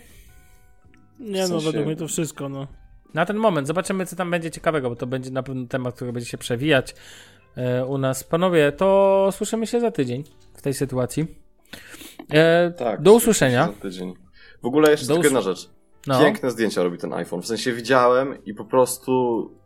Nie 1.19 1.47
W 1.47 1.49
no, 1.49 1.59
według 1.59 1.85
mnie 1.85 1.95
to 1.95 2.07
wszystko, 2.07 2.49
no. 2.49 2.67
Na 3.13 3.25
ten 3.25 3.37
moment. 3.37 3.67
Zobaczymy, 3.67 4.05
co 4.05 4.15
tam 4.15 4.31
będzie 4.31 4.51
ciekawego, 4.51 4.89
bo 4.89 4.95
to 4.95 5.07
będzie 5.07 5.31
na 5.31 5.43
pewno 5.43 5.67
temat, 5.67 5.95
który 5.95 6.13
będzie 6.13 6.29
się 6.29 6.37
przewijać 6.37 6.95
u 7.87 7.97
nas. 7.97 8.23
Panowie, 8.23 8.71
to 8.71 9.29
słyszymy 9.31 9.67
się 9.67 9.79
za 9.79 9.91
tydzień 9.91 10.23
w 10.53 10.61
tej 10.61 10.73
sytuacji. 10.73 11.27
E, 12.33 12.71
Tak. 12.71 13.01
Do 13.01 13.13
usłyszenia. 13.13 13.65
Za 13.67 13.73
tydzień. 13.81 14.13
W 14.63 14.65
ogóle 14.65 14.91
jeszcze 14.91 15.07
Do 15.07 15.13
tylko 15.13 15.25
jedna 15.27 15.41
rzecz. 15.41 15.69
No. 16.07 16.19
Piękne 16.19 16.51
zdjęcia 16.51 16.83
robi 16.83 16.97
ten 16.97 17.13
iPhone. 17.13 17.41
W 17.41 17.47
sensie 17.47 17.73
widziałem 17.73 18.43
i 18.45 18.53
po 18.53 18.65
prostu... 18.65 19.11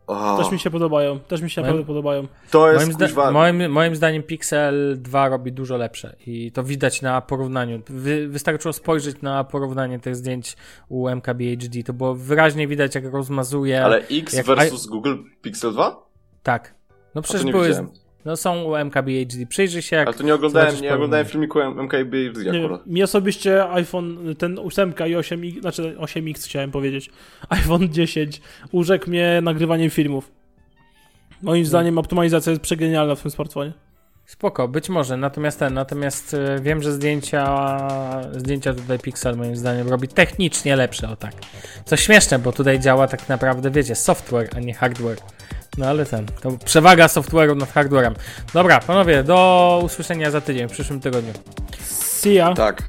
Oh, 0.07 0.37
Też 0.43 0.51
mi 0.51 0.59
się 0.59 0.69
podobają, 0.69 1.19
też 1.19 1.41
mi 1.41 1.49
się 1.49 1.61
Moim- 1.61 1.63
naprawdę 1.65 1.85
podobają. 1.87 2.27
to 2.51 2.71
jest 2.71 2.85
Moim, 2.85 2.93
zda- 2.93 3.05
kuźwa... 3.05 3.31
moim, 3.31 3.71
moim 3.71 3.95
zdaniem 3.95 4.23
Pixel 4.23 4.95
2 5.01 5.29
robi 5.29 5.51
dużo 5.51 5.77
lepsze 5.77 6.15
i 6.27 6.51
to 6.51 6.63
widać 6.63 7.01
na 7.01 7.21
porównaniu. 7.21 7.81
Wy, 7.89 8.27
wystarczyło 8.27 8.73
spojrzeć 8.73 9.21
na 9.21 9.43
porównanie 9.43 9.99
tych 9.99 10.15
zdjęć 10.15 10.57
u 10.89 11.07
MKBHD. 11.09 11.83
To 11.85 11.93
było 11.93 12.15
wyraźnie 12.15 12.67
widać, 12.67 12.95
jak 12.95 13.13
rozmazuje. 13.13 13.85
Ale 13.85 13.97
X 14.11 14.45
versus 14.45 14.85
Google 14.87 15.15
Pixel 15.41 15.71
2? 15.73 16.05
Tak. 16.43 16.75
No 17.15 17.21
przecież 17.21 17.43
nie 17.43 17.51
były. 17.51 17.67
widziałem. 17.67 17.89
No 18.25 18.37
są 18.37 18.63
u 18.63 18.75
MKBHD. 18.75 19.45
Przyjrzyj 19.49 19.81
się, 19.81 19.95
jak. 19.95 20.07
Ale 20.07 20.17
to 20.17 20.23
nie 20.23 20.35
oglądałem, 20.35 20.81
nie 20.81 20.93
oglądałem 20.93 21.25
filmiku 21.25 21.59
MKBHD 21.61 22.43
Nie, 22.51 22.59
akurat. 22.59 22.87
mi 22.87 23.03
osobiście 23.03 23.69
iPhone, 23.69 24.35
ten 24.35 24.59
8 24.59 24.93
i 25.07 25.15
8, 25.15 25.41
znaczy 25.61 25.95
8X 25.99 26.45
chciałem 26.45 26.71
powiedzieć, 26.71 27.09
iPhone 27.49 27.89
10 27.89 28.41
urzekł 28.71 29.09
mnie 29.09 29.39
nagrywaniem 29.43 29.89
filmów. 29.89 30.31
Moim 31.41 31.65
zdaniem 31.65 31.97
optymalizacja 31.97 32.49
jest 32.49 32.61
przegenialna 32.61 33.15
w 33.15 33.21
tym 33.21 33.31
smartfonie. 33.31 33.73
Spoko, 34.25 34.67
być 34.67 34.89
może. 34.89 35.17
Natomiast 35.17 35.59
ten, 35.59 35.73
natomiast 35.73 36.33
e, 36.33 36.59
wiem, 36.61 36.83
że 36.83 36.91
zdjęcia, 36.91 37.69
zdjęcia 38.31 38.73
tutaj 38.73 38.99
Pixel 38.99 39.37
moim 39.37 39.55
zdaniem 39.55 39.87
robi 39.89 40.07
technicznie 40.07 40.75
lepsze, 40.75 41.09
o 41.09 41.15
tak. 41.15 41.33
Co 41.85 41.97
śmieszne, 41.97 42.39
bo 42.39 42.51
tutaj 42.51 42.79
działa 42.79 43.07
tak 43.07 43.29
naprawdę, 43.29 43.71
wiecie, 43.71 43.95
software, 43.95 44.49
a 44.55 44.59
nie 44.59 44.73
hardware. 44.73 45.17
No 45.77 45.85
ale 45.85 46.05
ten, 46.05 46.25
to 46.25 46.51
przewaga 46.65 47.07
software'u 47.07 47.55
nad 47.55 47.71
hardwarem. 47.71 48.13
Dobra, 48.53 48.79
panowie, 48.79 49.23
do 49.23 49.81
usłyszenia 49.85 50.31
za 50.31 50.41
tydzień, 50.41 50.67
w 50.67 50.71
przyszłym 50.71 50.99
tygodniu. 50.99 51.33
See 51.81 52.33
ya. 52.33 52.53
Tak. 52.53 52.83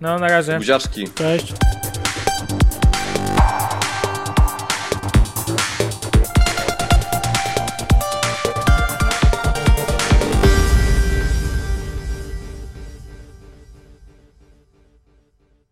No, 0.00 0.18
na 0.18 0.28
razie. 0.28 0.56
Buziaczki. 0.56 1.08
Cześć. 1.14 1.52